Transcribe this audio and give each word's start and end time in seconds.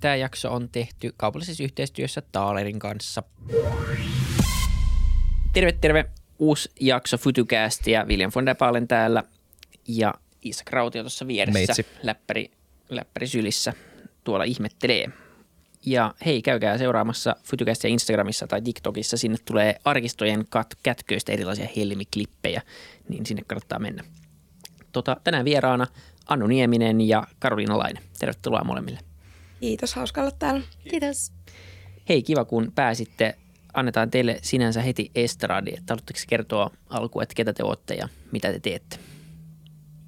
Tämä 0.00 0.16
jakso 0.16 0.52
on 0.52 0.68
tehty 0.68 1.14
kaupallisessa 1.16 1.62
yhteistyössä 1.62 2.22
Taalerin 2.32 2.78
kanssa. 2.78 3.22
Terve, 5.52 5.72
terve. 5.72 6.04
Uusi 6.38 6.70
jakso 6.80 7.18
Futucastia. 7.18 8.04
William 8.04 8.32
von 8.34 8.46
der 8.46 8.56
Baalen 8.56 8.88
täällä 8.88 9.22
ja 9.88 10.14
Isa 10.42 10.64
Krautio 10.64 11.02
tuossa 11.02 11.26
vieressä. 11.26 11.58
Meitsi. 11.58 11.86
Läppäri, 12.02 12.50
läppäri 12.88 13.26
sylissä 13.26 13.72
tuolla 14.24 14.44
ihmettelee. 14.44 15.08
Ja 15.86 16.14
hei, 16.26 16.42
käykää 16.42 16.78
seuraamassa 16.78 17.36
Futucastia 17.44 17.90
Instagramissa 17.90 18.46
tai 18.46 18.62
TikTokissa. 18.62 19.16
Sinne 19.16 19.36
tulee 19.44 19.76
arkistojen 19.84 20.40
kat- 20.40 20.78
kätköistä 20.82 21.32
erilaisia 21.32 21.68
helmiklippejä, 21.76 22.62
niin 23.08 23.26
sinne 23.26 23.42
kannattaa 23.46 23.78
mennä. 23.78 24.04
Tota, 24.92 25.16
tänään 25.24 25.44
vieraana 25.44 25.86
Annu 26.28 26.46
Nieminen 26.46 27.00
ja 27.00 27.26
Karoliina 27.38 27.78
Laine. 27.78 28.00
Tervetuloa 28.18 28.64
molemmille. 28.64 29.00
Kiitos, 29.60 29.94
hauska 29.94 30.20
olla 30.20 30.30
täällä. 30.38 30.62
Kiitos. 30.90 31.32
Hei, 32.08 32.22
kiva 32.22 32.44
kun 32.44 32.72
pääsitte. 32.74 33.34
Annetaan 33.74 34.10
teille 34.10 34.38
sinänsä 34.42 34.82
heti 34.82 35.10
estradi. 35.14 35.70
Että 35.70 35.92
haluatteko 35.94 36.18
kertoa 36.28 36.70
alkuun, 36.90 37.22
että 37.22 37.34
ketä 37.34 37.52
te 37.52 37.64
olette 37.64 37.94
ja 37.94 38.08
mitä 38.32 38.52
te 38.52 38.60
teette? 38.60 38.98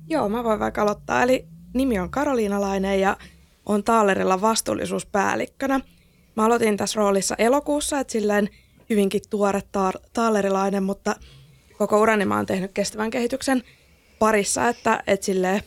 Joo, 0.09 0.29
mä 0.29 0.45
voin 0.45 0.61
vaikka 0.61 0.83
aloittaa. 0.83 1.23
Eli 1.23 1.47
nimi 1.75 1.99
on 1.99 2.11
Karoliina 2.11 2.61
Laine 2.61 2.97
ja 2.97 3.17
on 3.67 3.85
Taalerilla 3.85 4.41
vastuullisuuspäällikkönä. 4.41 5.81
Mä 6.37 6.45
aloitin 6.45 6.77
tässä 6.77 6.99
roolissa 6.99 7.35
elokuussa, 7.39 8.01
että 8.01 8.13
silleen 8.13 8.49
hyvinkin 8.91 9.21
tuore 9.31 9.63
ta- 9.73 9.93
taalerilainen, 10.13 10.83
mutta 10.83 11.17
koko 11.79 12.01
urani 12.01 12.25
mä 12.25 12.37
oon 12.37 12.47
tehnyt 12.47 12.73
kestävän 12.73 13.11
kehityksen 13.11 13.63
parissa, 14.19 14.69
että, 14.69 15.03
että 15.07 15.27
silleen 15.27 15.63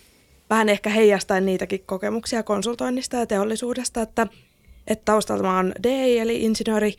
vähän 0.52 0.70
ehkä 0.70 0.90
heijastain 0.90 1.46
niitäkin 1.46 1.84
kokemuksia 1.86 2.44
konsultoinnista 2.44 3.18
ja 3.18 3.26
teollisuudesta, 3.26 4.02
että, 4.02 4.28
että 4.88 5.06
taustalta 5.06 5.44
mä 5.44 5.56
oon 5.56 5.74
DI 5.84 6.20
eli 6.20 6.44
insinööri 6.44 6.96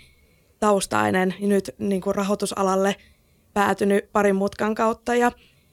taustainen 0.60 1.34
ja 1.40 1.46
nyt 1.46 1.74
niin 1.78 2.00
kuin 2.00 2.14
rahoitusalalle 2.14 2.96
päätynyt 3.54 4.12
parin 4.12 4.36
mutkan 4.36 4.74
kautta 4.74 5.14
ja, 5.14 5.32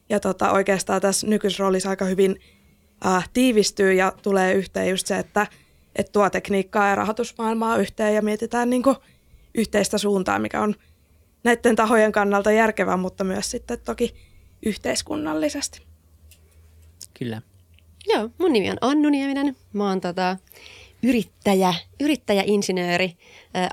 ja 0.09 0.19
tota, 0.19 0.52
oikeastaan 0.52 1.02
tässä 1.02 1.27
nykyisroolissa 1.27 1.89
aika 1.89 2.05
hyvin 2.05 2.39
äh, 3.05 3.30
tiivistyy 3.33 3.93
ja 3.93 4.14
tulee 4.21 4.53
yhteen 4.53 4.89
just 4.89 5.08
se, 5.08 5.19
että, 5.19 5.47
että 5.95 6.11
tuo 6.11 6.30
tekniikkaa 6.30 6.88
ja 6.88 6.95
rahoitusmaailmaa 6.95 7.77
yhteen 7.77 8.16
ja 8.16 8.21
mietitään 8.21 8.69
niin 8.69 8.83
kuin 8.83 8.95
yhteistä 9.55 9.97
suuntaa, 9.97 10.39
mikä 10.39 10.61
on 10.61 10.75
näiden 11.43 11.75
tahojen 11.75 12.11
kannalta 12.11 12.52
järkevää, 12.52 12.97
mutta 12.97 13.23
myös 13.23 13.52
sitten 13.52 13.80
toki 13.80 14.16
yhteiskunnallisesti. 14.66 15.81
Kyllä. 17.19 17.41
Joo, 18.13 18.29
mun 18.38 18.53
nimi 18.53 18.71
on 18.71 18.77
Annu 18.81 19.09
Nieminen. 19.09 19.55
Mä 19.73 19.89
oon 19.89 20.02
tota, 20.02 20.38
yrittäjä, 21.03 21.73
yrittäjäinsinööri, 21.99 23.17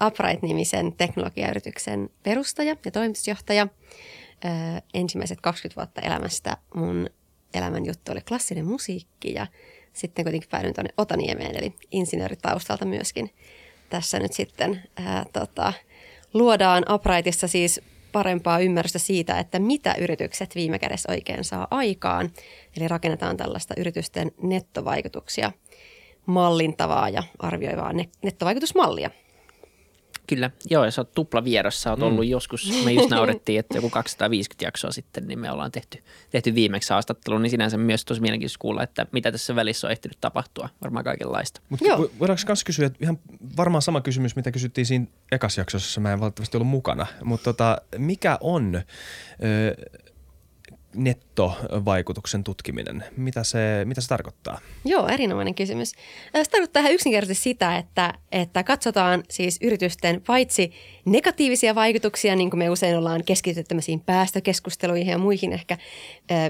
ä, 0.02 0.06
Upright-nimisen 0.06 0.92
teknologiayrityksen 0.92 2.10
perustaja 2.22 2.76
ja 2.84 2.90
toimitusjohtaja. 2.90 3.62
Ä, 4.44 4.82
ensimmäiset 4.94 5.40
20 5.40 5.80
vuotta 5.80 6.00
elämästä 6.00 6.56
mun 6.74 7.10
elämän 7.54 7.86
juttu 7.86 8.12
oli 8.12 8.20
klassinen 8.20 8.64
musiikki 8.64 9.34
ja 9.34 9.46
sitten 9.92 10.24
kuitenkin 10.24 10.50
päädyin 10.50 10.74
tuonne 10.74 10.90
Otaniemeen, 10.96 11.56
eli 11.56 11.74
insinööritaustalta 11.90 12.84
myöskin. 12.84 13.30
Tässä 13.90 14.18
nyt 14.18 14.32
sitten 14.32 14.82
ää, 14.96 15.24
tota, 15.32 15.72
luodaan 16.34 16.84
Uprightissa 16.94 17.48
siis 17.48 17.80
parempaa 18.16 18.58
ymmärrystä 18.58 18.98
siitä, 18.98 19.38
että 19.38 19.58
mitä 19.58 19.94
yritykset 19.98 20.54
viime 20.54 20.78
kädessä 20.78 21.12
oikein 21.12 21.44
saa 21.44 21.66
aikaan. 21.70 22.30
Eli 22.76 22.88
rakennetaan 22.88 23.36
tällaista 23.36 23.74
yritysten 23.76 24.32
nettovaikutuksia 24.42 25.52
mallintavaa 26.26 27.08
ja 27.08 27.22
arvioivaa 27.38 27.92
ne- 27.92 28.08
nettovaikutusmallia. 28.22 29.10
Kyllä. 30.26 30.50
Joo, 30.70 30.84
ja 30.84 30.90
sä 30.90 31.00
oot 31.00 31.14
tupla 31.14 31.44
vieressä. 31.44 31.90
Oot 31.90 32.02
ollut 32.02 32.26
joskus, 32.26 32.84
me 32.84 32.92
just 32.92 33.10
naurettiin, 33.10 33.60
että 33.60 33.78
joku 33.78 33.90
250 33.90 34.64
jaksoa 34.64 34.90
sitten, 34.90 35.26
niin 35.26 35.38
me 35.38 35.50
ollaan 35.50 35.72
tehty, 35.72 36.02
tehty 36.30 36.54
viimeksi 36.54 36.92
haastattelu, 36.92 37.38
niin 37.38 37.50
sinänsä 37.50 37.78
myös 37.78 38.04
tosi 38.04 38.20
mielenkiintoista 38.20 38.58
kuulla, 38.58 38.82
että 38.82 39.06
mitä 39.12 39.32
tässä 39.32 39.54
välissä 39.54 39.86
on 39.86 39.90
ehtinyt 39.90 40.18
tapahtua. 40.20 40.68
Varmaan 40.82 41.04
kaikenlaista. 41.04 41.60
Mutta 41.68 41.84
Joo. 41.84 42.10
voidaanko 42.18 42.42
myös 42.46 42.64
kysyä, 42.64 42.86
että 42.86 42.98
ihan 43.02 43.18
varmaan 43.56 43.82
sama 43.82 44.00
kysymys, 44.00 44.36
mitä 44.36 44.52
kysyttiin 44.52 44.86
siinä 44.86 45.06
ekas 45.32 45.58
jaksossa, 45.58 46.00
mä 46.00 46.12
en 46.12 46.20
valitettavasti 46.20 46.56
ollut 46.56 46.68
mukana. 46.68 47.06
Mutta 47.24 47.44
tota, 47.44 47.78
mikä 47.98 48.38
on 48.40 48.74
ö, 48.74 48.82
nettovaikutuksen 50.96 52.44
tutkiminen? 52.44 53.04
Mitä 53.16 53.44
se, 53.44 53.58
mitä 53.84 54.00
se 54.00 54.08
tarkoittaa? 54.08 54.58
Joo, 54.84 55.08
erinomainen 55.08 55.54
kysymys. 55.54 55.92
Se 56.42 56.50
tarkoittaa 56.50 56.80
ihan 56.80 56.92
yksinkertaisesti 56.92 57.42
sitä, 57.42 57.76
että, 57.76 58.14
että 58.32 58.62
katsotaan 58.62 59.22
siis 59.30 59.58
yritysten 59.62 60.22
paitsi 60.26 60.72
negatiivisia 61.04 61.74
vaikutuksia, 61.74 62.36
niin 62.36 62.50
kuin 62.50 62.58
me 62.58 62.70
usein 62.70 62.98
ollaan 62.98 63.24
keskitytty 63.24 63.68
tämmöisiin 63.68 64.00
päästökeskusteluihin 64.00 65.10
ja 65.10 65.18
muihin 65.18 65.52
ehkä 65.52 65.78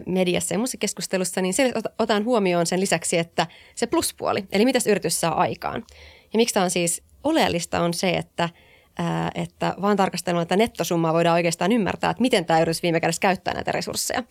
mediassa 0.06 0.54
ja 0.54 0.58
muissa 0.58 0.78
keskustelussa, 0.78 1.40
niin 1.40 1.54
se 1.54 1.70
ot- 1.70 1.92
otan 1.98 2.24
huomioon 2.24 2.66
sen 2.66 2.80
lisäksi, 2.80 3.18
että 3.18 3.46
se 3.74 3.86
pluspuoli, 3.86 4.44
eli 4.52 4.64
mitä 4.64 4.78
yritys 4.88 5.20
saa 5.20 5.40
aikaan. 5.40 5.84
Ja 6.32 6.36
miksi 6.36 6.54
tämä 6.54 6.64
on 6.64 6.70
siis 6.70 7.02
oleellista 7.24 7.80
on 7.80 7.94
se, 7.94 8.10
että 8.10 8.48
että 9.34 9.74
vaan 9.82 9.96
tarkastelemalla 9.96 10.44
tätä 10.46 10.56
nettosummaa 10.56 11.12
voidaan 11.12 11.34
oikeastaan 11.34 11.72
ymmärtää, 11.72 12.10
että 12.10 12.20
miten 12.20 12.44
tämä 12.44 12.60
yritys 12.60 12.82
viime 12.82 13.00
kädessä 13.00 13.20
käyttää 13.20 13.54
näitä 13.54 13.72
resursseja. 13.72 14.22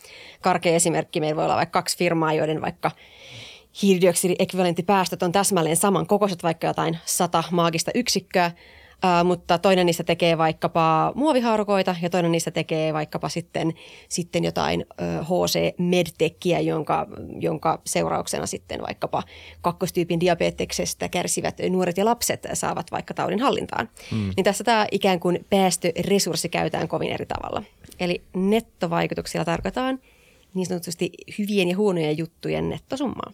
Karkea 0.41 0.75
esimerkki, 0.75 1.19
meillä 1.19 1.35
voi 1.35 1.45
olla 1.45 1.55
vaikka 1.55 1.79
kaksi 1.79 1.97
firmaa, 1.97 2.33
joiden 2.33 2.61
vaikka 2.61 2.91
hiilidioksidiekvivalenttipäästöt 3.81 5.23
on 5.23 5.31
täsmälleen 5.31 5.77
saman 5.77 6.07
kokoiset, 6.07 6.43
vaikka 6.43 6.67
jotain 6.67 6.97
sata 7.05 7.43
maagista 7.51 7.91
yksikköä, 7.95 8.51
ää, 9.05 9.23
mutta 9.23 9.57
toinen 9.57 9.85
niistä 9.85 10.03
tekee 10.03 10.37
vaikkapa 10.37 11.11
muovihaarukoita 11.15 11.95
ja 12.01 12.09
toinen 12.09 12.31
niistä 12.31 12.51
tekee 12.51 12.93
vaikkapa 12.93 13.29
sitten, 13.29 13.73
sitten 14.09 14.43
jotain 14.43 14.85
ö, 15.01 15.23
HC 15.23 15.77
Medtechiä, 15.77 16.59
jonka, 16.59 17.07
jonka 17.39 17.81
seurauksena 17.85 18.45
sitten 18.45 18.81
vaikkapa 18.81 19.23
kakkostyypin 19.61 20.19
diabeteksestä 20.19 21.09
kärsivät 21.09 21.57
nuoret 21.69 21.97
ja 21.97 22.05
lapset 22.05 22.47
saavat 22.53 22.91
vaikka 22.91 23.13
taudin 23.13 23.39
hallintaan. 23.39 23.89
Mm. 24.11 24.31
Niin 24.35 24.43
tässä 24.43 24.63
tämä 24.63 24.87
ikään 24.91 25.19
kuin 25.19 25.45
päästöresurssi 25.49 26.49
käytetään 26.49 26.87
kovin 26.87 27.11
eri 27.11 27.25
tavalla. 27.25 27.63
Eli 27.99 28.21
nettovaikutuksilla 28.35 29.45
tarkoitaan 29.45 29.99
niin 30.53 30.65
sanotusti 30.65 31.11
hyvien 31.37 31.67
ja 31.67 31.77
huonojen 31.77 32.17
juttujen 32.17 32.69
nettosummaa. 32.69 33.31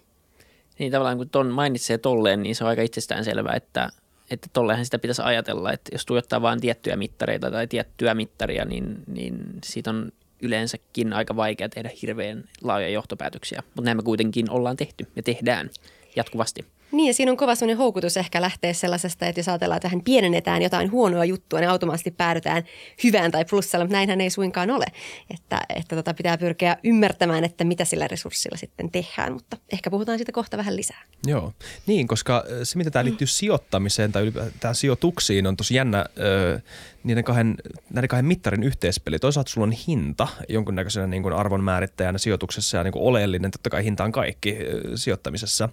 Niin 0.79 0.91
tavallaan 0.91 1.17
kun 1.17 1.29
ton 1.29 1.47
mainitsee 1.47 1.97
tolleen, 1.97 2.43
niin 2.43 2.55
se 2.55 2.63
on 2.63 2.69
aika 2.69 2.81
itsestään 2.81 3.25
selvää, 3.25 3.55
että, 3.55 3.89
että 4.31 4.47
tolleenhan 4.53 4.85
sitä 4.85 4.99
pitäisi 4.99 5.21
ajatella, 5.21 5.71
että 5.71 5.89
jos 5.93 6.05
tuijottaa 6.05 6.41
vain 6.41 6.61
tiettyjä 6.61 6.95
mittareita 6.95 7.51
tai 7.51 7.67
tiettyä 7.67 8.13
mittaria, 8.13 8.65
niin, 8.65 9.03
niin 9.07 9.45
siitä 9.63 9.89
on 9.89 10.11
yleensäkin 10.41 11.13
aika 11.13 11.35
vaikea 11.35 11.69
tehdä 11.69 11.89
hirveän 12.01 12.43
laajoja 12.63 12.93
johtopäätöksiä. 12.93 13.63
Mutta 13.65 13.81
näin 13.81 13.97
me 13.97 14.03
kuitenkin 14.03 14.49
ollaan 14.49 14.77
tehty 14.77 15.07
ja 15.15 15.23
tehdään 15.23 15.69
jatkuvasti. 16.15 16.65
Niin 16.91 17.07
ja 17.07 17.13
siinä 17.13 17.31
on 17.31 17.37
kova 17.37 17.55
sellainen 17.55 17.77
houkutus 17.77 18.17
ehkä 18.17 18.41
lähteä 18.41 18.73
sellaisesta, 18.73 19.25
että 19.25 19.39
jos 19.39 19.47
ajatellaan, 19.47 19.77
että 19.77 19.89
tähän 19.89 20.03
pienennetään 20.03 20.61
jotain 20.61 20.91
huonoa 20.91 21.25
juttua, 21.25 21.59
niin 21.59 21.69
automaattisesti 21.69 22.11
päädytään 22.11 22.63
hyvään 23.03 23.31
tai 23.31 23.45
plussalle, 23.45 23.85
mutta 23.85 23.95
näinhän 23.95 24.21
ei 24.21 24.29
suinkaan 24.29 24.71
ole. 24.71 24.85
Että, 25.29 25.61
että 25.75 25.95
tota 25.95 26.13
pitää 26.13 26.37
pyrkiä 26.37 26.77
ymmärtämään, 26.83 27.43
että 27.43 27.63
mitä 27.63 27.85
sillä 27.85 28.07
resurssilla 28.07 28.57
sitten 28.57 28.91
tehdään, 28.91 29.33
mutta 29.33 29.57
ehkä 29.73 29.89
puhutaan 29.89 30.17
siitä 30.17 30.31
kohta 30.31 30.57
vähän 30.57 30.75
lisää. 30.75 31.01
Joo, 31.25 31.53
niin, 31.85 32.07
koska 32.07 32.43
ö, 32.51 32.65
se, 32.65 32.77
mitä 32.77 32.91
tämä 32.91 33.05
liittyy 33.05 33.27
sijoittamiseen 33.27 34.11
tai 34.11 34.21
ylipäätään 34.23 34.75
sijoituksiin, 34.75 35.47
on 35.47 35.57
tosi 35.57 35.75
jännä 35.75 36.05
ö, 36.19 36.59
niiden 37.03 37.23
kahden, 37.23 37.55
näiden 37.93 38.07
kahden 38.07 38.25
mittarin 38.25 38.63
yhteispeli. 38.63 39.19
Toisaalta 39.19 39.51
sulla 39.51 39.67
on 39.67 39.71
hinta 39.71 40.27
jonkunnäköisenä 40.49 41.07
niin 41.07 41.23
kuin 41.23 41.33
arvon 41.33 41.63
määrittäjänä 41.63 42.17
sijoituksessa 42.17 42.77
ja 42.77 42.83
niin 42.83 42.91
kuin 42.91 43.03
oleellinen, 43.03 43.51
totta 43.51 43.69
kai 43.69 43.83
hinta 43.83 44.03
on 44.03 44.11
kaikki 44.11 44.57
sijoittamisessa 44.95 45.69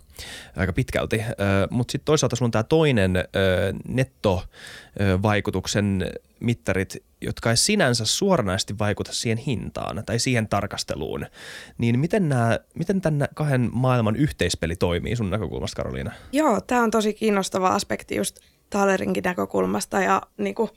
aika 0.56 0.72
pitkälti, 0.72 1.22
mutta 1.70 1.92
sitten 1.92 2.04
toisaalta 2.04 2.36
sulla 2.36 2.46
on 2.46 2.50
tämä 2.50 2.62
toinen 2.62 3.12
nettovaikutuksen 3.88 6.10
mittarit, 6.40 6.96
jotka 7.20 7.50
ei 7.50 7.56
sinänsä 7.56 8.06
suoranaisesti 8.06 8.78
vaikuta 8.78 9.12
siihen 9.12 9.38
hintaan 9.38 10.02
tai 10.06 10.18
siihen 10.18 10.48
tarkasteluun, 10.48 11.26
niin 11.78 11.98
miten, 11.98 12.28
nämä, 12.28 12.58
miten 12.74 13.00
tämän 13.00 13.28
kahden 13.34 13.70
maailman 13.72 14.16
yhteispeli 14.16 14.76
toimii 14.76 15.16
sun 15.16 15.30
näkökulmasta, 15.30 15.76
Karoliina? 15.76 16.12
Joo, 16.32 16.60
tämä 16.60 16.82
on 16.82 16.90
tosi 16.90 17.14
kiinnostava 17.14 17.68
aspekti 17.68 18.16
just 18.16 18.40
Taalerinkin 18.70 19.24
näkökulmasta 19.24 20.00
ja 20.00 20.22
niin 20.36 20.54
kuin, 20.54 20.70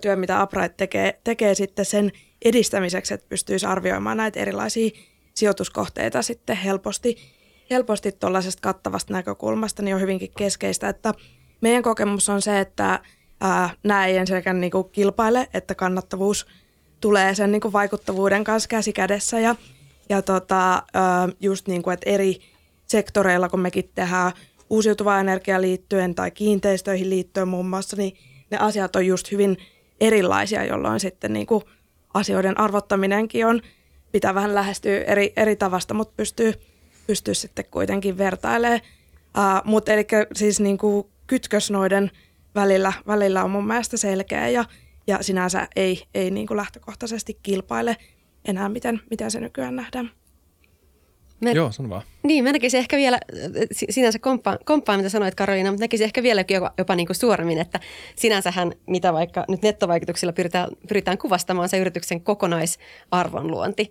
työ, 0.00 0.16
mitä 0.16 0.42
Upright 0.42 0.76
tekee, 0.76 1.20
tekee 1.24 1.54
sitten 1.54 1.84
sen 1.84 2.12
edistämiseksi, 2.44 3.14
että 3.14 3.26
pystyisi 3.28 3.66
arvioimaan 3.66 4.16
näitä 4.16 4.40
erilaisia 4.40 4.90
sijoituskohteita 5.34 6.22
sitten 6.22 6.56
helposti, 6.56 7.16
helposti 7.70 8.12
tuollaisesta 8.12 8.60
kattavasta 8.60 9.12
näkökulmasta, 9.12 9.82
niin 9.82 9.94
on 9.94 10.00
hyvinkin 10.00 10.32
keskeistä, 10.38 10.88
että 10.88 11.14
meidän 11.60 11.82
kokemus 11.82 12.28
on 12.28 12.42
se, 12.42 12.60
että 12.60 13.00
ää, 13.40 13.70
nämä 13.82 14.06
ei 14.06 14.16
ensinnäkään 14.16 14.60
niin 14.60 14.70
kuin 14.70 14.88
kilpaile, 14.88 15.48
että 15.54 15.74
kannattavuus 15.74 16.46
tulee 17.00 17.34
sen 17.34 17.52
niin 17.52 17.60
kuin 17.60 17.72
vaikuttavuuden 17.72 18.44
kanssa 18.44 18.68
käsi 18.68 18.92
kädessä 18.92 19.40
ja, 19.40 19.56
ja 20.08 20.22
tota, 20.22 20.82
ää, 20.94 21.28
just 21.40 21.66
kuin, 21.82 21.94
että 21.94 22.10
eri 22.10 22.40
sektoreilla, 22.86 23.48
kun 23.48 23.60
mekin 23.60 23.90
tehdään 23.94 24.32
uusiutuvaan 24.70 25.20
energiaan 25.20 25.62
liittyen 25.62 26.14
tai 26.14 26.30
kiinteistöihin 26.30 27.10
liittyen 27.10 27.48
muun 27.48 27.68
muassa, 27.68 27.96
niin 27.96 28.16
ne 28.50 28.58
asiat 28.58 28.96
on 28.96 29.06
just 29.06 29.30
hyvin 29.32 29.56
erilaisia, 30.02 30.64
jolloin 30.64 31.00
sitten 31.00 31.32
niin 31.32 31.46
kuin 31.46 31.64
asioiden 32.14 32.60
arvottaminenkin 32.60 33.46
on, 33.46 33.60
pitää 34.12 34.34
vähän 34.34 34.54
lähestyä 34.54 35.00
eri, 35.00 35.32
eri 35.36 35.56
tavasta, 35.56 35.94
mutta 35.94 36.14
pystyy, 36.16 36.52
pystyy 37.06 37.34
sitten 37.34 37.64
kuitenkin 37.70 38.18
vertailemaan. 38.18 38.80
Uh, 39.38 39.62
mutta 39.64 39.92
eli 39.92 40.06
siis 40.34 40.60
niin 40.60 40.78
kuin 40.78 41.06
kytkös 41.26 41.70
noiden 41.70 42.10
välillä, 42.54 42.92
välillä 43.06 43.44
on 43.44 43.50
mun 43.50 43.66
mielestä 43.66 43.96
selkeä 43.96 44.48
ja, 44.48 44.64
ja 45.06 45.22
sinänsä 45.22 45.68
ei, 45.76 46.02
ei 46.14 46.30
niin 46.30 46.46
kuin 46.46 46.56
lähtökohtaisesti 46.56 47.38
kilpaile 47.42 47.96
enää, 48.44 48.68
miten, 48.68 49.00
miten 49.10 49.30
se 49.30 49.40
nykyään 49.40 49.76
nähdään. 49.76 50.10
Me, 51.40 51.52
Joo, 51.52 51.72
sano 51.72 51.88
vaan. 51.88 52.02
Niin, 52.22 52.44
mä 52.44 52.52
näkisin 52.52 52.78
ehkä 52.78 52.96
vielä, 52.96 53.20
sinänsä 53.90 54.18
komppaan, 54.18 54.58
komppaan 54.64 54.98
mitä 54.98 55.08
sanoit 55.08 55.34
Karoliina, 55.34 55.70
mutta 55.70 55.82
näkisin 55.84 56.04
ehkä 56.04 56.22
vielä 56.22 56.44
jopa, 56.50 56.72
jopa 56.78 56.96
niin 56.96 57.06
kuin 57.06 57.16
suoremmin, 57.16 57.58
että 57.58 57.80
sinänsähän 58.16 58.72
mitä 58.86 59.12
vaikka 59.12 59.44
nyt 59.48 59.62
nettovaikutuksilla 59.62 60.32
pyritään, 60.32 60.68
pyritään 60.88 61.18
kuvastamaan 61.18 61.68
se 61.68 61.78
yrityksen 61.78 62.20
kokonaisarvonluonti. 62.20 63.90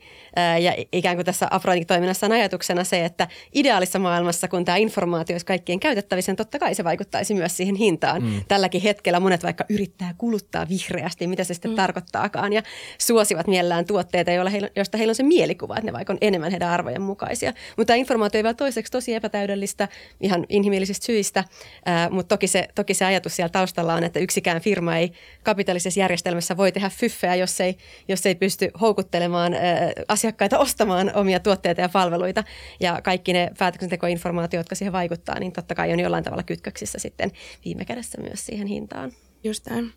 Ja 0.61 0.75
ikään 0.91 1.15
kuin 1.15 1.25
tässä 1.25 1.47
Afrointic-toiminnassa 1.51 2.25
on 2.25 2.31
ajatuksena 2.31 2.83
se, 2.83 3.05
että 3.05 3.27
ideaalissa 3.53 3.99
maailmassa, 3.99 4.47
kun 4.47 4.65
tämä 4.65 4.77
informaatio 4.77 5.33
olisi 5.33 5.45
kaikkien 5.45 5.79
käytettävissä, 5.79 6.31
niin 6.31 6.37
totta 6.37 6.59
kai 6.59 6.75
se 6.75 6.83
vaikuttaisi 6.83 7.33
myös 7.33 7.57
siihen 7.57 7.75
hintaan. 7.75 8.23
Mm. 8.23 8.41
Tälläkin 8.47 8.81
hetkellä 8.81 9.19
monet 9.19 9.43
vaikka 9.43 9.65
yrittää 9.69 10.15
kuluttaa 10.17 10.69
vihreästi, 10.69 11.27
mitä 11.27 11.43
se 11.43 11.53
sitten 11.53 11.71
mm. 11.71 11.75
tarkoittaakaan, 11.75 12.53
ja 12.53 12.61
suosivat 12.97 13.47
mielellään 13.47 13.85
tuotteita, 13.85 14.31
joista 14.75 14.97
heillä 14.97 15.11
on 15.11 15.15
se 15.15 15.23
mielikuva, 15.23 15.77
että 15.77 15.85
ne 15.85 15.93
vaikka 15.93 16.13
on 16.13 16.17
enemmän 16.21 16.51
heidän 16.51 16.69
arvojen 16.69 17.01
mukaisia. 17.01 17.53
Mutta 17.77 17.85
tämä 17.85 17.97
informaatio 17.97 18.20
ei 18.33 18.43
vielä 18.43 18.53
toiseksi 18.53 18.91
tosi 18.91 19.13
epätäydellistä 19.13 19.87
ihan 20.21 20.45
inhimillisistä 20.49 21.05
syistä, 21.05 21.43
ää, 21.85 22.09
mutta 22.09 22.35
toki 22.35 22.47
se, 22.47 22.67
toki 22.75 22.93
se 22.93 23.05
ajatus 23.05 23.35
siellä 23.35 23.49
taustalla 23.49 23.93
on, 23.93 24.03
että 24.03 24.19
yksikään 24.19 24.61
firma 24.61 24.95
ei 24.95 25.11
kapitalistisessa 25.43 25.99
järjestelmässä 25.99 26.57
voi 26.57 26.71
tehdä 26.71 26.89
fyffeä, 26.89 27.35
jos 27.35 27.61
ei, 27.61 27.77
jos 28.07 28.25
ei 28.25 28.35
pysty 28.35 28.71
houkuttelemaan 28.81 29.53
ää, 29.53 29.91
asiakkaita 30.07 30.59
ostamaan 30.59 31.11
omia 31.15 31.39
tuotteita 31.39 31.81
ja 31.81 31.89
palveluita. 31.89 32.43
Ja 32.79 33.01
kaikki 33.03 33.33
ne 33.33 33.51
päätöksentekoinformaatiot, 33.59 34.59
jotka 34.59 34.75
siihen 34.75 34.93
vaikuttaa, 34.93 35.39
niin 35.39 35.51
totta 35.51 35.75
kai 35.75 35.93
on 35.93 35.99
jollain 35.99 36.23
tavalla 36.23 36.43
kytköksissä 36.43 36.99
sitten 36.99 37.31
viime 37.65 37.85
kädessä 37.85 38.21
myös 38.21 38.45
siihen 38.45 38.67
hintaan. 38.67 39.11
Just 39.43 39.69
näin. 39.69 39.93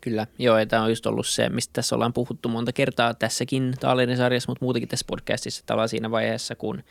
Kyllä, 0.00 0.26
joo, 0.38 0.58
ja 0.58 0.66
tämä 0.66 0.82
on 0.82 0.88
just 0.88 1.06
ollut 1.06 1.26
se, 1.26 1.48
mistä 1.48 1.72
tässä 1.72 1.94
ollaan 1.94 2.12
puhuttu 2.12 2.48
monta 2.48 2.72
kertaa 2.72 3.14
tässäkin 3.14 3.74
Taalerin 3.80 4.16
sarjassa, 4.16 4.50
mutta 4.50 4.64
muutenkin 4.64 4.88
tässä 4.88 5.06
podcastissa 5.08 5.62
tavallaan 5.66 5.88
siinä 5.88 6.10
vaiheessa, 6.10 6.54
kun 6.54 6.82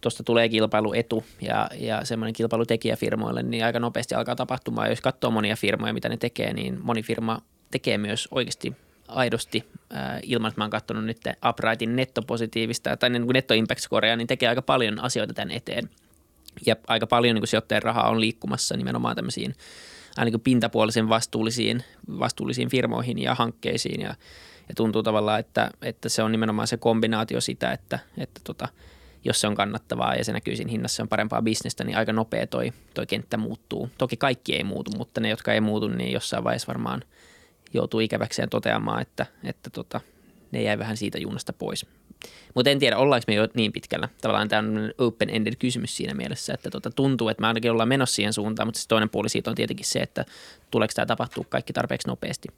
tuosta 0.00 0.22
tulee 0.22 0.48
kilpailuetu 0.48 1.24
ja, 1.40 1.70
ja 1.78 2.04
semmoinen 2.04 2.32
kilpailutekijä 2.32 2.96
firmoille, 2.96 3.42
niin 3.42 3.64
aika 3.64 3.80
nopeasti 3.80 4.14
alkaa 4.14 4.36
tapahtumaan. 4.36 4.90
Jos 4.90 5.00
katsoo 5.00 5.30
monia 5.30 5.56
firmoja, 5.56 5.92
mitä 5.92 6.08
ne 6.08 6.16
tekee, 6.16 6.52
niin 6.52 6.78
moni 6.82 7.02
firma 7.02 7.42
tekee 7.70 7.98
myös 7.98 8.28
oikeasti 8.30 8.76
aidosti, 9.08 9.64
äh, 9.96 10.20
ilman 10.22 10.48
että 10.48 10.60
mä 10.60 10.64
oon 10.64 10.70
katsonut 10.70 11.04
nyt 11.04 11.18
Uprightin 11.48 11.96
nettopositiivista 11.96 12.96
tai 12.96 13.10
niin 13.10 13.24
kuin 13.24 13.34
netto 13.34 13.54
impact 13.54 13.80
scorea, 13.80 14.16
niin 14.16 14.26
tekee 14.26 14.48
aika 14.48 14.62
paljon 14.62 15.00
asioita 15.00 15.34
tämän 15.34 15.50
eteen. 15.50 15.90
Ja 16.66 16.76
aika 16.86 17.06
paljon 17.06 17.34
niin 17.34 17.42
kuin 17.42 17.48
sijoittajan 17.48 17.82
rahaa 17.82 18.08
on 18.08 18.20
liikkumassa 18.20 18.76
nimenomaan 18.76 19.16
tämmöisiin 19.16 19.54
ainakin 20.16 20.40
pintapuolisen 20.40 21.08
vastuullisiin, 21.08 21.84
vastuullisiin 22.18 22.70
firmoihin 22.70 23.18
ja 23.18 23.34
hankkeisiin. 23.34 24.00
Ja, 24.00 24.14
ja 24.68 24.74
tuntuu 24.76 25.02
tavallaan, 25.02 25.40
että, 25.40 25.70
että 25.82 26.08
se 26.08 26.22
on 26.22 26.32
nimenomaan 26.32 26.68
se 26.68 26.76
kombinaatio 26.76 27.40
sitä, 27.40 27.72
että, 27.72 27.98
että 28.18 28.40
tota, 28.44 28.68
jos 29.24 29.40
se 29.40 29.46
on 29.46 29.54
kannattavaa 29.54 30.14
ja 30.14 30.24
se 30.24 30.32
näkyy 30.32 30.56
siinä 30.56 30.70
hinnassa, 30.70 31.02
on 31.02 31.08
parempaa 31.08 31.42
bisnestä, 31.42 31.84
niin 31.84 31.96
aika 31.96 32.12
nopea 32.12 32.46
toi, 32.46 32.72
toi 32.94 33.06
kenttä 33.06 33.36
muuttuu. 33.36 33.90
Toki 33.98 34.16
kaikki 34.16 34.56
ei 34.56 34.64
muutu, 34.64 34.90
mutta 34.96 35.20
ne, 35.20 35.28
jotka 35.28 35.52
ei 35.52 35.60
muutu, 35.60 35.88
niin 35.88 36.12
jossain 36.12 36.44
vaiheessa 36.44 36.66
varmaan 36.66 37.02
joutuu 37.74 38.00
ikäväkseen 38.00 38.48
toteamaan, 38.48 39.02
että, 39.02 39.26
että 39.44 39.70
tota, 39.70 40.00
ne 40.52 40.62
jäi 40.62 40.78
vähän 40.78 40.96
siitä 40.96 41.18
junasta 41.18 41.52
pois. 41.52 41.86
Mutta 42.54 42.70
en 42.70 42.78
tiedä, 42.78 42.96
ollaanko 42.96 43.24
me 43.26 43.34
jo 43.34 43.48
niin 43.54 43.72
pitkällä. 43.72 44.08
Tavallaan 44.20 44.48
tämä 44.48 44.68
on 44.68 44.92
open-ended 44.98 45.56
kysymys 45.58 45.96
siinä 45.96 46.14
mielessä, 46.14 46.54
että 46.54 46.70
tota, 46.70 46.90
tuntuu, 46.90 47.28
että 47.28 47.40
me 47.40 47.46
ainakin 47.46 47.70
ollaan 47.70 47.88
menossa 47.88 48.14
siihen 48.14 48.32
suuntaan, 48.32 48.66
mutta 48.66 48.80
se 48.80 48.88
toinen 48.88 49.10
puoli 49.10 49.28
siitä 49.28 49.50
on 49.50 49.56
tietenkin 49.56 49.86
se, 49.86 49.98
että 49.98 50.24
tuleeko 50.70 50.92
tämä 50.94 51.06
tapahtua 51.06 51.44
kaikki 51.48 51.72
tarpeeksi 51.72 52.08
nopeasti. 52.08 52.48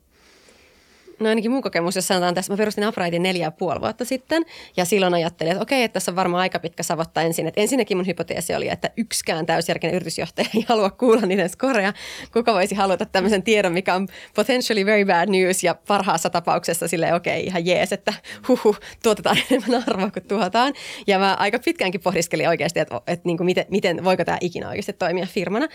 No 1.21 1.29
ainakin 1.29 1.51
mun 1.51 1.63
kokemus, 1.63 1.97
jos 1.97 2.07
sanotaan 2.07 2.35
tässä, 2.35 2.53
mä 2.53 2.57
perustin 2.57 2.89
Uprightin 2.89 3.23
neljä 3.23 3.47
ja 3.47 3.51
puoli 3.51 3.81
vuotta 3.81 4.05
sitten 4.05 4.45
ja 4.77 4.85
silloin 4.85 5.15
ajattelin, 5.15 5.53
että 5.53 5.63
okei, 5.63 5.85
että 5.85 5.93
tässä 5.93 6.13
on 6.13 6.17
varmaan 6.17 6.41
aika 6.41 6.59
pitkä 6.59 6.83
savottaa 6.83 7.23
ensin. 7.23 7.47
Että 7.47 7.61
ensinnäkin 7.61 7.97
mun 7.97 8.07
hypoteesi 8.07 8.55
oli, 8.55 8.69
että 8.69 8.91
yksikään 8.97 9.47
täysjärkinen 9.47 9.97
yritysjohtaja 9.97 10.49
ei 10.57 10.65
halua 10.69 10.91
kuulla 10.91 11.21
niiden 11.21 11.49
skoreja. 11.49 11.93
Kuka 12.33 12.55
voisi 12.55 12.75
haluta 12.75 13.07
tämmöisen 13.07 13.43
tiedon, 13.43 13.73
mikä 13.73 13.95
on 13.95 14.09
potentially 14.35 14.87
very 14.87 15.05
bad 15.05 15.29
news 15.29 15.65
ja 15.65 15.75
parhaassa 15.75 16.31
tapauksessa 16.31 16.89
sille 16.89 17.15
okei, 17.15 17.45
ihan 17.45 17.67
jees, 17.67 17.93
että 17.93 18.15
huhu, 18.49 18.77
tuotetaan 19.03 19.37
enemmän 19.51 19.85
arvoa 19.87 20.11
kuin 20.11 20.29
tuotaan. 20.29 20.75
Ja 21.07 21.19
mä 21.19 21.35
aika 21.35 21.59
pitkäänkin 21.59 22.01
pohdiskelin 22.01 22.49
oikeasti, 22.49 22.81
että, 22.81 23.01
että 23.07 23.27
niin 23.29 23.37
kuin 23.37 23.45
miten, 23.45 23.67
miten, 23.71 24.05
voiko 24.05 24.25
tämä 24.25 24.39
ikinä 24.41 24.69
oikeasti 24.69 24.93
toimia 24.93 25.27
firmana. 25.27 25.69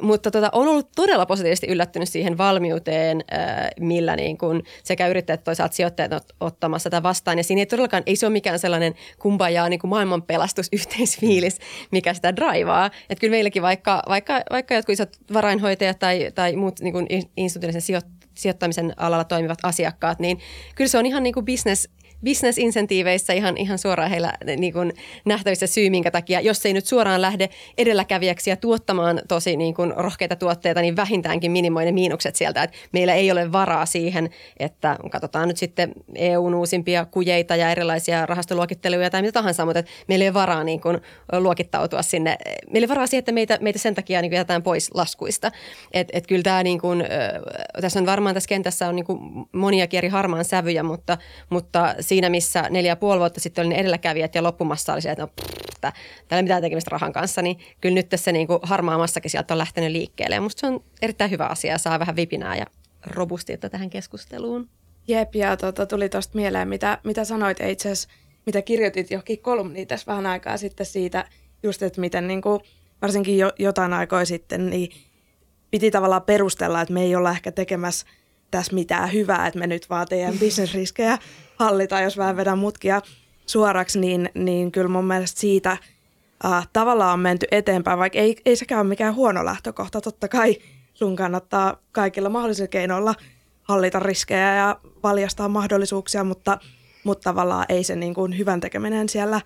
Mutta 0.00 0.30
tota, 0.30 0.48
on 0.52 0.68
ollut 0.68 0.88
todella 0.96 1.26
positiivisesti 1.26 1.66
yllättynyt 1.66 2.08
siihen 2.08 2.38
valmiuteen, 2.38 3.24
millä 3.80 4.16
niin 4.16 4.38
kun 4.38 4.62
sekä 4.84 5.08
yrittäjät 5.08 5.44
toisaalta 5.44 5.74
sijoittajat 5.74 6.12
ot, 6.12 6.24
ottamassa 6.40 6.90
tätä 6.90 7.02
vastaan. 7.02 7.38
Ja 7.38 7.44
siinä 7.44 7.60
ei 7.60 7.66
todellakaan, 7.66 8.02
ei 8.06 8.16
se 8.16 8.26
ole 8.26 8.32
mikään 8.32 8.58
sellainen 8.58 8.94
kumpajaa 9.18 9.68
niin 9.68 9.80
kuin 9.80 9.88
maailman 9.88 10.22
pelastusyhteisfiilis, 10.22 11.58
mikä 11.92 12.14
sitä 12.14 12.36
draivaa. 12.36 12.86
Että 12.86 13.20
kyllä 13.20 13.32
meilläkin 13.32 13.62
vaikka, 13.62 14.02
vaikka, 14.08 14.42
vaikka 14.50 14.74
jotkut 14.74 14.92
isot 14.92 15.16
varainhoitajat 15.32 15.98
tai, 15.98 16.30
tai 16.34 16.56
muut 16.56 16.80
niin 16.80 16.92
kuin 16.92 17.06
instituutioiden 17.36 17.82
sijoittamisen 18.34 18.92
alalla 18.96 19.24
toimivat 19.24 19.58
asiakkaat, 19.62 20.18
niin 20.18 20.38
kyllä 20.74 20.88
se 20.88 20.98
on 20.98 21.06
ihan 21.06 21.22
niin 21.22 21.34
kuin 21.34 21.46
business 21.46 21.88
bisnesinsentiiveissä 22.24 23.32
ihan, 23.32 23.56
ihan 23.56 23.78
suoraan 23.78 24.10
heillä 24.10 24.32
niin 24.56 24.72
kuin 24.72 24.92
nähtävissä 25.24 25.66
syy, 25.66 25.90
minkä 25.90 26.10
takia, 26.10 26.40
jos 26.40 26.66
ei 26.66 26.72
nyt 26.72 26.86
suoraan 26.86 27.22
lähde 27.22 27.48
edelläkävijäksi 27.78 28.50
ja 28.50 28.56
tuottamaan 28.56 29.20
tosi 29.28 29.56
niin 29.56 29.74
kuin 29.74 29.92
rohkeita 29.96 30.36
tuotteita, 30.36 30.80
niin 30.80 30.96
vähintäänkin 30.96 31.52
minimoi 31.52 31.84
ne 31.84 31.92
miinukset 31.92 32.36
sieltä. 32.36 32.62
Että 32.62 32.76
meillä 32.92 33.14
ei 33.14 33.30
ole 33.30 33.52
varaa 33.52 33.86
siihen, 33.86 34.30
että 34.58 34.96
katsotaan 35.10 35.48
nyt 35.48 35.56
sitten 35.56 35.92
EUn 36.14 36.54
uusimpia 36.54 37.04
kujeita 37.04 37.56
ja 37.56 37.70
erilaisia 37.70 38.26
rahastoluokitteluja 38.26 39.10
tai 39.10 39.22
mitä 39.22 39.32
tahansa, 39.32 39.64
mutta 39.64 39.82
meillä 40.08 40.22
ei 40.22 40.28
ole 40.28 40.34
varaa 40.34 40.64
niin 40.64 40.80
kuin 40.80 40.98
luokittautua 41.32 42.02
sinne. 42.02 42.36
Meillä 42.70 42.84
ei 42.84 42.88
ole 42.88 42.88
varaa 42.88 43.06
siihen, 43.06 43.18
että 43.18 43.32
meitä, 43.32 43.58
meitä 43.60 43.78
sen 43.78 43.94
takia 43.94 44.22
niin 44.22 44.30
kuin 44.30 44.36
jätetään 44.36 44.62
pois 44.62 44.90
laskuista. 44.94 45.52
Et, 45.92 46.08
et 46.12 46.26
kyllä 46.26 46.42
tämä 46.42 46.62
niin 46.62 46.80
kuin, 46.80 47.04
tässä 47.80 48.00
on 48.00 48.06
varmaan 48.06 48.34
tässä 48.34 48.48
kentässä 48.48 48.88
on 48.88 48.96
niin 48.96 49.06
kuin 49.06 49.18
moniakin 49.52 49.98
eri 49.98 50.08
harmaan 50.08 50.44
sävyjä, 50.44 50.82
mutta, 50.82 51.18
mutta 51.50 51.94
siinä, 52.08 52.30
missä 52.30 52.62
neljä 52.70 52.90
ja 52.90 52.96
puoli 52.96 53.20
vuotta 53.20 53.40
sitten 53.40 53.66
oli 53.66 53.74
ne 53.74 53.80
edelläkävijät 53.80 54.34
ja 54.34 54.42
loppumassa 54.42 54.92
oli 54.92 55.02
se, 55.02 55.10
että 55.10 55.22
no, 55.22 55.28
pff, 55.28 55.78
täällä 55.80 55.96
ei 56.32 56.42
mitään 56.42 56.62
tekemistä 56.62 56.90
rahan 56.90 57.12
kanssa, 57.12 57.42
niin 57.42 57.58
kyllä 57.80 57.94
nyt 57.94 58.08
tässä 58.08 58.32
niin 58.32 58.46
kuin 58.46 58.58
harmaamassakin 58.62 59.30
sieltä 59.30 59.54
on 59.54 59.58
lähtenyt 59.58 59.92
liikkeelle. 59.92 60.34
Ja 60.34 60.40
musta 60.40 60.60
se 60.60 60.66
on 60.66 60.84
erittäin 61.02 61.30
hyvä 61.30 61.46
asia 61.46 61.72
ja 61.72 61.78
saa 61.78 61.98
vähän 61.98 62.16
vipinää 62.16 62.56
ja 62.56 62.66
robustiutta 63.06 63.70
tähän 63.70 63.90
keskusteluun. 63.90 64.68
Jep, 65.08 65.34
ja 65.34 65.56
tuota, 65.56 65.86
tuli 65.86 66.08
tuosta 66.08 66.36
mieleen, 66.36 66.68
mitä, 66.68 66.98
mitä 67.04 67.24
sanoit 67.24 67.60
itse 67.60 67.88
asiassa, 67.88 68.08
mitä 68.46 68.62
kirjoitit 68.62 69.10
johonkin 69.10 69.38
kolumniin 69.38 69.88
tässä 69.88 70.06
vähän 70.06 70.26
aikaa 70.26 70.56
sitten 70.56 70.86
siitä, 70.86 71.24
just 71.62 71.82
että 71.82 72.00
miten 72.00 72.28
niin 72.28 72.42
kuin, 72.42 72.60
varsinkin 73.02 73.38
jo, 73.38 73.52
jotain 73.58 73.92
aikoja 73.92 74.24
sitten, 74.24 74.70
niin 74.70 74.90
piti 75.70 75.90
tavallaan 75.90 76.22
perustella, 76.22 76.80
että 76.80 76.94
me 76.94 77.02
ei 77.02 77.16
olla 77.16 77.30
ehkä 77.30 77.52
tekemässä 77.52 78.06
tässä 78.50 78.74
mitään 78.74 79.12
hyvää, 79.12 79.46
että 79.46 79.58
me 79.58 79.66
nyt 79.66 79.90
vaan 79.90 80.08
teidän 80.08 80.38
bisnesriskejä 80.40 81.18
hallitaan, 81.58 82.02
jos 82.02 82.18
vähän 82.18 82.36
vedän 82.36 82.58
mutkia 82.58 83.02
suoraksi, 83.46 83.98
niin, 83.98 84.30
niin 84.34 84.72
kyllä 84.72 84.88
mun 84.88 85.04
mielestä 85.04 85.40
siitä 85.40 85.76
äh, 86.44 86.68
tavallaan 86.72 87.12
on 87.12 87.20
menty 87.20 87.46
eteenpäin, 87.50 87.98
vaikka 87.98 88.18
ei, 88.18 88.36
ei 88.46 88.56
sekään 88.56 88.80
ole 88.80 88.88
mikään 88.88 89.14
huono 89.14 89.44
lähtökohta. 89.44 90.00
Totta 90.00 90.28
kai 90.28 90.56
sun 90.94 91.16
kannattaa 91.16 91.76
kaikilla 91.92 92.28
mahdollisilla 92.28 92.68
keinoilla 92.68 93.14
hallita 93.62 93.98
riskejä 93.98 94.54
ja 94.54 94.80
valjastaa 95.02 95.48
mahdollisuuksia, 95.48 96.24
mutta, 96.24 96.58
mutta 97.04 97.30
tavallaan 97.30 97.66
ei 97.68 97.84
se 97.84 97.96
niin 97.96 98.14
kuin 98.14 98.38
hyvän 98.38 98.60
tekeminen 98.60 99.08
siellä 99.08 99.40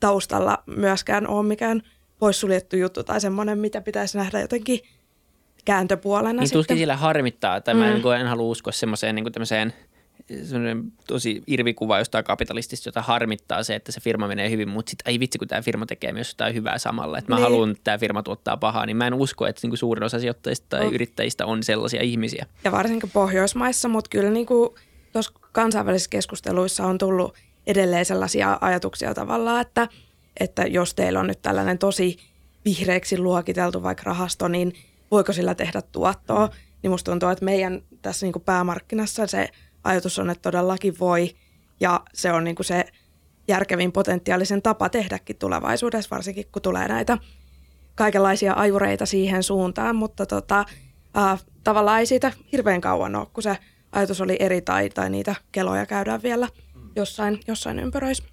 taustalla 0.00 0.62
myöskään 0.66 1.28
ole 1.28 1.46
mikään 1.46 1.82
poissuljettu 2.18 2.76
juttu 2.76 3.04
tai 3.04 3.20
semmoinen, 3.20 3.58
mitä 3.58 3.80
pitäisi 3.80 4.18
nähdä 4.18 4.40
jotenkin 4.40 4.80
kääntöpuolena. 5.64 6.40
Niin 6.40 6.52
tuskin 6.52 6.78
sillä 6.78 6.96
harmittaa, 6.96 7.56
että 7.56 7.74
mm. 7.74 7.80
mä 7.80 7.88
en, 7.88 7.94
niin 7.94 8.20
en 8.20 8.26
halua 8.26 8.50
uskoa 8.50 8.72
semmoiseen 8.72 9.14
niin 9.14 9.32
tämmöiseen 10.26 10.92
tosi 11.06 11.42
irvikuva 11.46 11.98
jostain 11.98 12.24
kapitalistista, 12.24 12.88
jota 12.88 13.02
harmittaa 13.02 13.62
se, 13.62 13.74
että 13.74 13.92
se 13.92 14.00
firma 14.00 14.28
menee 14.28 14.50
hyvin, 14.50 14.68
mutta 14.68 14.90
sitten 14.90 15.10
ei 15.12 15.20
vitsi, 15.20 15.38
kun 15.38 15.48
tämä 15.48 15.62
firma 15.62 15.86
tekee 15.86 16.12
myös 16.12 16.30
jotain 16.30 16.54
hyvää 16.54 16.78
samalla. 16.78 17.18
Että 17.18 17.32
mä 17.32 17.36
niin. 17.36 17.42
haluan, 17.42 17.70
että 17.70 17.84
tämä 17.84 17.98
firma 17.98 18.22
tuottaa 18.22 18.56
pahaa, 18.56 18.86
niin 18.86 18.96
mä 18.96 19.06
en 19.06 19.14
usko, 19.14 19.46
että 19.46 19.60
niinku 19.62 19.76
suurin 19.76 20.04
osa 20.04 20.18
sijoittajista 20.20 20.66
tai 20.68 20.84
no. 20.84 20.92
yrittäjistä 20.92 21.46
on 21.46 21.62
sellaisia 21.62 22.02
ihmisiä. 22.02 22.46
Ja 22.64 22.72
varsinkin 22.72 23.10
Pohjoismaissa, 23.10 23.88
mutta 23.88 24.08
kyllä 24.10 24.30
niinku 24.30 24.74
tuossa 25.12 25.32
kansainvälisissä 25.52 26.10
keskusteluissa 26.10 26.86
on 26.86 26.98
tullut 26.98 27.34
edelleen 27.66 28.04
sellaisia 28.04 28.58
ajatuksia 28.60 29.14
tavallaan, 29.14 29.60
että, 29.60 29.88
että 30.40 30.62
jos 30.62 30.94
teillä 30.94 31.20
on 31.20 31.26
nyt 31.26 31.42
tällainen 31.42 31.78
tosi 31.78 32.16
vihreäksi 32.64 33.18
luokiteltu 33.18 33.82
vaikka 33.82 34.02
rahasto, 34.06 34.48
niin 34.48 34.72
voiko 35.10 35.32
sillä 35.32 35.54
tehdä 35.54 35.82
tuottoa? 35.82 36.48
Niin 36.82 36.90
musta 36.90 37.10
tuntuu, 37.10 37.28
että 37.28 37.44
meidän 37.44 37.82
tässä 38.02 38.26
niin 38.26 38.42
päämarkkinassa 38.44 39.26
se 39.26 39.48
ajatus 39.84 40.18
on, 40.18 40.30
että 40.30 40.42
todellakin 40.42 40.98
voi 41.00 41.34
ja 41.80 42.00
se 42.14 42.32
on 42.32 42.44
niin 42.44 42.56
kuin 42.56 42.66
se 42.66 42.84
järkevin 43.48 43.92
potentiaalisen 43.92 44.62
tapa 44.62 44.88
tehdäkin 44.88 45.36
tulevaisuudessa, 45.36 46.10
varsinkin 46.10 46.44
kun 46.52 46.62
tulee 46.62 46.88
näitä 46.88 47.18
kaikenlaisia 47.94 48.54
ajureita 48.56 49.06
siihen 49.06 49.42
suuntaan, 49.42 49.96
mutta 49.96 50.26
tota, 50.26 50.64
äh, 51.16 51.44
tavallaan 51.64 51.98
ei 52.00 52.06
siitä 52.06 52.32
hirveän 52.52 52.80
kauan 52.80 53.16
ole, 53.16 53.26
kun 53.32 53.42
se 53.42 53.58
ajatus 53.92 54.20
oli 54.20 54.36
eri 54.40 54.60
tai, 54.60 54.90
tai 54.90 55.10
niitä 55.10 55.34
keloja 55.52 55.86
käydään 55.86 56.22
vielä 56.22 56.48
jossain, 56.96 57.40
jossain 57.48 57.78
ympäröissä. 57.78 58.24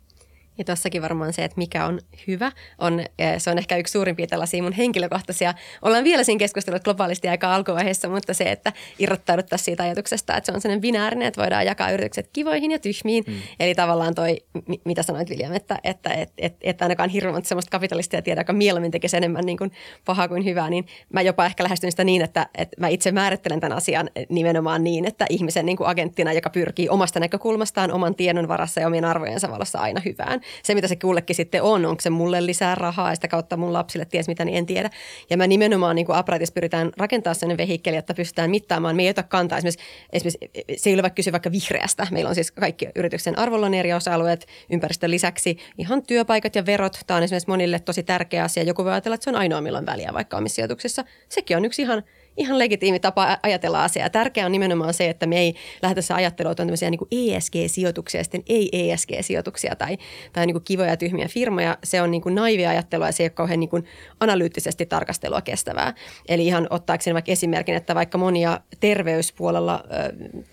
Ja 0.62 0.66
tuossakin 0.66 1.02
varmaan 1.02 1.34
se, 1.34 1.44
että 1.44 1.58
mikä 1.58 1.86
on 1.86 2.00
hyvä, 2.28 2.52
on, 2.78 3.00
eh, 3.00 3.34
se 3.38 3.50
on 3.50 3.58
ehkä 3.58 3.78
yksi 3.78 3.92
suurimpia 3.92 4.28
tällaisia 4.28 4.64
mun 4.64 4.74
henkilökohtaisia. 4.74 5.54
Ollaan 5.82 6.04
vielä 6.04 6.24
siinä 6.24 6.40
keskustelussa 6.40 6.84
globaalisti 6.84 7.28
aika 7.28 7.56
alkuvaiheessa, 7.56 8.10
mutta 8.10 8.34
se, 8.34 8.52
että 8.52 8.74
irrottauduttaisiin 9.00 9.66
siitä 9.66 9.84
ajatuksesta, 9.84 10.38
että 10.38 10.46
se 10.46 10.56
on 10.56 10.62
sellainen 10.62 10.82
binäärinen, 10.82 11.28
että 11.28 11.42
voidaan 11.42 11.66
jakaa 11.66 11.92
yritykset 11.92 12.30
kivoihin 12.34 12.72
ja 12.72 12.80
tyhmiin. 12.80 13.24
Mm. 13.28 13.34
Eli 13.60 13.76
tavallaan 13.76 14.16
toi, 14.16 14.38
mitä 14.86 15.04
sanoit 15.04 15.30
William, 15.30 15.54
että, 15.54 15.80
että, 15.84 16.10
että, 16.10 16.34
että, 16.38 16.60
että 16.62 16.86
ainakaan 16.86 17.10
hirveän 17.10 17.46
sellaista 17.46 17.72
kapitalistia 17.72 18.22
tiedä, 18.22 18.42
joka 18.42 18.54
mieluummin 18.54 18.92
tekee 18.92 19.10
enemmän 19.18 19.46
niin 19.46 19.58
kuin 19.58 19.72
pahaa 20.06 20.28
kuin 20.28 20.46
hyvää, 20.46 20.70
niin 20.70 20.86
mä 21.14 21.22
jopa 21.22 21.46
ehkä 21.46 21.64
lähestyn 21.64 21.92
sitä 21.92 22.04
niin, 22.04 22.22
että, 22.22 22.48
että 22.58 22.82
mä 22.82 22.88
itse 22.88 23.12
määrittelen 23.12 23.60
tämän 23.60 23.78
asian 23.78 24.10
nimenomaan 24.30 24.84
niin, 24.84 25.06
että 25.06 25.26
ihmisen 25.30 25.66
niin 25.66 25.78
kuin 25.78 25.90
agenttina, 25.90 26.34
joka 26.34 26.50
pyrkii 26.50 26.90
omasta 26.90 27.20
näkökulmastaan, 27.20 27.92
oman 27.92 28.16
tiedon 28.16 28.48
varassa 28.48 28.82
ja 28.82 28.88
omien 28.88 29.06
arvojensa 29.06 29.52
valossa 29.52 29.80
aina 29.80 30.02
hyvään 30.06 30.42
se, 30.64 30.76
mitä 30.76 30.88
se 30.88 30.96
kullekin 30.96 31.36
sitten 31.36 31.64
on, 31.64 31.86
onko 31.86 32.02
se 32.02 32.10
mulle 32.10 32.46
lisää 32.46 32.76
rahaa 32.76 33.10
ja 33.10 33.16
sitä 33.16 33.28
kautta 33.28 33.58
mun 33.58 33.74
lapsille 33.74 34.06
ties 34.06 34.28
mitä, 34.28 34.46
niin 34.46 34.58
en 34.58 34.66
tiedä. 34.66 34.90
Ja 35.30 35.38
mä 35.38 35.48
nimenomaan 35.48 35.96
niin 35.96 36.08
Uprightissa 36.20 36.54
pyritään 36.54 36.92
rakentamaan 36.98 37.36
sellainen 37.36 37.58
vehikkeli, 37.58 37.96
että 37.96 38.14
pystytään 38.14 38.50
mittaamaan. 38.50 38.96
Me 38.96 39.04
ei 39.04 39.10
ota 39.10 39.24
kantaa 39.24 39.58
esimerkiksi, 39.58 39.86
esimerkiksi 40.14 40.50
se 40.78 40.90
ei 40.90 40.94
ole 40.94 41.02
vaikka 41.02 41.16
kyse 41.16 41.32
vaikka 41.32 41.52
vihreästä. 41.52 42.08
Meillä 42.12 42.30
on 42.30 42.36
siis 42.36 42.52
kaikki 42.52 42.88
yrityksen 42.96 43.40
arvollon 43.40 43.74
eri 43.74 43.94
osa-alueet 43.94 44.48
ympäristön 44.70 45.12
lisäksi 45.12 45.58
ihan 45.78 46.04
työpaikat 46.04 46.56
ja 46.56 46.66
verot. 46.66 47.00
Tämä 47.08 47.18
on 47.18 47.24
esimerkiksi 47.24 47.50
monille 47.50 47.80
tosi 47.80 48.04
tärkeä 48.04 48.44
asia. 48.44 48.64
Joku 48.64 48.84
voi 48.84 48.92
ajatella, 48.92 49.16
että 49.16 49.24
se 49.24 49.30
on 49.30 49.36
ainoa 49.36 49.62
milloin 49.62 49.86
väliä 49.86 50.14
vaikka 50.14 50.38
omissa 50.38 50.56
sijoituksissa. 50.56 51.04
Sekin 51.30 51.58
on 51.58 51.66
yksi 51.66 51.82
ihan 51.82 52.04
ihan 52.38 52.60
legitiimi 52.60 53.00
tapa 53.00 53.38
ajatella 53.44 53.84
asiaa. 53.84 54.10
Tärkeää 54.10 54.46
on 54.46 54.52
nimenomaan 54.52 54.94
se, 54.94 55.10
että 55.10 55.26
me 55.26 55.40
ei 55.40 55.56
lähdetä 55.82 56.02
se 56.02 56.14
ajattelua, 56.14 56.56
tämmöisiä 56.56 56.90
niin 56.90 57.00
ESG-sijoituksia 57.12 58.20
ja 58.20 58.24
sitten 58.24 58.44
ei-ESG-sijoituksia 58.50 59.76
tai, 59.76 59.98
tai 60.34 60.46
niin 60.46 60.54
kuin 60.54 60.64
kivoja 60.64 60.90
ja 60.90 60.98
tyhmiä 60.98 61.28
firmoja. 61.28 61.78
Se 61.84 62.02
on 62.02 62.12
niin 62.12 62.22
kuin 62.22 62.36
naivia 62.36 62.70
ajattelua 62.70 63.06
ja 63.06 63.12
se 63.12 63.24
ei 63.24 63.26
ole 63.26 63.30
kauhean 63.30 63.60
niin 63.60 63.70
kuin 63.70 63.86
analyyttisesti 64.20 64.86
tarkastelua 64.86 65.42
kestävää. 65.42 65.94
Eli 66.28 66.46
ihan 66.46 66.68
ottaakseni 66.70 67.14
vaikka 67.14 67.32
esimerkin, 67.32 67.76
että 67.76 67.96
vaikka 67.96 68.18
monia 68.18 68.60
terveyspuolella 68.80 69.84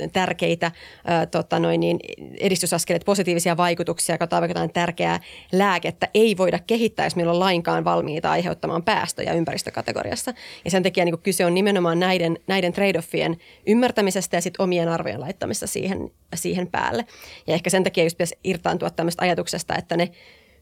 ö, 0.02 0.08
tärkeitä 0.12 0.72
ö, 1.22 1.26
tota 1.26 1.58
noin, 1.58 1.80
niin 1.80 1.98
edistysaskeleet, 2.40 3.04
positiivisia 3.04 3.56
vaikutuksia, 3.56 4.18
katsotaan 4.18 4.40
vaikka 4.40 4.58
jotain 4.58 4.72
tärkeää 4.72 5.20
lääkettä, 5.52 6.08
ei 6.14 6.36
voida 6.36 6.58
kehittää, 6.58 7.06
jos 7.06 7.16
meillä 7.16 7.32
on 7.32 7.40
lainkaan 7.40 7.84
valmiita 7.84 8.30
aiheuttamaan 8.30 8.82
päästöjä 8.82 9.32
ympäristökategoriassa. 9.32 10.34
Ja 10.64 10.70
sen 10.70 10.82
takia 10.82 11.04
niin 11.04 11.12
kuin 11.12 11.22
kyse 11.22 11.46
on 11.46 11.54
nimenomaan 11.54 11.67
nimenomaan 11.68 12.00
näiden, 12.00 12.38
näiden 12.46 12.72
trade-offien 12.72 13.36
ymmärtämisestä 13.66 14.36
ja 14.36 14.40
sitten 14.40 14.62
omien 14.64 14.88
arvojen 14.88 15.20
laittamista 15.20 15.66
siihen, 15.66 16.10
siihen 16.34 16.66
päälle. 16.66 17.04
Ja 17.46 17.54
ehkä 17.54 17.70
sen 17.70 17.84
takia 17.84 18.04
just 18.04 18.16
pitäisi 18.16 18.38
irtaantua 18.44 18.90
tämmöistä 18.90 19.22
ajatuksesta, 19.22 19.76
että 19.76 19.96
ne 19.96 20.10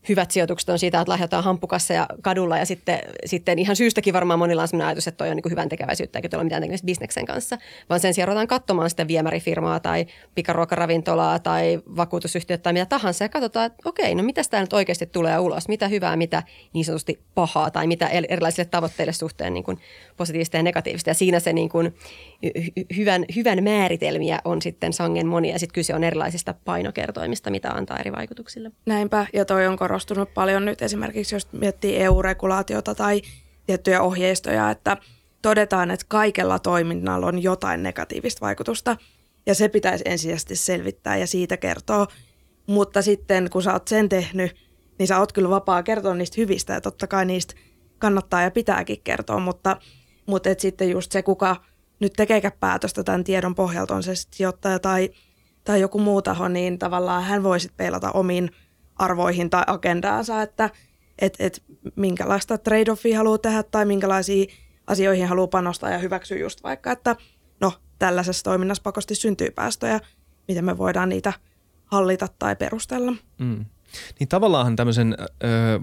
hyvät 0.08 0.30
sijoitukset 0.30 0.68
on 0.68 0.78
siitä, 0.78 1.00
että 1.00 1.12
lahjataan 1.12 1.44
ja 1.94 2.06
kadulla. 2.22 2.58
Ja 2.58 2.66
sitten, 2.66 2.98
sitten 3.24 3.58
ihan 3.58 3.76
syystäkin 3.76 4.14
varmaan 4.14 4.38
monilla 4.38 4.62
on 4.62 4.68
sellainen 4.68 4.86
ajatus, 4.88 5.08
että 5.08 5.18
toi 5.18 5.30
on 5.30 5.36
niin 5.36 5.50
hyvän 5.50 5.68
tekeväisyyttä 5.68 6.18
eikä 6.18 6.28
tuolla 6.28 6.44
mitään 6.44 6.62
tekemistä 6.62 6.86
bisneksen 6.86 7.26
kanssa, 7.26 7.58
vaan 7.90 8.00
sen 8.00 8.14
sijaan 8.14 8.28
ruvetaan 8.28 8.46
katsomaan 8.46 8.90
sitä 8.90 9.08
viemärifirmaa 9.08 9.80
tai 9.80 10.06
pikaruokaravintolaa 10.34 11.38
tai 11.38 11.82
vakuutusyhtiötä 11.96 12.62
tai 12.62 12.72
mitä 12.72 12.86
tahansa. 12.86 13.24
Ja 13.24 13.28
katsotaan, 13.28 13.66
että 13.66 13.88
okei, 13.88 14.14
no 14.14 14.22
mitä 14.22 14.42
tämä 14.50 14.60
nyt 14.60 14.72
oikeasti 14.72 15.06
tulee 15.06 15.38
ulos, 15.38 15.68
mitä 15.68 15.88
hyvää, 15.88 16.16
mitä 16.16 16.42
niin 16.72 16.84
sanotusti 16.84 17.20
pahaa 17.34 17.70
tai 17.70 17.86
mitä 17.86 18.08
erilaisille 18.08 18.64
tavoitteille 18.64 19.12
suhteen 19.12 19.54
niin 19.54 19.64
kuin 19.64 19.78
positiivista 20.16 20.56
ja 20.56 20.62
negatiivista. 20.62 21.10
Ja 21.10 21.14
siinä 21.14 21.40
se 21.40 21.52
niin 21.52 21.68
kuin 21.68 21.94
hyvän, 22.96 23.24
hyvän 23.36 23.64
määritelmiä 23.64 24.40
on 24.44 24.62
sitten 24.62 24.92
sangen 24.92 25.26
monia 25.26 25.52
ja 25.52 25.58
sitten 25.58 25.74
kyse 25.74 25.94
on 25.94 26.04
erilaisista 26.04 26.54
painokertoimista, 26.64 27.50
mitä 27.50 27.70
antaa 27.70 27.98
eri 27.98 28.12
vaikutuksille. 28.12 28.70
Näinpä, 28.86 29.26
ja 29.32 29.44
toi 29.44 29.66
on 29.66 29.76
korostunut 29.76 30.34
paljon 30.34 30.64
nyt 30.64 30.82
esimerkiksi, 30.82 31.34
jos 31.34 31.52
miettii 31.52 31.96
EU-regulaatiota 31.96 32.94
tai 32.94 33.22
tiettyjä 33.66 34.02
ohjeistoja, 34.02 34.70
että 34.70 34.96
todetaan, 35.42 35.90
että 35.90 36.06
kaikella 36.08 36.58
toiminnalla 36.58 37.26
on 37.26 37.42
jotain 37.42 37.82
negatiivista 37.82 38.40
vaikutusta 38.40 38.96
ja 39.46 39.54
se 39.54 39.68
pitäisi 39.68 40.04
ensisijaisesti 40.06 40.56
selvittää 40.56 41.16
ja 41.16 41.26
siitä 41.26 41.56
kertoa. 41.56 42.06
Mutta 42.66 43.02
sitten 43.02 43.50
kun 43.50 43.62
sä 43.62 43.72
oot 43.72 43.88
sen 43.88 44.08
tehnyt, 44.08 44.56
niin 44.98 45.06
sä 45.06 45.18
oot 45.18 45.32
kyllä 45.32 45.50
vapaa 45.50 45.82
kertoa 45.82 46.14
niistä 46.14 46.34
hyvistä 46.40 46.72
ja 46.72 46.80
totta 46.80 47.06
kai 47.06 47.24
niistä 47.24 47.54
kannattaa 47.98 48.42
ja 48.42 48.50
pitääkin 48.50 49.00
kertoa, 49.04 49.40
mutta, 49.40 49.76
mutta 50.26 50.50
et 50.50 50.60
sitten 50.60 50.90
just 50.90 51.12
se, 51.12 51.22
kuka 51.22 51.56
nyt 52.00 52.12
tekeekään 52.12 52.52
päätöstä 52.60 53.04
tämän 53.04 53.24
tiedon 53.24 53.54
pohjalta, 53.54 53.94
on 53.94 54.02
se 54.02 54.12
sijoittaja 54.14 54.78
tai, 54.78 55.10
tai 55.64 55.80
joku 55.80 55.98
muu 55.98 56.22
taho, 56.22 56.48
niin 56.48 56.78
tavallaan 56.78 57.22
hän 57.24 57.42
voi 57.42 57.60
sitten 57.60 57.76
peilata 57.76 58.12
omiin 58.12 58.50
arvoihin 58.96 59.50
tai 59.50 59.62
agendaansa, 59.66 60.42
että 60.42 60.70
et, 61.18 61.36
et 61.38 61.62
minkälaista 61.96 62.58
trade-offia 62.58 63.16
haluaa 63.16 63.38
tehdä 63.38 63.62
tai 63.62 63.84
minkälaisiin 63.84 64.48
asioihin 64.86 65.28
haluaa 65.28 65.46
panostaa 65.46 65.90
ja 65.90 65.98
hyväksyä 65.98 66.38
just 66.38 66.62
vaikka, 66.62 66.92
että 66.92 67.16
no 67.60 67.72
tällaisessa 67.98 68.44
toiminnassa 68.44 68.82
pakosti 68.82 69.14
syntyy 69.14 69.50
päästöjä, 69.50 70.00
miten 70.48 70.64
me 70.64 70.78
voidaan 70.78 71.08
niitä 71.08 71.32
hallita 71.86 72.28
tai 72.38 72.56
perustella. 72.56 73.12
Mm. 73.38 73.64
Niin 74.20 74.28
tavallaan 74.28 74.76
tämmöisen 74.76 75.16
ö, 75.20 75.26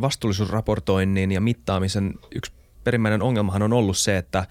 vastuullisuusraportoinnin 0.01 1.31
ja 1.31 1.41
mittaamisen 1.41 2.13
yksi 2.35 2.51
perimmäinen 2.83 3.21
ongelmahan 3.21 3.61
on 3.61 3.73
ollut 3.73 3.97
se, 3.97 4.17
että 4.17 4.45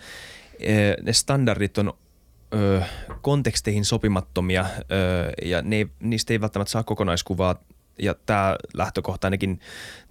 ne 1.02 1.12
standardit 1.12 1.78
on 1.78 1.92
ö, 2.54 2.82
konteksteihin 3.22 3.84
sopimattomia 3.84 4.66
ö, 4.78 5.32
ja 5.44 5.62
ne, 5.62 5.86
niistä 6.00 6.32
ei 6.32 6.40
välttämättä 6.40 6.70
saa 6.70 6.82
kokonaiskuvaa 6.82 7.54
ja 7.98 8.14
tämä 8.26 8.56
lähtökohta 8.74 9.26
ainakin 9.26 9.60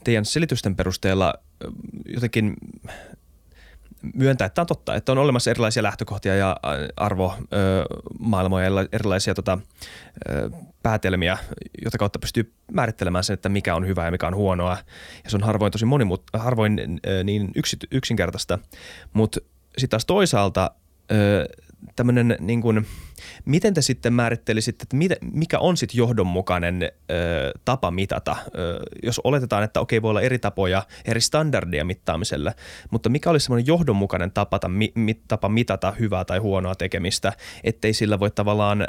teidän 0.03 0.25
selitysten 0.25 0.75
perusteella 0.75 1.33
jotenkin 2.05 2.53
myöntää, 4.13 4.45
että 4.45 4.55
tämä 4.55 4.63
on 4.63 4.67
totta, 4.67 4.95
että 4.95 5.11
on 5.11 5.17
olemassa 5.17 5.51
erilaisia 5.51 5.83
lähtökohtia 5.83 6.35
ja 6.35 6.57
arvomaailmoja 6.97 8.65
ja 8.65 8.87
erilaisia 8.91 9.33
tota, 9.33 9.57
päätelmiä, 10.83 11.37
joita 11.83 11.97
kautta 11.97 12.19
pystyy 12.19 12.53
määrittelemään 12.71 13.23
sen, 13.23 13.33
että 13.33 13.49
mikä 13.49 13.75
on 13.75 13.87
hyvää 13.87 14.05
ja 14.05 14.11
mikä 14.11 14.27
on 14.27 14.35
huonoa. 14.35 14.77
Ja 15.23 15.29
se 15.29 15.37
on 15.37 15.43
harvoin 15.43 15.71
tosi 15.71 15.85
monimut, 15.85 16.23
harvoin 16.33 16.81
niin 17.23 17.51
yksinkertaista, 17.91 18.59
mutta 19.13 19.39
sitten 19.77 19.89
taas 19.89 20.05
toisaalta 20.05 20.71
tämmöinen 21.95 22.35
niin 22.39 22.61
kuin, 22.61 22.87
miten 23.45 23.73
te 23.73 23.81
sitten 23.81 24.13
määrittelisitte, 24.13 24.83
että 24.83 25.17
mikä 25.21 25.59
on 25.59 25.77
sitten 25.77 25.97
johdonmukainen 25.97 26.91
tapa 27.65 27.91
mitata? 27.91 28.35
Jos 29.03 29.21
oletetaan, 29.23 29.63
että 29.63 29.79
okei, 29.79 30.01
voi 30.01 30.09
olla 30.09 30.21
eri 30.21 30.39
tapoja, 30.39 30.83
eri 31.05 31.21
standardia 31.21 31.85
mittaamiselle, 31.85 32.53
mutta 32.91 33.09
mikä 33.09 33.29
olisi 33.29 33.43
semmoinen 33.43 33.67
johdonmukainen 33.67 34.31
tapa, 34.31 34.59
tapa 35.27 35.49
mitata 35.49 35.91
hyvää 35.91 36.25
tai 36.25 36.37
huonoa 36.39 36.75
tekemistä, 36.75 37.33
ettei 37.63 37.93
sillä 37.93 38.19
voi 38.19 38.31
tavallaan 38.31 38.87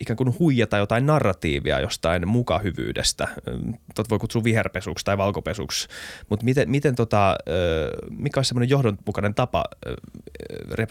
ikään 0.00 0.16
kuin 0.16 0.38
huijata 0.38 0.78
jotain 0.78 1.06
narratiivia 1.06 1.80
jostain 1.80 2.28
mukahyvyydestä. 2.28 3.28
Tot 3.94 4.10
voi 4.10 4.18
kutsua 4.18 4.44
viherpesuksi 4.44 5.04
tai 5.04 5.18
valkopesuksi, 5.18 5.88
mutta 6.28 6.44
miten, 6.44 6.70
miten 6.70 6.94
tota, 6.94 7.36
mikä 8.10 8.38
olisi 8.38 8.48
semmoinen 8.48 8.70
johdonmukainen 8.70 9.34
tapa 9.34 9.64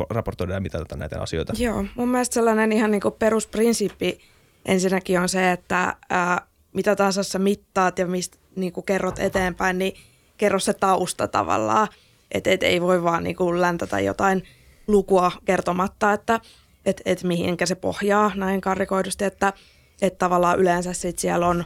raportoida 0.10 0.54
ja 0.54 0.62
mitata 0.62 0.96
näitä 0.96 1.22
asioita? 1.22 1.54
Joo, 1.58 1.86
mun 1.96 2.10
mielestä 2.10 2.34
sellainen 2.34 2.72
ihan 2.72 2.92
niin 2.92 3.02
kuin 3.02 3.16
perusprinsiippi 3.20 4.20
ensinnäkin 4.66 5.20
on 5.20 5.30
se, 5.30 5.52
että 5.52 5.96
ää, 6.10 6.48
mitä 6.74 6.96
tahansa 6.96 7.24
sä 7.24 7.40
mittaat 7.40 8.00
ja 8.00 8.08
mistä 8.08 8.38
niin 8.56 8.74
kuin 8.74 8.86
kerrot 8.86 9.20
eteenpäin, 9.20 9.78
niin 9.78 9.94
kerro 10.38 10.60
se 10.60 10.74
tausta 10.74 11.28
tavallaan. 11.28 11.88
Että 12.32 12.50
et 12.50 12.64
ei 12.64 12.82
voi 12.82 13.04
vaan 13.04 13.24
niin 13.24 13.36
kuin 13.36 13.62
läntätä 13.62 14.00
jotain 14.00 14.44
lukua 14.88 15.32
kertomatta, 15.46 16.14
että– 16.14 16.40
että 16.86 17.04
et 17.06 17.24
mihinkä 17.24 17.66
se 17.66 17.76
pohjaa 17.76 18.32
näin 18.36 18.62
karrikoidusti, 18.62 19.26
että 19.26 19.54
et 20.02 20.18
tavallaan 20.18 20.60
yleensä 20.60 20.94
sit 20.94 21.20
siellä 21.20 21.48
on 21.48 21.64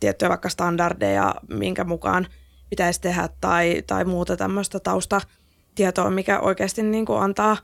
tiettyjä 0.00 0.28
vaikka 0.28 0.48
standardeja, 0.48 1.34
minkä 1.48 1.84
mukaan 1.84 2.26
pitäisi 2.70 3.00
tehdä 3.00 3.28
tai, 3.40 3.82
tai 3.86 4.04
muuta 4.04 4.36
tämmöistä 4.36 4.80
taustatietoa, 4.80 6.10
mikä 6.10 6.40
oikeasti 6.40 6.82
niin 6.82 7.06
kuin 7.06 7.22
antaa, 7.22 7.56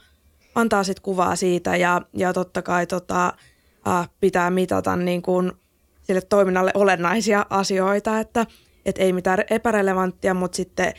antaa 0.55 0.85
sit 0.85 1.01
kuvaa 1.01 1.37
siitä. 1.37 1.77
Ja, 1.77 2.03
ja 2.13 2.33
totta 2.33 2.63
kai 2.63 2.87
tota, 2.87 3.33
äh, 3.89 4.09
pitää 4.21 4.51
mitata 4.51 4.97
niin 4.97 5.23
kuin 5.23 5.53
sille 6.03 6.21
toiminnalle 6.21 6.71
olennaisia 6.75 7.47
asioita, 7.51 8.19
että 8.21 8.47
et 8.85 8.99
ei 8.99 9.13
mitään 9.13 9.45
epärelevanttia, 9.51 10.35
mutta 10.35 10.57
sitten 10.57 10.93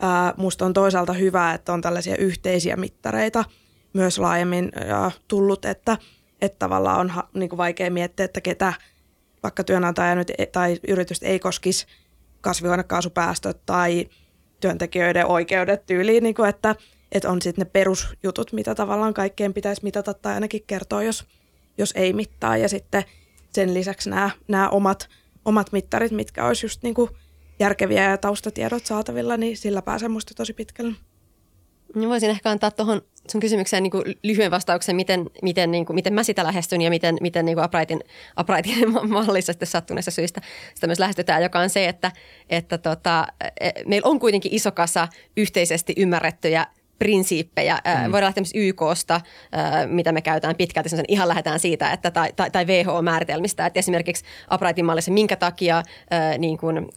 ää, 0.00 0.34
musta 0.36 0.66
on 0.66 0.72
toisaalta 0.72 1.12
hyvä, 1.12 1.54
että 1.54 1.72
on 1.72 1.80
tällaisia 1.80 2.16
yhteisiä 2.16 2.76
mittareita 2.76 3.44
myös 3.94 4.18
laajemmin 4.18 4.72
ja 4.88 5.10
tullut, 5.28 5.64
että, 5.64 5.98
että 6.40 6.58
tavallaan 6.58 7.00
on 7.00 7.22
niin 7.34 7.48
kuin 7.48 7.58
vaikea 7.58 7.90
miettiä, 7.90 8.24
että 8.24 8.40
ketä 8.40 8.72
vaikka 9.42 9.64
työnantaja 9.64 10.14
nyt, 10.14 10.32
e- 10.38 10.46
tai 10.46 10.78
yritystä 10.88 11.26
ei 11.26 11.38
koskisi 11.38 11.86
kasvihuonekaasupäästöt 12.40 13.66
tai 13.66 14.08
työntekijöiden 14.60 15.26
oikeudet 15.26 15.86
tyyliin, 15.86 16.22
niin 16.22 16.34
kuin 16.34 16.48
että, 16.48 16.76
että 17.12 17.30
on 17.30 17.42
sitten 17.42 17.64
ne 17.64 17.70
perusjutut, 17.72 18.52
mitä 18.52 18.74
tavallaan 18.74 19.14
kaikkeen 19.14 19.54
pitäisi 19.54 19.82
mitata 19.84 20.14
tai 20.14 20.34
ainakin 20.34 20.64
kertoa, 20.66 21.02
jos, 21.02 21.24
jos 21.78 21.92
ei 21.96 22.12
mittaa. 22.12 22.56
Ja 22.56 22.68
sitten 22.68 23.04
sen 23.52 23.74
lisäksi 23.74 24.10
nämä, 24.10 24.30
nämä 24.48 24.68
omat, 24.68 25.08
omat 25.44 25.72
mittarit, 25.72 26.12
mitkä 26.12 26.46
olisi 26.46 26.66
just 26.66 26.82
niin 26.82 26.94
kuin 26.94 27.10
järkeviä 27.58 28.10
ja 28.10 28.18
taustatiedot 28.18 28.86
saatavilla, 28.86 29.36
niin 29.36 29.56
sillä 29.56 29.82
pääsee 29.82 30.08
musta 30.08 30.34
tosi 30.34 30.52
pitkälle. 30.52 30.94
Niin 31.94 32.08
voisin 32.08 32.30
ehkä 32.30 32.50
antaa 32.50 32.70
tuohon 32.70 33.02
sun 33.30 33.40
kysymykseen 33.40 33.82
niin 33.82 33.90
kuin 33.90 34.04
lyhyen 34.22 34.50
vastauksen, 34.50 34.96
miten, 34.96 35.30
miten, 35.42 35.70
niin 35.70 35.86
kuin, 35.86 35.94
miten 35.94 36.14
mä 36.14 36.22
sitä 36.22 36.44
lähestyn 36.44 36.80
ja 36.80 36.90
miten, 36.90 37.16
miten 37.20 37.44
niin 37.44 37.56
kuin 37.56 37.64
Uprightin, 37.64 38.00
Uprightin 38.40 38.92
mallissa 39.08 39.52
sitten 39.52 39.68
sattuneessa 39.68 40.10
syistä 40.10 40.40
sitä 40.74 40.86
myös 40.86 40.98
lähestytään, 40.98 41.42
joka 41.42 41.58
on 41.58 41.70
se, 41.70 41.88
että, 41.88 42.12
että 42.50 42.78
tota, 42.78 43.26
e, 43.60 43.70
meillä 43.86 44.08
on 44.08 44.20
kuitenkin 44.20 44.54
iso 44.54 44.72
kasa 44.72 45.08
yhteisesti 45.36 45.94
ymmärrettyjä 45.96 46.66
prinsiippejä. 46.98 47.74
Mm. 47.74 48.12
Voidaan 48.12 48.34
lähteä 48.36 48.44
YKsta, 48.54 49.20
mitä 49.86 50.12
me 50.12 50.20
käytetään 50.20 50.56
pitkälti, 50.56 50.88
ihan 51.08 51.28
lähdetään 51.28 51.60
siitä, 51.60 51.92
että, 51.92 52.10
tai, 52.10 52.32
tai, 52.36 52.50
tai 52.50 52.64
WHO-määritelmistä, 52.64 53.66
että 53.66 53.78
esimerkiksi 53.78 54.24
uprightin 54.54 54.84
mallissa, 54.84 55.10
minkä 55.10 55.36
takia, 55.36 55.82
niin 56.38 56.58
kuin, 56.58 56.88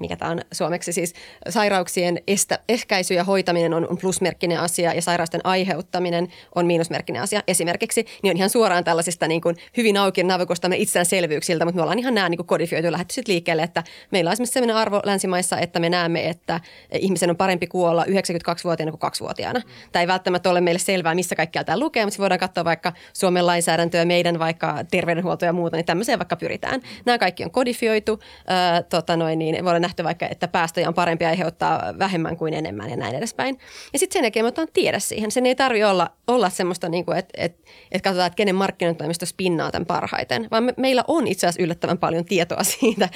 mikä 0.00 0.16
tämä 0.16 0.30
on 0.30 0.40
suomeksi, 0.52 0.92
siis 0.92 1.14
sairauksien 1.48 2.20
estä, 2.26 2.58
ehkäisy 2.68 3.14
ja 3.14 3.24
hoitaminen 3.24 3.74
on, 3.74 3.88
on 3.88 3.98
plusmerkkinen 3.98 4.60
asia 4.60 4.94
ja 4.94 5.02
sairausten 5.02 5.40
aiheuttaminen 5.44 6.28
on 6.54 6.66
miinusmerkkinen 6.66 7.22
asia 7.22 7.42
esimerkiksi, 7.48 8.06
niin 8.22 8.30
on 8.30 8.36
ihan 8.36 8.50
suoraan 8.50 8.84
tällaisista 8.84 9.28
niin 9.28 9.40
kuin 9.40 9.56
hyvin 9.76 9.96
auki 9.96 10.22
navikostamme 10.22 10.76
itsestäänselvyyksiltä, 10.76 11.64
mutta 11.64 11.76
me 11.76 11.82
ollaan 11.82 11.98
ihan 11.98 12.14
nämä 12.14 12.28
niin 12.28 12.38
kuin 12.38 12.46
kodifioitu 12.46 12.92
lähdetty 12.92 13.14
sitten 13.14 13.32
liikkeelle, 13.32 13.62
että 13.62 13.82
meillä 14.10 14.28
on 14.28 14.32
esimerkiksi 14.32 14.52
sellainen 14.52 14.76
arvo 14.76 15.00
länsimaissa, 15.04 15.58
että 15.58 15.80
me 15.80 15.88
näemme, 15.88 16.28
että 16.28 16.60
ihmisen 16.92 17.30
on 17.30 17.36
parempi 17.36 17.66
kuolla 17.66 18.04
92-vuotiaana 18.04 18.92
kuin 18.92 19.12
2-vuotiaana 19.12 19.45
asiana. 19.46 19.62
Tämä 19.92 20.00
ei 20.00 20.06
välttämättä 20.06 20.50
ole 20.50 20.60
meille 20.60 20.78
selvää, 20.78 21.14
missä 21.14 21.36
kaikkialla 21.36 21.64
tämä 21.64 21.78
lukee, 21.78 22.04
mutta 22.04 22.18
voidaan 22.18 22.40
katsoa 22.40 22.64
vaikka 22.64 22.92
Suomen 23.12 23.46
lainsäädäntöä, 23.46 24.04
meidän 24.04 24.38
vaikka 24.38 24.84
terveydenhuolto 24.90 25.44
ja 25.44 25.52
muuta, 25.52 25.76
niin 25.76 25.86
tämmöiseen 25.86 26.18
vaikka 26.18 26.36
pyritään. 26.36 26.80
Nämä 27.04 27.18
kaikki 27.18 27.44
on 27.44 27.50
kodifioitu. 27.50 28.18
Äh, 28.50 28.84
tota 28.88 29.16
noin, 29.16 29.38
niin 29.38 29.64
voidaan 29.64 29.82
nähdä 29.82 30.04
vaikka, 30.04 30.26
että 30.30 30.48
päästöjä 30.48 30.88
on 30.88 30.94
parempi 30.94 31.24
aiheuttaa 31.24 31.94
vähemmän 31.98 32.36
kuin 32.36 32.54
enemmän 32.54 32.90
ja 32.90 32.96
näin 32.96 33.14
edespäin. 33.14 33.58
Ja 33.92 33.98
sitten 33.98 34.12
sen 34.12 34.24
jälkeen 34.24 34.44
me 34.44 34.48
otetaan 34.48 34.68
tiedä 34.72 34.98
siihen. 34.98 35.30
Sen 35.30 35.46
ei 35.46 35.54
tarvitse 35.54 35.86
olla, 35.86 36.10
olla 36.26 36.50
semmoista, 36.50 36.88
niin 36.88 37.04
kuin, 37.04 37.18
että, 37.18 37.32
että, 37.36 37.70
että 37.92 38.08
katsotaan, 38.08 38.26
että 38.26 38.36
kenen 38.36 38.54
markkinointitoimisto 38.54 39.26
spinnaa 39.26 39.70
tämän 39.70 39.86
parhaiten, 39.86 40.48
vaan 40.50 40.64
me, 40.64 40.74
meillä 40.76 41.04
on 41.08 41.26
itse 41.26 41.46
asiassa 41.46 41.62
yllättävän 41.62 41.98
paljon 41.98 42.24
tietoa 42.24 42.64
siitä. 42.80 43.08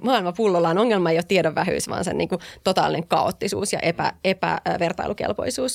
Maailma 0.00 0.32
pullollaan 0.32 0.78
ongelma 0.78 1.10
ei 1.10 1.16
ole 1.16 1.24
tiedon 1.28 1.54
vähyys, 1.54 1.88
vaan 1.88 2.04
sen 2.04 2.18
niin 2.18 2.28
kuin 2.28 2.40
totaalinen 2.64 3.08
kaoottisuus 3.08 3.72
ja 3.72 3.78
epä, 3.78 4.12
epävertailukelpoisuus. 4.24 5.65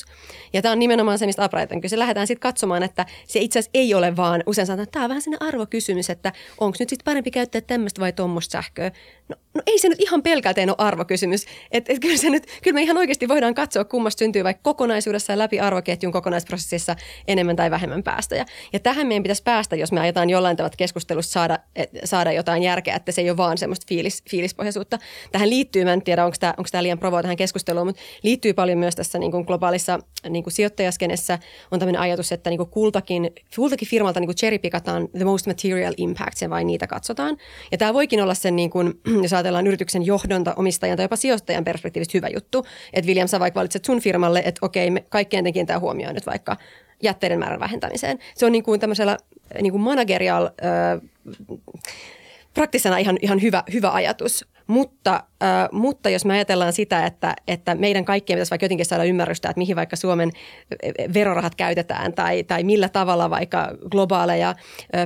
Ja 0.52 0.62
tämä 0.62 0.72
on 0.72 0.78
nimenomaan 0.78 1.18
se, 1.18 1.26
mistä 1.26 1.44
Upright 1.44 1.72
on 1.72 1.80
kyse. 1.80 1.98
Lähdetään 1.98 2.26
sitten 2.26 2.40
katsomaan, 2.40 2.82
että 2.82 3.06
se 3.28 3.40
itse 3.40 3.58
asiassa 3.58 3.70
ei 3.74 3.94
ole 3.94 4.16
vaan, 4.16 4.42
usein 4.46 4.66
sanotaan, 4.66 4.82
että 4.82 4.92
tämä 4.92 5.04
on 5.04 5.08
vähän 5.08 5.22
sellainen 5.22 5.48
arvokysymys, 5.48 6.10
että 6.10 6.32
onko 6.60 6.76
nyt 6.80 6.88
sitten 6.88 7.04
parempi 7.04 7.30
käyttää 7.30 7.60
tämmöistä 7.60 8.00
vai 8.00 8.12
tuommoista 8.12 8.52
sähköä. 8.52 8.90
No, 9.32 9.36
no, 9.54 9.62
ei 9.66 9.78
se 9.78 9.88
nyt 9.88 10.00
ihan 10.00 10.22
pelkälteen 10.22 10.70
ole 10.70 10.76
arvokysymys. 10.78 11.46
Et, 11.70 11.90
et 11.90 11.98
kyllä, 11.98 12.16
se 12.16 12.30
nyt, 12.30 12.46
kyllä 12.62 12.74
me 12.74 12.82
ihan 12.82 12.98
oikeasti 12.98 13.28
voidaan 13.28 13.54
katsoa, 13.54 13.84
kummasta 13.84 14.18
syntyy 14.18 14.44
vaikka 14.44 14.62
kokonaisuudessa 14.62 15.38
läpi 15.38 15.60
arvoketjun 15.60 16.12
kokonaisprosessissa 16.12 16.96
enemmän 17.28 17.56
tai 17.56 17.70
vähemmän 17.70 18.02
päästöjä. 18.02 18.46
Ja 18.72 18.80
tähän 18.80 19.06
meidän 19.06 19.22
pitäisi 19.22 19.42
päästä, 19.42 19.76
jos 19.76 19.92
me 19.92 20.00
ajetaan 20.00 20.30
jollain 20.30 20.56
tavalla 20.56 20.74
keskustelussa 20.78 21.32
saada, 21.32 21.58
et, 21.76 21.90
saada 22.04 22.32
jotain 22.32 22.62
järkeä, 22.62 22.96
että 22.96 23.12
se 23.12 23.20
ei 23.20 23.30
ole 23.30 23.36
vaan 23.36 23.58
semmoista 23.58 23.86
fiilis, 23.88 24.22
fiilispohjaisuutta. 24.30 24.98
Tähän 25.32 25.50
liittyy, 25.50 25.84
mä 25.84 25.92
en 25.92 26.02
tiedä, 26.02 26.24
onko 26.24 26.36
tämä, 26.40 26.54
onko 26.56 26.68
tämä 26.72 26.82
liian 26.82 26.98
provoa 26.98 27.22
tähän 27.22 27.36
keskusteluun, 27.36 27.86
mutta 27.86 28.02
liittyy 28.22 28.52
paljon 28.52 28.78
myös 28.78 28.96
tässä 28.96 29.18
niin 29.18 29.30
kuin 29.30 29.44
globaalissa 29.44 29.98
niin 30.28 30.42
kuin 30.42 30.52
sijoittajaskenessä 30.52 31.38
on 31.70 31.78
tämmöinen 31.78 32.00
ajatus, 32.00 32.32
että 32.32 32.50
niin 32.50 32.58
kuin 32.58 32.70
kultakin, 32.70 33.30
kultakin 33.56 33.88
firmalta 33.88 34.20
niin 34.20 34.28
kuin 34.28 34.36
cherrypikataan 34.36 35.08
the 35.08 35.24
most 35.24 35.46
material 35.46 35.94
impact, 35.96 36.40
ja 36.40 36.50
vain 36.50 36.66
niitä 36.66 36.86
katsotaan. 36.86 37.36
Ja 37.72 37.78
tämä 37.78 37.94
voikin 37.94 38.22
olla 38.22 38.34
sen, 38.34 38.56
niin 38.56 38.70
kuin, 38.70 39.00
jos 39.22 39.32
ajatellaan 39.32 39.66
yrityksen 39.66 40.06
johdonta, 40.06 40.54
omistajan 40.56 40.96
tai 40.96 41.04
jopa 41.04 41.16
sijoittajan 41.16 41.64
perspektiivistä 41.64 42.18
hyvä 42.18 42.28
juttu, 42.28 42.66
että 42.92 43.06
William, 43.06 43.28
sä 43.28 43.40
vaikka 43.40 43.58
valitset 43.58 43.84
sun 43.84 44.00
firmalle, 44.00 44.42
että 44.44 44.66
okei, 44.66 44.90
me 44.90 45.04
kaikkien 45.08 45.44
kiinnittää 45.44 45.78
huomioon 45.78 46.14
nyt 46.14 46.26
vaikka 46.26 46.56
jätteiden 47.02 47.38
määrän 47.38 47.60
vähentämiseen. 47.60 48.18
Se 48.34 48.46
on 48.46 48.52
niin 48.52 48.64
kuin 48.64 48.80
tämmöisellä 48.80 49.18
niin 49.60 49.72
kuin 49.72 49.82
managerial, 49.82 50.44
äh, 50.44 51.00
praktisena 52.54 52.98
ihan, 52.98 53.18
ihan 53.22 53.42
hyvä, 53.42 53.62
hyvä 53.72 53.90
ajatus. 53.90 54.44
Mutta, 54.66 55.14
äh, 55.42 55.68
mutta 55.72 56.10
jos 56.10 56.24
me 56.24 56.34
ajatellaan 56.34 56.72
sitä, 56.72 57.06
että, 57.06 57.34
että 57.48 57.74
meidän 57.74 58.04
kaikkien 58.04 58.36
pitäisi 58.36 58.50
vaikka 58.50 58.64
jotenkin 58.64 58.86
saada 58.86 59.04
ymmärrystä, 59.04 59.50
että 59.50 59.58
mihin 59.58 59.76
vaikka 59.76 59.96
Suomen 59.96 60.30
verorahat 61.14 61.54
käytetään 61.54 62.12
tai, 62.12 62.44
tai 62.44 62.62
millä 62.62 62.88
tavalla 62.88 63.30
vaikka 63.30 63.68
globaaleja 63.90 64.54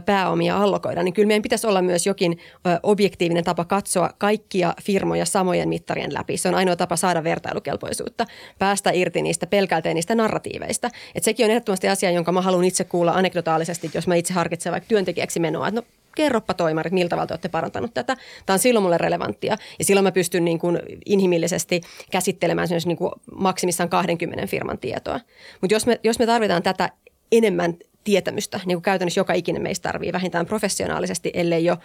pääomia 0.06 0.56
allokoidaan, 0.56 1.04
niin 1.04 1.14
kyllä 1.14 1.26
meidän 1.26 1.42
pitäisi 1.42 1.66
olla 1.66 1.82
myös 1.82 2.06
jokin 2.06 2.38
objektiivinen 2.82 3.44
tapa 3.44 3.64
katsoa 3.64 4.10
kaikkia 4.18 4.74
firmoja 4.82 5.24
samojen 5.24 5.68
mittarien 5.68 6.14
läpi. 6.14 6.36
Se 6.36 6.48
on 6.48 6.54
ainoa 6.54 6.76
tapa 6.76 6.96
saada 6.96 7.24
vertailukelpoisuutta, 7.24 8.26
päästä 8.58 8.90
irti 8.90 9.22
niistä 9.22 9.46
pelkälteen 9.46 9.94
niistä 9.94 10.14
narratiiveista. 10.14 10.90
Et 11.14 11.24
sekin 11.24 11.44
on 11.44 11.50
ehdottomasti 11.50 11.88
asia, 11.88 12.10
jonka 12.10 12.32
mä 12.32 12.40
haluan 12.40 12.64
itse 12.64 12.84
kuulla 12.84 13.12
anekdotaalisesti, 13.12 13.90
jos 13.94 14.06
mä 14.06 14.14
itse 14.14 14.34
harkitsen 14.34 14.72
vaikka 14.72 14.88
työntekijäksi 14.88 15.40
menoa. 15.40 15.68
Että 15.68 15.80
no 15.80 15.86
kerropa 16.16 16.54
toimarit, 16.54 16.92
miltä 16.92 17.08
tavalla 17.08 17.26
te 17.26 17.34
olette 17.34 17.48
parantanut 17.48 17.94
tätä. 17.94 18.16
Tämä 18.46 18.54
on 18.54 18.58
silloin 18.58 18.82
mulle 18.82 18.98
relevanttia. 18.98 19.56
Ja 19.78 19.84
silloin 19.84 20.04
mä 20.04 20.12
pystyn 20.12 20.44
niin 20.44 20.58
kuin 20.58 20.78
inhimillisesti 21.06 21.80
käsittelemään 22.10 22.68
niin 22.84 22.96
kuin 22.96 23.12
maksimissaan 23.34 23.88
20 23.88 24.46
firman 24.46 24.78
tietoa. 24.78 25.20
Mutta 25.60 25.74
jos 25.74 25.86
me, 25.86 26.00
jos 26.04 26.18
me 26.18 26.26
tarvitaan 26.26 26.62
tätä 26.62 26.90
enemmän 27.32 27.76
tietämystä, 28.04 28.60
niin 28.66 28.76
kuin 28.76 28.82
käytännössä 28.82 29.20
joka 29.20 29.32
ikinen 29.32 29.62
meistä 29.62 29.88
tarvii 29.88 30.12
vähintään 30.12 30.46
professionaalisesti, 30.46 31.30
ellei 31.34 31.64
jo 31.64 31.76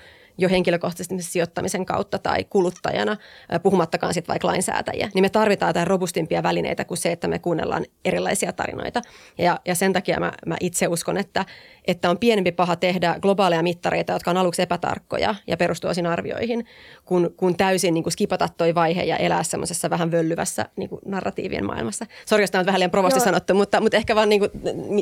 jo 0.41 0.49
henkilökohtaisesti 0.49 1.23
sijoittamisen 1.23 1.86
kautta 1.86 2.19
tai 2.19 2.43
kuluttajana, 2.43 3.17
puhumattakaan 3.63 4.13
sitten 4.13 4.34
vaikka 4.34 4.47
lainsäätäjiä, 4.47 5.10
niin 5.13 5.23
me 5.23 5.30
tarvitaan 5.30 5.69
jotain 5.69 5.88
robustimpia 5.88 6.43
välineitä 6.43 6.86
kuin 6.86 6.97
se, 6.97 7.12
että 7.12 7.27
me 7.27 7.39
kuunnellaan 7.39 7.86
erilaisia 8.06 8.54
tarinoita. 8.54 9.01
Ja, 9.38 9.60
ja 9.65 9.75
sen 9.75 9.93
takia 9.93 10.19
mä, 10.19 10.32
mä 10.45 10.58
itse 10.60 10.88
uskon, 10.88 11.17
että, 11.17 11.45
että 11.88 12.10
on 12.10 12.17
pienempi 12.17 12.51
paha 12.51 12.75
tehdä 12.75 13.15
globaaleja 13.21 13.63
mittareita, 13.63 14.13
jotka 14.13 14.32
on 14.32 14.38
aluksi 14.38 14.62
epätarkkoja 14.62 15.36
ja 15.47 15.58
perustuu 15.58 15.89
arvioihin, 16.12 16.65
kun, 17.06 17.34
kun 17.38 17.58
täysin 17.58 17.93
niin 17.93 18.04
kuin 18.04 18.13
skipata 18.13 18.49
toi 18.58 18.75
vaihe 18.75 19.04
ja 19.04 19.17
elää 19.17 19.43
semmoisessa 19.43 19.89
vähän 19.89 20.12
völlyvässä 20.12 20.65
niin 20.75 20.89
kuin 20.89 21.01
narratiivien 21.06 21.65
maailmassa. 21.65 22.06
Sori, 22.25 22.43
jos 22.43 22.51
tämä 22.51 22.60
on 22.60 22.65
vähän 22.65 22.80
liian 22.80 22.91
provosti 22.91 23.19
Joo. 23.19 23.25
sanottu, 23.25 23.54
mutta, 23.54 23.82
mutta 23.82 23.97
ehkä 23.97 24.15
vaan 24.15 24.30
niin 24.30 24.39
kuin, 24.39 24.51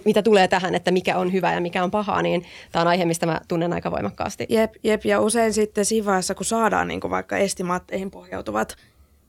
mitä 0.06 0.22
tulee 0.22 0.48
tähän, 0.48 0.76
että 0.76 0.92
mikä 0.92 1.18
on 1.18 1.34
hyvä 1.34 1.54
ja 1.54 1.62
mikä 1.62 1.84
on 1.84 1.92
pahaa, 1.92 2.22
niin 2.22 2.46
tämä 2.72 2.82
on 2.82 2.88
aihe, 2.88 3.06
mistä 3.06 3.26
mä 3.26 3.42
tunnen 3.48 3.74
aika 3.74 3.92
voimakkaasti. 3.92 4.46
Jep, 4.50 4.74
jep 4.84 5.06
ja 5.06 5.20
usein 5.30 5.54
sitten 5.54 5.86
siinä 5.86 6.06
vaiheessa, 6.06 6.36
kun 6.36 6.46
saadaan 6.46 6.88
niin 6.88 7.02
kuin 7.02 7.12
vaikka 7.12 7.38
estimaatteihin 7.38 8.12
pohjautuvat 8.12 8.76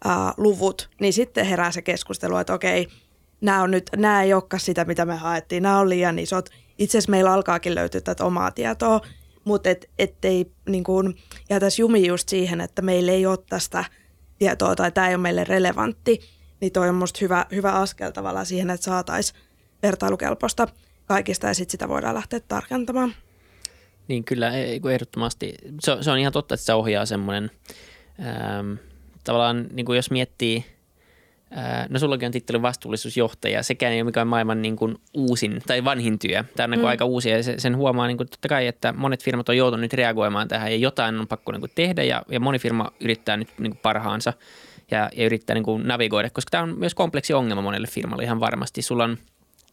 ää, 0.04 0.34
luvut, 0.36 0.90
niin 1.00 1.12
sitten 1.12 1.46
herää 1.46 1.72
se 1.72 1.82
keskustelu, 1.82 2.36
että 2.36 2.54
okei, 2.54 2.88
nämä, 3.40 3.62
on 3.62 3.70
nyt, 3.70 3.90
nämä 3.96 4.22
ei 4.22 4.34
olekaan 4.34 4.60
sitä, 4.60 4.84
mitä 4.84 5.04
me 5.04 5.16
haettiin, 5.16 5.62
nämä 5.62 5.78
on 5.78 5.88
liian 5.88 6.18
isot. 6.18 6.48
Itse 6.78 6.98
asiassa 6.98 7.10
meillä 7.10 7.32
alkaakin 7.32 7.74
löytyä 7.74 8.00
tätä 8.00 8.24
omaa 8.24 8.50
tietoa, 8.50 9.00
mutta 9.44 9.70
et, 9.70 9.90
ettei 9.98 10.52
niin 10.68 10.84
kuin, 10.84 11.16
jäätäisi 11.50 11.82
jumi 11.82 12.06
just 12.06 12.28
siihen, 12.28 12.60
että 12.60 12.82
meillä 12.82 13.12
ei 13.12 13.26
ole 13.26 13.38
tästä 13.48 13.84
tietoa 14.38 14.76
tai 14.76 14.92
tämä 14.92 15.08
ei 15.08 15.14
ole 15.14 15.22
meille 15.22 15.44
relevantti, 15.44 16.20
niin 16.60 16.72
toi 16.72 16.88
on 16.88 16.94
musta 16.94 17.18
hyvä, 17.20 17.46
hyvä 17.50 17.72
askel 17.72 18.10
tavallaan 18.10 18.46
siihen, 18.46 18.70
että 18.70 18.84
saataisiin 18.84 19.40
vertailukelpoista 19.82 20.68
kaikista 21.06 21.46
ja 21.46 21.54
sitten 21.54 21.72
sitä 21.72 21.88
voidaan 21.88 22.14
lähteä 22.14 22.40
tarkentamaan. 22.40 23.14
Niin 24.10 24.24
kyllä, 24.24 24.52
ehdottomasti. 24.92 25.54
Se, 25.80 25.96
se 26.00 26.10
on 26.10 26.18
ihan 26.18 26.32
totta, 26.32 26.54
että 26.54 26.66
se 26.66 26.74
ohjaa 26.74 27.06
semmoinen, 27.06 27.50
ähm, 28.20 28.72
tavallaan 29.24 29.66
niin 29.72 29.86
kuin 29.86 29.96
jos 29.96 30.10
miettii, 30.10 30.64
äh, 31.58 31.86
no 31.88 31.98
sullakin 31.98 32.26
on 32.26 32.32
titteli 32.32 32.62
vastuullisuusjohtaja, 32.62 33.62
sekään 33.62 33.92
ei 33.92 34.00
ole 34.00 34.04
mikään 34.04 34.26
maailman 34.26 34.62
niin 34.62 34.76
kuin 34.76 34.96
uusin 35.14 35.62
tai 35.66 35.84
vanhin 35.84 36.18
työ. 36.18 36.44
Tämä 36.56 36.64
on 36.64 36.70
niin 36.70 36.80
mm. 36.80 36.86
aika 36.86 37.04
uusi 37.04 37.30
ja 37.30 37.42
se, 37.42 37.54
sen 37.58 37.76
huomaa 37.76 38.06
niin 38.06 38.16
kuin 38.16 38.28
totta 38.28 38.48
kai, 38.48 38.66
että 38.66 38.92
monet 38.92 39.24
firmat 39.24 39.48
on 39.48 39.56
joutunut 39.56 39.80
nyt 39.80 39.92
reagoimaan 39.92 40.48
tähän 40.48 40.70
ja 40.70 40.76
jotain 40.76 41.20
on 41.20 41.28
pakko 41.28 41.52
niin 41.52 41.60
kuin 41.60 41.72
tehdä 41.74 42.02
ja, 42.02 42.22
ja 42.30 42.40
moni 42.40 42.58
firma 42.58 42.92
yrittää 43.00 43.36
nyt 43.36 43.48
niin 43.58 43.72
kuin 43.72 43.80
parhaansa 43.82 44.32
ja, 44.90 45.10
ja 45.16 45.26
yrittää 45.26 45.54
niin 45.54 45.64
kuin 45.64 45.88
navigoida, 45.88 46.30
koska 46.30 46.50
tämä 46.50 46.62
on 46.62 46.78
myös 46.78 46.94
kompleksi 46.94 47.32
ongelma 47.32 47.62
monelle 47.62 47.86
firmalle 47.86 48.22
ihan 48.22 48.40
varmasti. 48.40 48.82
Sulla 48.82 49.04
on 49.04 49.18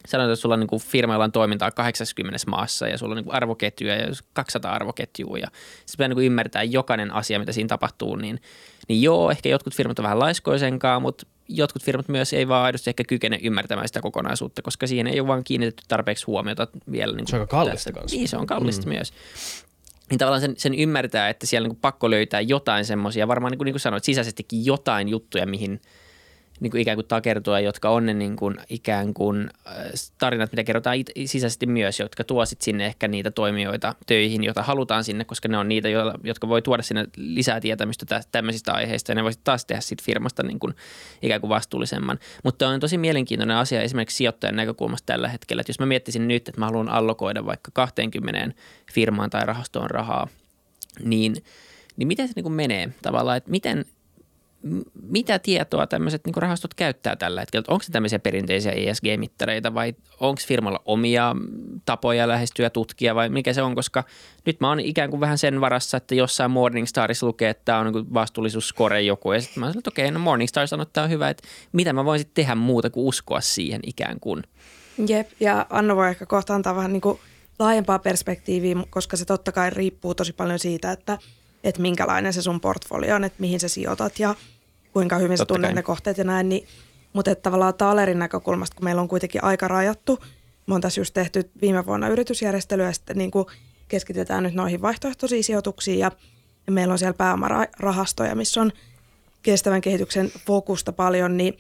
sanotaan, 0.07 0.33
että 0.33 0.41
sulla 0.41 0.53
on 0.53 0.60
niin 0.60 0.67
kuin 0.67 0.81
firma, 0.81 1.15
on 1.17 1.31
toimintaa 1.31 1.71
80 1.71 2.38
maassa 2.47 2.88
ja 2.88 2.97
sulla 2.97 3.12
on 3.12 3.15
niin 3.15 3.25
kuin 3.25 3.36
arvoketjuja 3.36 3.95
ja 3.95 4.07
200 4.33 4.73
arvoketjua 4.73 5.38
ja 5.38 5.47
sitten 5.47 5.97
pitää 5.97 6.07
niin 6.07 6.15
kuin 6.15 6.25
ymmärtää 6.25 6.63
jokainen 6.63 7.13
asia, 7.13 7.39
mitä 7.39 7.51
siinä 7.51 7.67
tapahtuu, 7.67 8.15
niin, 8.15 8.41
niin 8.88 9.01
joo, 9.01 9.31
ehkä 9.31 9.49
jotkut 9.49 9.75
firmat 9.75 9.99
on 9.99 10.03
vähän 10.03 10.19
laiskoisenkaan, 10.19 11.01
mutta 11.01 11.27
jotkut 11.49 11.83
firmat 11.83 12.07
myös 12.07 12.33
ei 12.33 12.47
vaan 12.47 12.65
aidosti 12.65 12.89
ehkä 12.89 13.03
kykene 13.03 13.39
ymmärtämään 13.43 13.88
sitä 13.88 14.01
kokonaisuutta, 14.01 14.62
koska 14.62 14.88
siihen 14.88 15.07
ei 15.07 15.19
ole 15.19 15.27
vaan 15.27 15.43
kiinnitetty 15.43 15.83
tarpeeksi 15.88 16.25
huomiota 16.25 16.67
vielä. 16.91 17.12
Niin 17.12 17.17
kuin 17.17 17.27
se 17.27 17.36
on 17.36 17.41
aika 17.41 17.57
kallista 17.57 17.91
kanssa. 17.91 18.17
Niin, 18.17 18.27
se 18.27 18.38
on 18.38 18.47
kallista 18.47 18.86
mm. 18.86 18.93
myös. 18.93 19.13
Niin 20.10 20.17
tavallaan 20.17 20.41
sen, 20.41 20.53
sen 20.57 20.73
ymmärtää, 20.73 21.29
että 21.29 21.47
siellä 21.47 21.67
niin 21.67 21.77
pakko 21.77 22.10
löytää 22.10 22.41
jotain 22.41 22.86
semmoisia, 22.86 23.27
varmaan 23.27 23.51
niin 23.51 23.57
kuin, 23.57 23.65
niin 23.65 23.73
kuin 23.73 23.81
sanoit, 23.81 24.03
sisäisestikin 24.03 24.65
jotain 24.65 25.10
juttuja, 25.10 25.45
mihin– 25.45 25.81
niin 26.60 26.72
kuin 26.72 26.82
ikään 26.82 26.98
kuin 26.98 27.08
takertua, 27.08 27.60
jotka 27.60 27.89
on 27.89 28.06
ne 28.06 28.13
niin 28.13 28.36
kuin 28.36 28.56
ikään 28.70 29.13
kuin 29.13 29.50
äh, 29.67 29.74
tarinat, 30.17 30.52
mitä 30.52 30.63
kerrotaan 30.63 30.96
it- 30.96 31.12
sisäisesti 31.26 31.65
myös, 31.65 32.00
jotka 32.00 32.24
tuo 32.24 32.46
sit 32.46 32.62
sinne 32.62 32.86
ehkä 32.86 33.08
niitä 33.08 33.32
toimijoita 33.32 33.96
töihin, 34.06 34.43
joita 34.43 34.63
halutaan 34.63 35.04
sinne, 35.04 35.26
koska 35.26 35.48
ne 35.48 35.58
on 35.58 35.70
niitä, 35.70 35.89
jotka 36.24 36.48
voi 36.48 36.62
tuoda 36.62 36.84
sinne 36.84 37.08
lisää 37.15 37.62
tietämystä 37.62 38.22
tämmöisistä 38.32 38.74
aiheista 38.74 39.12
ja 39.12 39.15
ne 39.15 39.24
voisi 39.24 39.39
taas 39.43 39.65
tehdä 39.65 39.82
siitä 39.82 40.04
firmasta 40.06 40.43
niin 40.43 40.60
kuin 40.60 40.74
ikään 41.22 41.41
kuin 41.41 41.50
vastuullisemman. 41.50 42.20
Mutta 42.43 42.67
on 42.67 42.80
tosi 42.80 42.98
mielenkiintoinen 42.98 43.58
asia 43.58 43.82
esimerkiksi 43.82 44.17
sijoittajan 44.17 44.56
näkökulmasta 44.56 45.06
tällä 45.06 45.30
hetkellä, 45.30 45.62
että 45.62 45.70
jos 45.70 45.80
mä 45.80 45.86
miettisin 45.86 46.28
nyt, 46.28 46.50
että 46.50 46.62
mä 46.62 46.65
haluan 46.65 46.89
allokoida 46.89 47.46
vaikka 47.46 47.72
20 47.74 48.52
firmaan 48.93 49.30
tai 49.30 49.46
rahastoon 49.46 49.89
rahaa, 49.89 50.28
niin, 51.04 51.36
niin 51.98 52.08
miten 52.08 52.28
se 52.28 52.34
niin 52.36 52.43
kuin 52.43 52.54
menee 52.54 52.89
tavallaan, 53.02 53.38
että 53.38 53.52
miten– 53.52 53.86
mitä 55.01 55.39
tietoa 55.39 55.88
tämmöiset 55.88 56.25
niin 56.25 56.36
rahastot 56.36 56.73
käyttää 56.73 57.15
tällä 57.15 57.41
hetkellä? 57.41 57.65
Onko 57.67 57.84
se 57.84 57.91
tämmöisiä 57.91 58.19
perinteisiä 58.19 58.71
ESG-mittareita 58.71 59.73
vai 59.73 59.95
onko 60.19 60.41
firmalla 60.47 60.82
omia 60.86 61.36
tapoja 61.86 62.27
lähestyä 62.27 62.69
tutkia 62.69 63.15
vai 63.15 63.30
mikä 63.30 63.53
se 63.53 63.62
on? 63.62 63.75
Koska 63.75 64.03
nyt 64.45 64.60
mä 64.60 64.69
oon 64.69 64.80
ikään 64.80 65.10
kuin 65.10 65.19
vähän 65.19 65.38
sen 65.38 65.62
varassa, 65.62 65.97
että 65.97 66.15
jossain 66.15 66.51
Morningstarissa 66.51 67.27
lukee, 67.27 67.49
että 67.49 67.65
tämä 67.65 67.80
on 67.80 67.93
niin 67.93 68.13
vastuullisuuskore 68.13 69.01
joku. 69.01 69.32
Ja 69.32 69.41
sitten 69.41 69.60
mä 69.60 69.65
sanoin, 69.65 69.77
että 69.77 69.89
okei, 69.89 70.12
no 70.12 70.19
Morningstar 70.19 70.67
sanoo, 70.67 70.82
että 70.82 70.93
tämä 70.93 71.06
on 71.06 71.12
hyvä, 71.12 71.30
että 71.30 71.47
mitä 71.71 71.93
mä 71.93 72.06
voin 72.06 72.19
sitten 72.19 72.36
tehdä 72.36 72.56
muuta 72.56 72.89
kuin 72.89 73.06
uskoa 73.06 73.41
siihen 73.41 73.82
ikään 73.86 74.19
kuin. 74.19 74.43
Jep, 75.08 75.30
ja 75.39 75.65
Anno 75.69 75.95
voi 75.95 76.10
ehkä 76.10 76.25
kohta 76.25 76.56
antaa 76.56 76.75
vähän 76.75 76.93
niin 76.93 77.01
kuin 77.01 77.19
laajempaa 77.60 77.99
perspektiiviä, 77.99 78.75
koska 78.89 79.17
se 79.17 79.25
totta 79.25 79.51
kai 79.51 79.69
riippuu 79.69 80.15
tosi 80.15 80.34
paljon 80.34 80.60
siitä, 80.60 80.91
että, 80.91 81.17
että 81.63 81.82
minkälainen 81.82 82.34
se 82.34 82.41
sun 82.41 82.62
portfolio 82.62 83.15
on, 83.15 83.23
että 83.23 83.41
mihin 83.41 83.60
sä 83.60 83.67
sijoitat 83.67 84.19
ja– 84.19 84.36
kuinka 84.97 85.17
hyvin 85.17 85.38
sä 85.38 85.45
tunnet 85.45 85.75
ne 85.75 85.83
kohteet 85.83 86.17
ja 86.17 86.23
näin. 86.23 86.49
Niin, 86.49 86.67
mutta 87.13 87.31
että 87.31 87.41
tavallaan 87.41 87.73
Taalerin 87.73 88.19
näkökulmasta, 88.19 88.75
kun 88.75 88.83
meillä 88.83 89.01
on 89.01 89.07
kuitenkin 89.07 89.43
aika 89.43 89.67
rajattu, 89.67 90.19
me 90.67 90.75
on 90.75 90.81
tässä 90.81 91.01
just 91.01 91.13
tehty 91.13 91.49
viime 91.62 91.86
vuonna 91.86 92.07
yritysjärjestelyä 92.07 92.86
ja 92.86 92.93
sitten 92.93 93.17
niin 93.17 93.31
kuin 93.31 93.45
keskitytään 93.88 94.43
nyt 94.43 94.53
noihin 94.53 94.81
vaihtoehtoisiin 94.81 95.43
sijoituksiin 95.43 95.99
ja, 95.99 96.12
ja 96.67 96.71
meillä 96.71 96.91
on 96.91 96.99
siellä 96.99 97.13
pääomarahastoja, 97.13 98.36
missä 98.36 98.62
on 98.62 98.71
kestävän 99.41 99.81
kehityksen 99.81 100.31
fokusta 100.45 100.91
paljon, 100.91 101.38
niin, 101.38 101.57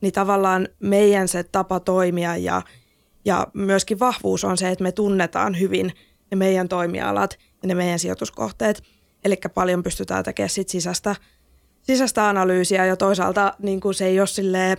niin 0.00 0.12
tavallaan 0.12 0.68
meidän 0.80 1.28
se 1.28 1.42
tapa 1.42 1.80
toimia 1.80 2.36
ja, 2.36 2.62
ja 3.24 3.46
myöskin 3.54 3.98
vahvuus 3.98 4.44
on 4.44 4.58
se, 4.58 4.68
että 4.68 4.82
me 4.82 4.92
tunnetaan 4.92 5.60
hyvin 5.60 5.92
ne 6.30 6.36
meidän 6.36 6.68
toimialat 6.68 7.38
ja 7.62 7.68
ne 7.68 7.74
meidän 7.74 7.98
sijoituskohteet. 7.98 8.82
Eli 9.24 9.36
paljon 9.54 9.82
pystytään 9.82 10.24
tekemään 10.24 10.50
sit 10.50 10.68
sisäistä 10.68 11.16
sisäistä 11.90 12.28
analyysiä 12.28 12.86
ja 12.86 12.96
toisaalta 12.96 13.54
niin 13.58 13.80
kuin 13.80 13.94
se 13.94 14.06
ei 14.06 14.20
ole 14.20 14.76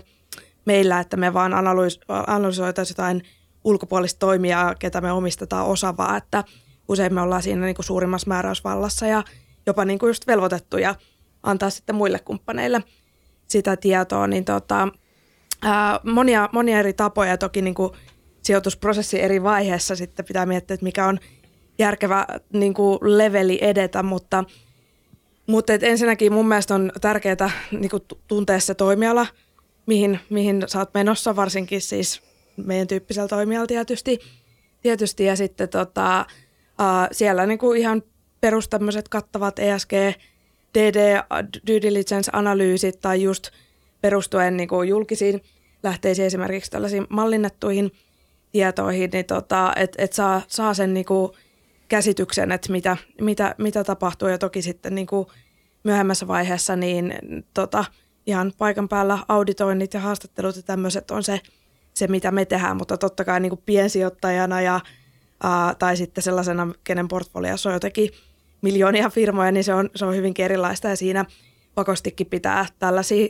meillä, 0.66 1.00
että 1.00 1.18
me 1.18 1.34
vaan 1.34 1.54
analyys- 1.54 2.00
analysoitaisiin 2.28 2.94
jotain 2.94 3.22
ulkopuolista 3.64 4.20
toimijaa, 4.20 4.76
ketä 4.76 5.02
me 5.02 5.12
omistetaan 5.12 5.66
osavaa, 5.66 6.18
että 6.18 6.44
usein 6.88 7.14
me 7.14 7.22
ollaan 7.22 7.44
siinä 7.44 7.66
niin 7.66 7.76
kuin 7.76 7.86
suurimmassa 7.86 8.28
määräysvallassa 8.28 9.08
ja 9.08 9.24
jopa 9.66 9.86
niin 9.86 10.00
kuin 10.00 10.08
just 10.08 10.28
velvoitettuja 10.28 10.96
antaa 11.44 11.70
sitten 11.70 11.96
muille 11.96 12.20
kumppaneille 12.20 12.84
sitä 13.48 13.78
tietoa, 13.78 14.28
niin 14.28 14.46
tota, 14.46 14.88
ää, 15.62 16.00
monia, 16.04 16.50
monia 16.52 16.80
eri 16.80 16.94
tapoja. 16.94 17.38
Toki 17.38 17.62
niin 17.62 17.76
kuin 17.76 17.92
sijoitusprosessi 18.44 19.22
eri 19.22 19.44
vaiheessa 19.44 19.96
sitten 19.96 20.26
pitää 20.26 20.46
miettiä, 20.46 20.74
että 20.74 20.84
mikä 20.84 21.08
on 21.08 21.20
järkevä 21.80 22.26
niin 22.54 22.74
kuin 22.74 23.00
leveli 23.02 23.58
edetä, 23.62 24.04
mutta– 24.04 24.44
mutta 25.48 25.74
ensinnäkin 25.74 26.34
mun 26.34 26.48
mielestä 26.48 26.76
on 26.76 26.92
tärkeää 27.02 27.52
niin 27.72 27.92
tuntea 28.28 28.60
se 28.60 28.74
toimiala, 28.74 29.28
mihin, 29.86 30.20
mihin 30.30 30.64
sä 30.68 30.80
oot 30.80 30.94
menossa, 30.94 31.36
varsinkin 31.36 31.82
siis 31.82 32.22
meidän 32.58 32.88
tyyppisellä 32.88 33.28
toimialalla 33.28 33.68
tietysti. 33.68 34.20
tietysti. 34.82 35.26
Ja 35.26 35.36
sitten 35.36 35.70
tota, 35.70 36.26
uh, 36.62 37.08
siellä 37.12 37.46
niin 37.46 37.60
kuin 37.60 37.80
ihan 37.80 38.04
perus 38.42 38.70
kattavat 39.10 39.60
ESG, 39.60 39.92
DD, 40.74 41.22
due 41.68 41.82
diligence-analyysit 41.82 43.00
tai 43.02 43.22
just 43.22 43.50
perustuen 44.02 44.58
niin 44.58 44.70
kuin 44.70 44.90
julkisiin 44.90 45.42
lähteisiin 45.84 46.26
esimerkiksi 46.26 46.72
tällaisiin 46.72 47.08
mallinnettuihin 47.10 47.92
tietoihin, 48.52 49.10
niin 49.14 49.26
tota, 49.26 49.74
että 49.76 50.04
et 50.04 50.14
saa, 50.14 50.42
saa 50.48 50.74
sen 50.74 50.94
niin 50.94 51.06
kuin 51.06 51.32
käsityksen, 51.92 52.52
että 52.52 52.72
mitä, 52.72 52.98
mitä, 53.22 53.56
mitä 53.58 53.84
tapahtuu. 53.84 54.28
Ja 54.28 54.38
toki 54.38 54.62
sitten 54.62 54.96
niin 54.96 55.08
kuin 55.08 55.28
myöhemmässä 55.84 56.28
vaiheessa 56.28 56.76
niin 56.76 57.14
tota, 57.54 57.86
ihan 58.26 58.52
paikan 58.58 58.90
päällä 58.90 59.20
auditoinnit 59.28 59.94
ja 59.94 60.00
haastattelut 60.00 60.56
ja 60.56 60.64
tämmöiset 60.64 61.12
on 61.12 61.24
se, 61.24 61.40
se, 61.94 62.08
mitä 62.08 62.32
me 62.32 62.46
tehdään, 62.46 62.78
mutta 62.78 62.98
totta 62.98 63.26
kai 63.26 63.40
niin 63.40 63.50
kuin 63.50 63.62
piensijoittajana 63.66 64.62
ja, 64.62 64.80
ää, 65.44 65.76
tai 65.76 65.98
sitten 65.98 66.24
sellaisena, 66.24 66.74
kenen 66.84 67.08
portfoliossa 67.08 67.70
on 67.70 67.74
jotenkin 67.74 68.10
miljoonia 68.62 69.10
firmoja, 69.10 69.52
niin 69.52 69.64
se 69.64 69.74
on, 69.74 69.90
se 69.96 70.06
on 70.06 70.16
hyvinkin 70.16 70.46
erilaista. 70.46 70.88
Ja 70.88 70.96
siinä 70.96 71.26
pakostikin 71.76 72.28
pitää 72.28 72.66
tällaisiin 72.80 73.30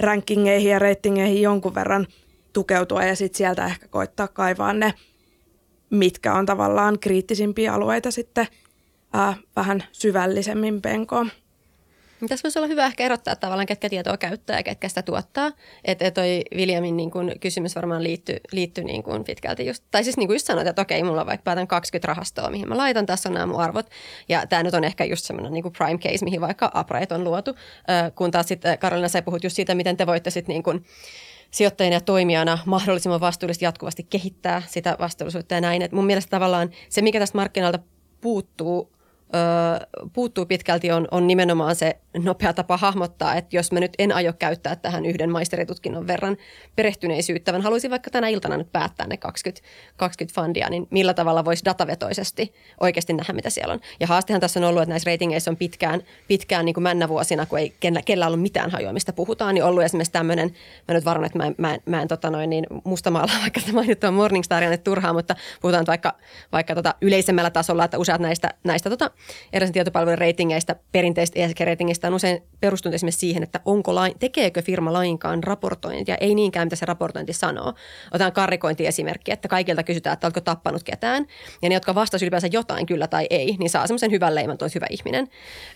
rankingeihin 0.00 0.70
ja 0.70 0.78
ratingeihin 0.78 1.42
jonkun 1.42 1.74
verran 1.74 2.06
tukeutua 2.52 3.04
ja 3.04 3.16
sitten 3.16 3.38
sieltä 3.38 3.66
ehkä 3.66 3.88
koittaa 3.88 4.28
kaivaa 4.28 4.72
ne– 4.72 4.94
mitkä 5.90 6.34
on 6.34 6.46
tavallaan 6.46 6.98
kriittisimpiä 6.98 7.74
alueita 7.74 8.10
sitten 8.10 8.46
ää, 9.12 9.36
vähän 9.56 9.84
syvällisemmin 9.92 10.82
penkoon. 10.82 11.30
Tässä 12.28 12.42
voisi 12.42 12.58
olla 12.58 12.68
hyvä 12.68 12.86
ehkä 12.86 13.04
erottaa 13.04 13.36
tavallaan, 13.36 13.66
ketkä 13.66 13.88
tietoa 13.88 14.16
käyttää 14.16 14.58
ja 14.58 14.62
ketkä 14.62 14.88
sitä 14.88 15.02
tuottaa. 15.02 15.52
Että 15.84 16.10
toi 16.10 16.42
Williamin 16.54 16.96
niin 16.96 17.10
kun, 17.10 17.32
kysymys 17.40 17.76
varmaan 17.76 18.02
liittyy, 18.02 18.36
liittyy 18.52 18.84
niin 18.84 19.02
kun 19.02 19.24
pitkälti 19.24 19.66
just, 19.66 19.84
tai 19.90 20.04
siis 20.04 20.16
niin 20.16 20.26
kuin 20.26 20.34
just 20.34 20.46
sanoit, 20.46 20.68
että 20.68 20.82
okei, 20.82 21.02
mulla 21.02 21.20
on 21.20 21.26
vaikka 21.26 21.44
päätän 21.44 21.66
20 21.66 22.06
rahastoa, 22.06 22.50
mihin 22.50 22.68
mä 22.68 22.76
laitan, 22.76 23.06
tässä 23.06 23.28
on 23.28 23.34
nämä 23.34 23.46
mun 23.46 23.60
arvot. 23.60 23.90
Ja 24.28 24.46
tämä 24.46 24.62
nyt 24.62 24.74
on 24.74 24.84
ehkä 24.84 25.04
just 25.04 25.24
semmoinen 25.24 25.52
niin 25.52 25.72
prime 25.78 25.98
case, 25.98 26.24
mihin 26.24 26.40
vaikka 26.40 26.72
Upright 26.80 27.12
on 27.12 27.24
luotu. 27.24 27.50
Äh, 27.90 28.12
kun 28.14 28.30
taas 28.30 28.48
sitten 28.48 28.78
Karolina, 28.78 29.08
sä 29.08 29.22
puhut 29.22 29.44
just 29.44 29.56
siitä, 29.56 29.74
miten 29.74 29.96
te 29.96 30.06
voitte 30.06 30.30
sitten 30.30 30.52
niin 30.52 30.62
kun, 30.62 30.84
sijoittajana 31.50 31.96
ja 31.96 32.00
toimijana 32.00 32.58
mahdollisimman 32.66 33.20
vastuullisesti 33.20 33.64
jatkuvasti 33.64 34.06
kehittää 34.10 34.62
sitä 34.66 34.96
vastuullisuutta 34.98 35.54
ja 35.54 35.60
näin. 35.60 35.82
Et 35.82 35.92
mun 35.92 36.06
mielestä 36.06 36.30
tavallaan 36.30 36.70
se, 36.88 37.02
mikä 37.02 37.18
tästä 37.18 37.38
markkinoilta 37.38 37.78
puuttuu, 38.20 38.97
puuttuu 40.12 40.46
pitkälti 40.46 40.92
on, 40.92 41.08
on 41.10 41.26
nimenomaan 41.26 41.76
se 41.76 41.96
nopea 42.18 42.52
tapa 42.52 42.76
hahmottaa, 42.76 43.34
että 43.34 43.56
jos 43.56 43.72
mä 43.72 43.80
nyt 43.80 43.92
en 43.98 44.12
aio 44.12 44.32
käyttää 44.32 44.76
tähän 44.76 45.06
yhden 45.06 45.30
maisteritutkinnon 45.30 46.06
verran 46.06 46.36
perehtyneisyyttä, 46.76 47.52
vaan 47.52 47.62
haluaisin 47.62 47.90
vaikka 47.90 48.10
tänä 48.10 48.28
iltana 48.28 48.56
nyt 48.56 48.72
päättää 48.72 49.06
ne 49.06 49.16
20, 49.16 49.68
20 49.96 50.40
fundia, 50.40 50.70
niin 50.70 50.86
millä 50.90 51.14
tavalla 51.14 51.44
voisi 51.44 51.64
datavetoisesti 51.64 52.54
oikeasti 52.80 53.12
nähdä, 53.12 53.32
mitä 53.32 53.50
siellä 53.50 53.74
on. 53.74 53.80
Ja 54.00 54.06
haastehan 54.06 54.40
tässä 54.40 54.60
on 54.60 54.64
ollut, 54.64 54.82
että 54.82 54.90
näissä 54.90 55.10
ratingeissa 55.10 55.50
on 55.50 55.56
pitkään, 55.56 56.02
pitkään 56.28 56.64
niin 56.64 56.74
kuin 56.74 56.82
männävuosina, 56.82 57.46
kun 57.46 57.58
ei 57.58 57.74
kellä, 57.80 58.02
kellä 58.02 58.26
ollut 58.26 58.42
mitään 58.42 58.70
hajua, 58.70 58.92
mistä 58.92 59.12
puhutaan, 59.12 59.54
niin 59.54 59.64
ollut 59.64 59.82
esimerkiksi 59.82 60.12
tämmöinen, 60.12 60.54
mä 60.88 60.94
nyt 60.94 61.04
varon, 61.04 61.24
että 61.24 61.38
mä, 61.38 61.52
mä, 61.58 61.78
mä 61.86 62.02
en 62.02 62.08
tota 62.08 62.30
noin, 62.30 62.50
niin 62.50 62.66
mustamaalla 62.84 63.32
vaikka 63.42 63.60
tämä 63.60 63.72
mainittua 63.72 64.10
Morningstaria 64.10 64.70
nyt 64.70 64.84
turhaa, 64.84 65.12
mutta 65.12 65.36
puhutaan 65.60 65.86
vaikka, 65.86 66.14
vaikka 66.52 66.74
tota 66.74 66.94
yleisemmällä 67.00 67.50
tasolla, 67.50 67.84
että 67.84 67.98
useat 67.98 68.20
näistä, 68.20 68.54
näistä 68.64 68.90
tota, 68.90 69.10
erilaisen 69.52 69.72
tietopalvelun 69.72 70.18
ratingeista, 70.18 70.76
perinteistä 70.92 71.40
ESG-ratingista 71.40 72.06
on 72.06 72.14
usein 72.14 72.42
perustunut 72.60 72.94
esimerkiksi 72.94 73.20
siihen, 73.20 73.42
että 73.42 73.60
onko 73.64 73.94
lain, 73.94 74.14
tekeekö 74.18 74.62
firma 74.62 74.92
lainkaan 74.92 75.44
raportointia, 75.44 76.16
ei 76.20 76.34
niinkään 76.34 76.66
mitä 76.66 76.76
se 76.76 76.86
raportointi 76.86 77.32
sanoo. 77.32 77.74
Otetaan 78.08 78.32
karrikointiesimerkki, 78.32 79.32
että 79.32 79.48
kaikilta 79.48 79.82
kysytään, 79.82 80.14
että 80.14 80.26
oletko 80.26 80.40
tappanut 80.40 80.82
ketään. 80.82 81.26
Ja 81.62 81.68
ne, 81.68 81.74
jotka 81.74 81.94
vastasivat 81.94 82.22
ylipäänsä 82.22 82.48
jotain 82.52 82.86
kyllä 82.86 83.06
tai 83.06 83.26
ei, 83.30 83.56
niin 83.58 83.70
saa 83.70 83.86
semmoisen 83.86 84.10
hyvän 84.10 84.34
leiman, 84.34 84.54
että 84.54 84.66
hyvä 84.74 84.86
ihminen. 84.90 85.28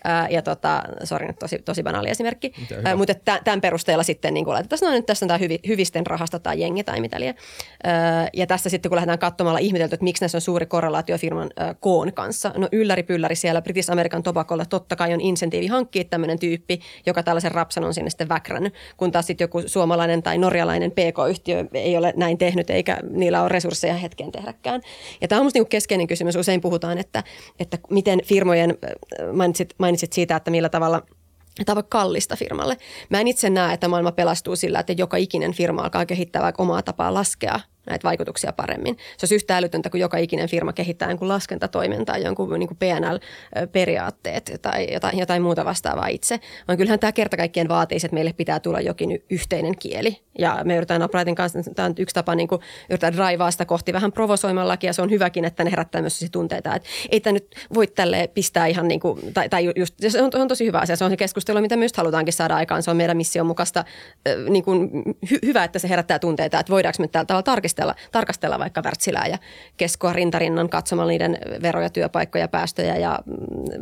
Ää, 0.05 0.29
ja 0.31 0.43
tota, 0.43 0.83
sori 1.05 1.27
nyt 1.27 1.39
tosi, 1.39 1.59
tosi 1.59 1.83
banaali 1.83 2.11
esimerkki. 2.11 2.53
Ää, 2.85 2.97
mutta 2.97 3.15
tämän 3.45 3.61
perusteella 3.61 4.03
sitten 4.03 4.35
niin 4.35 4.49
laitetaan, 4.49 4.91
no 4.91 4.91
nyt 4.91 5.07
tässä 5.07 5.25
on 5.25 5.29
tämä 5.29 5.39
hyvi, 5.39 5.59
hyvisten 5.67 6.07
rahasta 6.07 6.39
tai 6.39 6.61
jengi 6.61 6.85
tai 6.85 7.01
mitä 7.01 7.21
liian. 7.21 7.35
Ja 8.33 8.47
tässä 8.47 8.71
sitten 8.71 8.91
kun 8.91 8.97
lähdetään 8.97 9.19
katsomaan 9.19 9.59
ihmetelty, 9.59 9.95
että 9.95 10.05
miksi 10.05 10.23
näissä 10.23 10.39
on 10.39 10.43
suuri 10.43 10.67
korrelaatio 10.67 11.19
firman 11.19 11.51
koon 11.81 12.13
kanssa. 12.13 12.53
No 12.57 12.69
ylläri 12.73 13.03
pylläri 13.03 13.32
kivääri 13.33 13.37
siellä 13.37 13.63
British 13.63 13.91
American 13.91 14.23
Tobacolla 14.23 14.65
totta 14.65 14.97
kai 14.97 15.15
on 15.15 15.21
insentiivi 15.21 15.67
hankkia 15.67 16.05
tämmöinen 16.05 16.39
tyyppi, 16.39 16.81
joka 17.07 17.23
tällaisen 17.23 17.53
rapsan 17.53 17.85
on 17.85 17.95
sinne 17.95 18.11
sitten 18.11 18.29
väkrännyt, 18.29 18.75
kun 18.97 19.13
taas 19.13 19.27
sitten 19.27 19.45
joku 19.45 19.63
suomalainen 19.67 20.23
tai 20.23 20.39
norjalainen 20.39 20.91
PK-yhtiö 20.91 21.65
ei 21.75 21.97
ole 21.97 22.13
näin 22.17 22.39
tehnyt 22.39 22.71
eikä 22.71 22.99
niillä 23.11 23.41
ole 23.41 23.49
resursseja 23.49 23.95
hetken 23.95 24.33
tehdäkään. 24.33 24.81
Ja 25.21 25.29
tämä 25.29 25.41
on 25.41 25.45
minusta 25.45 25.59
niinku 25.59 25.69
keskeinen 25.69 26.07
kysymys. 26.07 26.37
Usein 26.37 26.61
puhutaan, 26.61 26.99
että, 26.99 27.25
että 27.59 27.79
miten 27.91 28.21
firmojen, 28.25 28.79
mainitsit, 29.33 29.75
mainitsit 29.79 30.13
siitä, 30.13 30.37
että 30.37 30.51
millä 30.51 30.69
tavalla– 30.69 31.03
Tämä 31.67 31.79
on 31.79 31.85
kallista 31.89 32.37
firmalle. 32.37 32.77
Mä 33.11 33.21
en 33.21 33.29
itse 33.29 33.51
näe, 33.51 33.75
että 33.75 33.89
maailma 33.89 34.13
pelastuu 34.13 34.57
sillä, 34.57 34.81
että 34.81 34.93
joka 34.93 35.17
ikinen 35.17 35.53
firma 35.53 35.83
alkaa 35.83 36.07
kehittää 36.07 36.53
omaa 36.59 36.83
tapaa 36.83 37.15
laskea 37.15 37.61
näitä 37.87 38.05
vaikutuksia 38.05 38.53
paremmin. 38.53 38.97
Se 38.97 39.25
olisi 39.25 39.35
yhtä 39.35 39.57
älytöntä, 39.57 39.91
kun 39.91 40.01
joka 40.01 40.19
ikinen 40.19 40.49
firma 40.49 40.73
kehittää 40.73 41.09
jonkun 41.09 41.29
laskentatoimintaa, 41.29 42.19
jonkun 42.19 42.59
niin 42.59 42.77
PNL-periaatteet 42.79 44.59
tai 44.63 44.93
jotain, 44.93 45.19
jotain 45.19 45.43
muuta 45.43 45.65
vastaavaa 45.65 46.07
itse. 46.07 46.41
Vaan 46.69 46.77
kyllähän 46.77 46.99
tämä 46.99 47.13
kerta 47.13 47.37
kaikkien 47.37 47.69
vaatii, 47.69 47.97
että 47.97 48.15
meille 48.15 48.33
pitää 48.33 48.61
tulla 48.61 48.81
jokin 48.81 49.25
yhteinen 49.31 49.79
kieli. 49.79 50.23
Ja 50.39 50.61
me 50.65 50.77
yritetään 50.77 51.03
Uprightin 51.03 51.35
kanssa, 51.35 51.59
tämä 51.75 51.87
on 51.87 51.95
yksi 51.99 52.15
tapa 52.15 52.35
niin 52.35 52.49
kuin, 52.49 52.61
yritetään 52.91 53.17
draivaa 53.17 53.51
sitä 53.51 53.65
kohti 53.65 53.93
vähän 53.93 54.13
provosoimallakin 54.13 54.89
ja 54.89 54.93
se 54.93 55.03
on 55.03 55.11
hyväkin, 55.11 55.45
että 55.45 55.65
ne 55.65 55.71
herättää 55.71 56.01
myös 56.01 56.27
tunteita. 56.33 56.75
Että 56.75 56.89
ei 57.11 57.21
tämä 57.21 57.33
nyt 57.33 57.55
voi 57.75 57.87
tälle 57.87 58.31
pistää 58.35 58.67
ihan 58.67 58.89
niin 58.89 59.01
kuin, 59.01 59.33
tai, 59.35 59.49
tai 59.49 59.73
just, 59.77 59.95
se 60.09 60.23
on, 60.23 60.31
on 60.35 60.49
tosi 60.49 60.67
hyvä 60.67 60.79
asia. 60.79 60.97
Se 60.97 61.05
on 61.05 61.11
se 61.11 61.17
keskustelu, 61.17 61.61
mitä 61.61 61.77
myös 61.77 61.93
halutaankin 61.97 62.33
saada 62.33 62.57
aikaan. 62.57 62.83
Se 62.83 62.91
on 62.91 62.97
meidän 62.97 63.17
mission 63.17 63.47
mukaista 63.47 63.85
niin 64.49 64.65
kuin, 64.65 64.91
hy, 65.31 65.39
hyvä, 65.43 65.65
että 65.65 65.79
se 65.79 65.89
herättää 65.89 66.19
tunteita, 66.19 66.61
että 66.61 66.71
voidaanko 66.71 66.97
me 67.03 67.09
tällä 67.09 67.25
tavalla 67.25 67.43
tarkistaa 67.43 67.72
tarkastella, 67.75 68.13
tarkastella 68.13 68.59
vaikka 68.59 68.83
Wärtsilää 68.83 69.27
ja 69.27 69.39
keskoa 69.77 70.13
rintarinnan 70.13 70.69
katsomalla 70.69 71.11
niiden 71.11 71.39
veroja, 71.63 71.91
työpaikkoja, 71.91 72.49
päästöjä 72.49 72.97
ja 72.97 73.19
mm, 73.27 73.37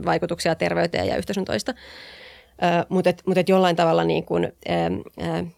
vaikutuksia 0.05 0.55
terveyteen 0.55 1.07
ja 1.07 1.17
yhteisön 1.17 1.45
toista. 1.45 1.75
Mutta 2.89 3.11
mut 3.27 3.49
jollain 3.49 3.77
tavalla 3.77 4.05
niin 4.05 4.25
kun, 4.25 4.45
ä, 4.45 4.51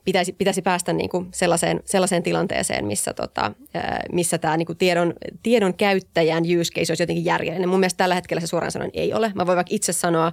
pitäisi, 0.05 0.33
pitäisi 0.33 0.63
päästä 0.63 0.93
niin 0.93 1.11
kun 1.11 1.29
sellaiseen, 1.35 1.81
sellaiseen 1.85 2.23
tilanteeseen, 2.23 2.85
missä, 2.87 3.15
tota, 3.15 3.53
missä 4.13 4.39
tämä 4.39 4.57
niin 4.57 4.77
tiedon, 4.79 5.15
tiedon 5.43 5.75
käyttäjän 5.75 6.43
use 6.61 6.73
case 6.73 6.91
olisi 6.91 7.03
jotenkin 7.03 7.25
järjellinen. 7.25 7.69
Mun 7.69 7.81
mielestä 7.81 7.99
tällä 7.99 8.15
hetkellä 8.15 8.41
se 8.41 8.47
suoraan 8.47 8.73
sanoen 8.73 8.91
ei 8.95 9.15
ole. 9.15 9.33
Mä 9.35 9.47
voin 9.47 9.57
vaikka 9.57 9.75
itse 9.75 9.93
sanoa 9.93 10.33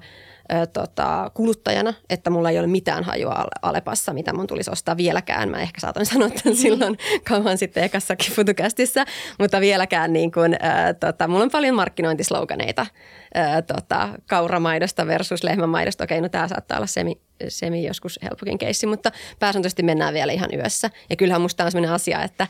ö, 0.53 0.65
tota, 0.65 1.31
kuluttajana, 1.33 1.93
että 2.09 2.29
mulla 2.29 2.49
ei 2.49 2.59
ole 2.59 2.67
mitään 2.67 3.03
hajua 3.03 3.45
Alepassa, 3.61 4.13
mitä 4.13 4.33
mun 4.33 4.47
tulisi 4.47 4.71
ostaa 4.71 4.97
vieläkään. 4.97 5.49
Mä 5.49 5.59
ehkä 5.59 5.81
saatoin 5.81 6.05
sanoa 6.05 6.29
tämän 6.29 6.41
mm-hmm. 6.45 6.57
silloin 6.57 6.97
kauan 7.29 7.57
sitten 7.57 7.83
ekassakin 7.83 8.33
futukästissä, 8.35 9.05
mutta 9.39 9.61
vieläkään 9.61 10.13
niin 10.13 10.31
kuin, 10.31 10.53
ö, 10.53 10.93
tota, 10.99 11.27
mulla 11.27 11.43
on 11.43 11.51
paljon 11.51 11.75
markkinointisloganeita 11.75 12.85
ö, 13.37 13.61
tota, 13.61 14.09
kauramaidosta 14.29 15.07
versus 15.07 15.43
lehmämaidosta. 15.43 16.03
Okei, 16.03 16.21
no 16.21 16.29
tämä 16.29 16.47
saattaa 16.47 16.77
olla 16.77 16.87
semi, 16.87 17.21
semi 17.47 17.87
joskus 17.87 18.19
helpokin 18.23 18.57
keissi, 18.57 18.87
mutta 18.87 19.11
pääsääntöisesti 19.39 19.83
mennään 19.83 20.13
vielä 20.13 20.31
ihan 20.31 20.49
yössä. 20.53 20.89
Ja 21.09 21.15
kyllähän 21.15 21.41
musta 21.41 21.65
on 21.65 21.71
sellainen 21.71 21.95
asia, 21.95 22.23
että, 22.23 22.47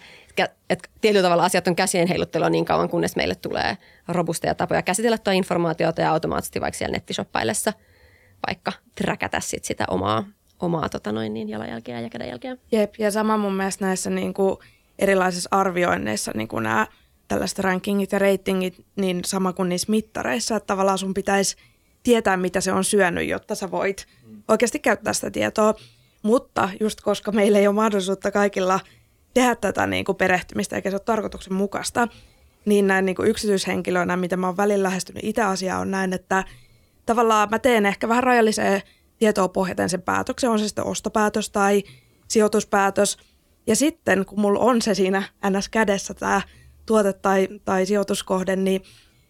että 0.70 0.90
tietyllä 1.02 1.24
tavalla 1.24 1.46
asiat 1.46 1.68
on 1.68 1.76
käsien 1.76 2.08
heiluttelua 2.08 2.50
niin 2.50 2.66
kauan, 2.66 2.90
kunnes 2.90 3.16
meille 3.16 3.36
tulee 3.36 3.78
robusteja 4.08 4.56
tapoja 4.56 4.82
käsitellä 4.82 5.18
tuo 5.18 5.34
informaatiota 5.34 6.02
ja 6.02 6.12
automaattisesti 6.12 6.62
vaikka 6.62 6.78
siellä 6.78 6.94
nettishoppaillessa– 6.94 7.74
vaikka 8.47 8.71
träkätä 8.95 9.39
sit 9.39 9.65
sitä 9.65 9.86
omaa, 9.88 10.25
omaa 10.60 10.89
tota 10.89 11.12
noin, 11.12 11.34
niin 11.34 11.49
jalanjälkeä 11.49 12.02
ja 12.02 12.10
kädenjälkeä. 12.10 12.58
Jep, 12.71 12.93
ja 12.99 13.12
sama 13.12 13.38
mun 13.38 13.54
mielestä 13.54 13.86
näissä 13.86 14.10
niin 14.10 14.34
kuin 14.34 14.58
erilaisissa 14.99 15.49
arvioinneissa 15.52 16.32
niin 16.36 16.47
kuin 16.47 16.63
nämä 16.63 16.88
tällaiset 17.28 17.60
rankingit 17.60 18.12
ja 18.12 18.19
ratingit, 18.19 18.86
niin 18.95 19.21
sama 19.25 19.54
kuin 19.54 19.69
niissä 19.69 19.91
mittareissa, 19.91 20.56
että 20.56 20.67
tavallaan 20.67 20.97
sun 20.97 21.13
pitäisi 21.13 21.56
tietää, 22.04 22.38
mitä 22.38 22.62
se 22.62 22.71
on 22.71 22.84
syönyt, 22.84 23.28
jotta 23.28 23.56
sä 23.56 23.71
voit 23.71 24.08
oikeasti 24.47 24.80
käyttää 24.80 25.13
sitä 25.13 25.32
tietoa. 25.32 25.73
Mutta 26.21 26.69
just 26.80 27.02
koska 27.02 27.32
meillä 27.32 27.60
ei 27.60 27.67
ole 27.67 27.75
mahdollisuutta 27.75 28.32
kaikilla 28.32 28.80
tehdä 29.34 29.56
tätä 29.56 29.88
niin 29.88 30.06
kuin 30.06 30.15
perehtymistä, 30.15 30.75
eikä 30.75 30.89
se 30.89 30.95
ole 30.95 31.02
tarkoituksenmukaista, 31.06 32.08
niin 32.65 32.88
näin 32.88 33.06
niin 33.06 33.15
kuin 33.15 33.30
yksityishenkilönä, 33.30 34.17
mitä 34.17 34.38
mä 34.38 34.47
oon 34.47 34.58
välillä 34.58 34.84
lähestynyt 34.84 35.23
itse 35.23 35.41
asiaa, 35.41 35.80
on 35.80 35.91
näin, 35.91 36.13
että– 36.13 36.43
tavallaan 37.10 37.50
mä 37.50 37.60
teen 37.60 37.86
ehkä 37.86 38.10
vähän 38.10 38.24
rajalliseen 38.24 38.82
tietoa 39.17 39.48
pohjaten 39.48 39.89
sen 39.89 40.02
päätöksen, 40.02 40.50
on 40.50 40.60
se 40.60 40.67
sitten 40.67 40.86
ostopäätös 40.86 41.50
tai 41.50 41.84
sijoituspäätös. 42.28 43.17
Ja 43.67 43.76
sitten 43.76 44.26
kun 44.26 44.39
mulla 44.39 44.60
on 44.60 44.82
se 44.82 44.93
siinä 44.93 45.24
ns. 45.50 45.69
kädessä 45.69 46.13
tämä 46.13 46.41
tuote 46.86 47.13
tai, 47.13 47.48
tai 47.65 47.86
sijoituskohde, 47.86 48.56
niin, 48.56 48.82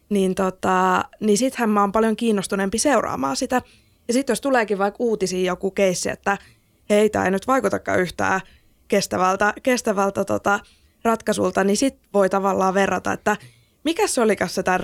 niin, 0.10 0.36
tota, 0.36 1.06
niin 1.20 1.38
sittenhän 1.38 1.70
mä 1.70 1.82
oon 1.82 1.92
paljon 1.92 2.16
kiinnostuneempi 2.16 2.78
seuraamaan 2.78 3.36
sitä. 3.36 3.62
Ja 4.08 4.14
sitten 4.14 4.32
jos 4.32 4.42
tuleekin 4.42 4.78
vaikka 4.78 5.04
uutisiin 5.04 5.46
joku 5.46 5.72
keissi, 5.72 6.10
että 6.10 6.38
hei, 6.90 7.10
tämä 7.10 7.26
ei 7.26 7.32
nyt 7.32 7.48
vaikutakaan 7.48 8.00
yhtään 8.00 8.42
kestävältä, 8.88 9.54
kestävältä 9.64 10.26
tota, 10.26 10.60
ratkaisulta, 11.04 11.64
niin 11.64 11.78
sitten 11.78 12.10
voi 12.14 12.30
tavallaan 12.30 12.74
verrata, 12.74 13.14
että 13.14 13.38
mikä 13.84 14.08
se 14.08 14.22
olikas 14.22 14.56
se 14.56 14.64
tämän 14.64 14.82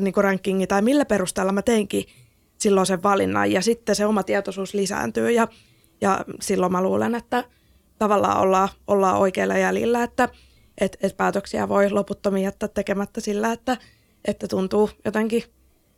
niin 0.00 0.14
rankingi 0.16 0.66
tai 0.66 0.82
millä 0.82 1.04
perusteella 1.04 1.52
mä 1.52 1.62
teinkin 1.62 2.04
silloin 2.60 2.86
sen 2.86 3.02
valinnan 3.02 3.52
ja 3.52 3.62
sitten 3.62 3.94
se 3.94 4.06
oma 4.06 4.22
tietoisuus 4.22 4.74
lisääntyy 4.74 5.30
ja, 5.30 5.48
ja 6.00 6.24
silloin 6.40 6.72
mä 6.72 6.82
luulen, 6.82 7.14
että 7.14 7.44
tavallaan 7.98 8.40
ollaan, 8.40 8.68
ollaan 8.86 9.16
oikealla 9.16 9.58
jäljellä, 9.58 10.02
että 10.02 10.28
et, 10.80 10.96
et 11.02 11.16
päätöksiä 11.16 11.68
voi 11.68 11.90
loputtomiin 11.90 12.44
jättää 12.44 12.68
tekemättä 12.68 13.20
sillä, 13.20 13.52
että, 13.52 13.76
että 14.24 14.48
tuntuu 14.48 14.90
jotenkin, 15.04 15.42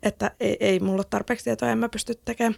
että 0.02 0.30
ei, 0.40 0.56
ei 0.60 0.80
mulla 0.80 0.96
ole 0.96 1.06
tarpeeksi 1.10 1.44
tietoa, 1.44 1.70
en 1.70 1.78
mä 1.78 1.88
pysty 1.88 2.14
tekemään. 2.24 2.54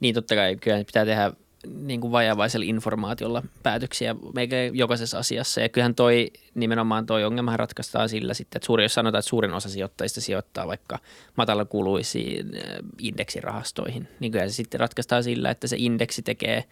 Niin 0.00 0.14
totta 0.14 0.34
kai 0.34 0.56
kyllä 0.56 0.84
pitää 0.84 1.04
tehdä 1.04 1.32
niin 1.66 2.00
kuin 2.00 2.12
vajavaisella 2.12 2.66
informaatiolla 2.68 3.42
päätöksiä 3.62 4.16
meikä 4.34 4.56
jokaisessa 4.72 5.18
asiassa. 5.18 5.60
Ja 5.60 5.68
kyllähän 5.68 5.94
toi 5.94 6.30
nimenomaan 6.54 7.06
toi 7.06 7.24
ongelma 7.24 7.56
ratkaistaan 7.56 8.08
sillä 8.08 8.34
sitten, 8.34 8.58
että 8.58 8.66
suuri, 8.66 8.84
jos 8.84 8.94
sanotaan, 8.94 9.18
että 9.18 9.28
suurin 9.28 9.52
osa 9.52 9.68
sijoittajista 9.68 10.20
sijoittaa 10.20 10.66
vaikka 10.66 10.98
matalakuluisiin 11.36 12.54
eh, 12.54 12.62
indeksirahastoihin, 12.98 14.08
niin 14.20 14.32
kyllä 14.32 14.48
se 14.48 14.54
sitten 14.54 14.80
ratkaistaan 14.80 15.24
sillä, 15.24 15.50
että 15.50 15.66
se 15.66 15.76
indeksi 15.78 16.22
tekee 16.22 16.64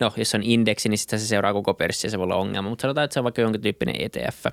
no 0.00 0.12
jos 0.16 0.34
on 0.34 0.42
indeksi, 0.42 0.88
niin 0.88 0.98
sitten 0.98 1.20
se 1.20 1.26
seuraa 1.26 1.52
koko 1.52 1.74
pörssiä, 1.74 2.10
se 2.10 2.18
voi 2.18 2.24
olla 2.24 2.36
ongelma, 2.36 2.68
mutta 2.68 2.82
sanotaan, 2.82 3.04
että 3.04 3.14
se 3.14 3.20
on 3.20 3.24
vaikka 3.24 3.42
jonkin 3.42 3.60
tyyppinen 3.60 3.96
ETF, 3.98 4.46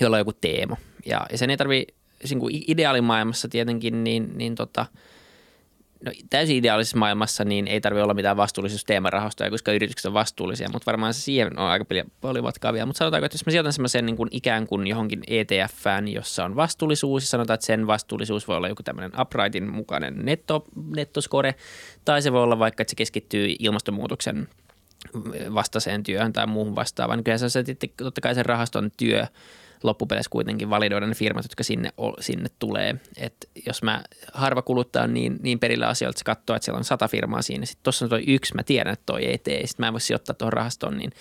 jolla 0.00 0.16
on 0.16 0.20
joku 0.20 0.32
teema. 0.32 0.76
Ja, 1.06 1.26
ja 1.32 1.38
sen 1.38 1.50
ei 1.50 1.56
tarvitse, 1.56 1.94
niin 2.30 2.64
ideaalimaailmassa 2.66 3.48
tietenkin, 3.48 4.04
niin, 4.04 4.32
niin 4.38 4.54
tota, 4.54 4.86
no, 6.04 6.12
täysin 6.30 6.56
ideaalisessa 6.56 6.96
maailmassa 6.96 7.44
niin 7.44 7.68
ei 7.68 7.80
tarvitse 7.80 8.02
olla 8.02 8.14
mitään 8.14 8.36
vastuullisuusteemarahastoja, 8.36 9.50
koska 9.50 9.72
yritykset 9.72 10.06
on 10.06 10.14
vastuullisia, 10.14 10.68
mutta 10.72 10.86
varmaan 10.86 11.14
se 11.14 11.20
siihen 11.20 11.58
on 11.58 11.66
aika 11.66 11.84
paljon 12.20 12.44
matkaa 12.44 12.72
vielä. 12.72 12.86
Mutta 12.86 12.98
sanotaanko, 12.98 13.26
että 13.26 13.34
jos 13.34 13.46
mä 13.46 13.50
sijoitan 13.50 13.72
semmoisen 13.72 14.06
niin 14.06 14.16
ikään 14.30 14.66
kuin 14.66 14.86
johonkin 14.86 15.22
ETFään, 15.26 16.08
jossa 16.08 16.44
on 16.44 16.56
vastuullisuus, 16.56 17.22
ja 17.22 17.28
sanotaan, 17.28 17.54
että 17.54 17.66
sen 17.66 17.86
vastuullisuus 17.86 18.48
voi 18.48 18.56
olla 18.56 18.68
joku 18.68 18.82
tämmöinen 18.82 19.20
uprightin 19.20 19.70
mukainen 19.70 20.14
netto, 20.22 20.64
nettoskore, 20.96 21.54
tai 22.04 22.22
se 22.22 22.32
voi 22.32 22.42
olla 22.42 22.58
vaikka, 22.58 22.82
että 22.82 22.90
se 22.90 22.96
keskittyy 22.96 23.54
ilmastonmuutoksen 23.58 24.48
vastaiseen 25.54 26.02
työhön 26.02 26.32
tai 26.32 26.46
muuhun 26.46 26.76
vastaavaan. 26.76 27.24
Kyllä 27.24 27.38
se 27.38 27.44
on 27.44 27.50
se, 27.50 27.64
totta 27.96 28.20
kai 28.20 28.34
sen 28.34 28.46
rahaston 28.46 28.90
työ– 28.96 29.26
loppupeleissä 29.84 30.30
kuitenkin 30.30 30.70
validoida 30.70 31.06
ne 31.06 31.14
firmat, 31.14 31.44
jotka 31.44 31.62
sinne, 31.62 31.90
sinne 32.20 32.48
tulee. 32.58 32.94
Et 33.16 33.50
jos 33.66 33.82
mä 33.82 34.02
harva 34.32 34.62
kuluttaa 34.62 35.06
niin, 35.06 35.38
niin 35.42 35.58
perillä 35.58 35.88
asioilta, 35.88 36.14
että 36.14 36.18
se 36.18 36.24
katsoo, 36.24 36.56
että 36.56 36.64
siellä 36.64 36.78
on 36.78 36.84
sata 36.84 37.08
firmaa 37.08 37.42
siinä, 37.42 37.66
sitten 37.66 37.82
tuossa 37.82 38.04
on 38.04 38.08
toi 38.08 38.24
yksi, 38.26 38.54
mä 38.54 38.62
tiedän, 38.62 38.92
että 38.92 39.06
toi 39.06 39.24
ei 39.24 39.38
tee, 39.38 39.66
sitten 39.66 39.84
mä 39.84 39.86
en 39.86 39.92
voi 39.92 40.00
sijoittaa 40.00 40.34
tuohon 40.34 40.52
rahastoon, 40.52 40.98
niin 40.98 41.12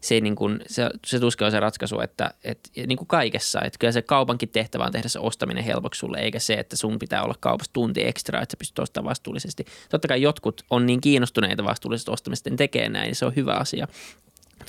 se, 0.00 0.20
niin 0.20 0.36
kuin, 0.36 0.60
se, 0.66 0.90
se 1.06 1.20
tuskin 1.20 1.44
on 1.44 1.50
se 1.50 1.60
ratkaisu, 1.60 2.00
että, 2.00 2.34
että 2.44 2.70
niin 2.86 2.98
kuin 2.98 3.08
kaikessa, 3.08 3.60
että 3.64 3.78
kyllä 3.78 3.92
se 3.92 4.02
kaupankin 4.02 4.48
tehtävä 4.48 4.84
on 4.84 4.92
tehdä 4.92 5.08
se 5.08 5.18
ostaminen 5.18 5.64
helpoksi 5.64 5.98
sulle, 5.98 6.18
eikä 6.18 6.38
se, 6.38 6.54
että 6.54 6.76
sun 6.76 6.98
pitää 6.98 7.22
olla 7.22 7.34
kaupassa 7.40 7.72
tunti 7.72 8.06
ekstra, 8.06 8.40
että 8.40 8.52
sä 8.52 8.58
pystyt 8.58 8.78
ostamaan 8.78 9.10
vastuullisesti. 9.10 9.64
Totta 9.88 10.08
kai 10.08 10.22
jotkut 10.22 10.64
on 10.70 10.86
niin 10.86 11.00
kiinnostuneita 11.00 11.64
vastuullisesta 11.64 12.12
ostamista, 12.12 12.50
niin 12.50 12.56
tekee 12.56 12.88
näin, 12.88 13.06
niin 13.06 13.16
se 13.16 13.26
on 13.26 13.36
hyvä 13.36 13.52
asia 13.52 13.86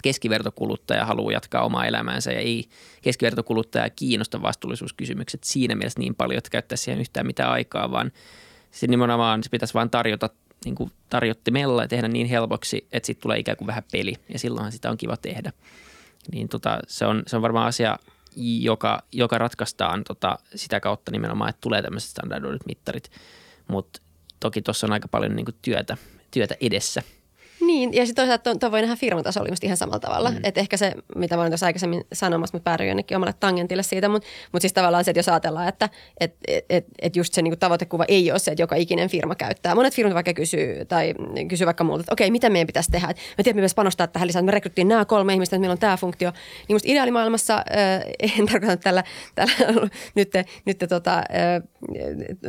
keskivertokuluttaja 0.03 1.05
haluaa 1.05 1.31
jatkaa 1.31 1.63
omaa 1.63 1.85
elämäänsä 1.85 2.31
ja 2.31 2.39
ei 2.39 2.69
keskivertokuluttaja 3.01 3.89
kiinnosta 3.89 4.41
vastuullisuuskysymykset 4.41 5.43
siinä 5.43 5.75
mielessä 5.75 5.99
niin 5.99 6.15
paljon, 6.15 6.37
että 6.37 6.49
käyttäisi 6.49 6.83
siihen 6.83 7.01
yhtään 7.01 7.25
mitään 7.25 7.51
aikaa, 7.51 7.91
vaan 7.91 8.11
se 8.71 8.87
nimenomaan 8.87 9.43
se 9.43 9.49
pitäisi 9.49 9.73
vain 9.73 9.89
tarjota 9.89 10.29
niin 10.65 10.75
kuin 10.75 10.91
tarjottimella 11.09 11.81
ja 11.81 11.87
tehdä 11.87 12.07
niin 12.07 12.27
helpoksi, 12.27 12.87
että 12.91 13.07
sitten 13.07 13.21
tulee 13.21 13.39
ikään 13.39 13.57
kuin 13.57 13.67
vähän 13.67 13.83
peli 13.91 14.15
ja 14.33 14.39
silloinhan 14.39 14.71
sitä 14.71 14.91
on 14.91 14.97
kiva 14.97 15.17
tehdä. 15.17 15.53
Niin 16.31 16.49
tota, 16.49 16.79
se, 16.87 17.05
on, 17.05 17.23
se 17.27 17.35
on 17.35 17.41
varmaan 17.41 17.67
asia, 17.67 17.97
joka, 18.61 19.03
joka 19.11 19.37
ratkaistaan 19.37 20.03
tota, 20.03 20.39
sitä 20.55 20.79
kautta 20.79 21.11
nimenomaan, 21.11 21.49
että 21.49 21.61
tulee 21.61 21.81
tämmöiset 21.81 22.09
standardoidut 22.09 22.65
mittarit, 22.65 23.11
mutta 23.67 24.01
toki 24.39 24.61
tuossa 24.61 24.87
on 24.87 24.93
aika 24.93 25.07
paljon 25.07 25.35
niin 25.35 25.45
kuin 25.45 25.55
työtä, 25.61 25.97
työtä 26.31 26.55
edessä– 26.61 27.03
Niin, 27.61 27.93
ja 27.93 28.05
sitten 28.05 28.25
toisaalta 28.25 28.55
tuo 28.59 28.71
voi 28.71 28.81
nähdä 28.81 28.95
firmatasolla 28.95 29.49
just 29.49 29.63
ihan 29.63 29.77
samalla 29.77 29.99
tavalla. 29.99 30.31
Mm. 30.31 30.37
Että 30.43 30.59
ehkä 30.59 30.77
se, 30.77 30.93
mitä 31.15 31.35
mä 31.35 31.41
olin 31.41 31.51
tuossa 31.51 31.65
aikaisemmin 31.65 32.03
sanomassa, 32.13 32.55
mutta 32.55 32.69
päädyin 32.69 32.87
jonnekin 32.87 33.17
omalle 33.17 33.33
tangentille 33.39 33.83
siitä, 33.83 34.09
mutta, 34.09 34.27
mutta 34.51 34.61
siis 34.61 34.73
tavallaan 34.73 35.03
se, 35.03 35.11
että 35.11 35.19
jos 35.19 35.29
ajatellaan, 35.29 35.67
että 35.67 35.89
et, 36.19 36.35
et, 36.47 36.65
et, 36.69 36.85
et 37.01 37.15
just 37.15 37.33
se 37.33 37.41
niin 37.41 37.59
tavoitekuva 37.59 38.05
ei 38.07 38.31
ole 38.31 38.39
se, 38.39 38.51
että 38.51 38.63
joka 38.63 38.75
ikinen 38.75 39.09
firma 39.09 39.35
käyttää. 39.35 39.75
Monet 39.75 39.93
firmat 39.93 40.13
vaikka 40.13 40.33
kysyy, 40.33 40.85
tai 40.85 41.13
kysyy 41.47 41.65
vaikka 41.65 41.83
multa, 41.83 42.01
että 42.01 42.13
okei, 42.13 42.31
mitä 42.31 42.49
meidän 42.49 42.67
pitäisi 42.67 42.91
tehdä? 42.91 43.07
Että 43.09 43.21
me 43.37 43.43
tiedämme, 43.43 43.67
panostaa 43.75 44.07
tähän 44.07 44.27
lisää, 44.27 44.41
me 44.41 44.51
rekryttiin 44.51 44.87
nämä 44.87 45.05
kolme 45.05 45.33
ihmistä, 45.33 45.55
että 45.55 45.61
meillä 45.61 45.73
on 45.73 45.79
tämä 45.79 45.97
funktio. 45.97 46.31
Niin 46.67 46.75
musta 46.75 46.91
ideaalimaailmassa, 46.91 47.57
äh, 47.57 48.33
en 48.39 48.45
tarkoita 48.45 48.77
tällä, 48.77 49.03
tällä 49.35 49.53
nyt, 50.15 50.31
nyt 50.65 50.77
tota, 50.89 51.17
äh, 51.17 51.23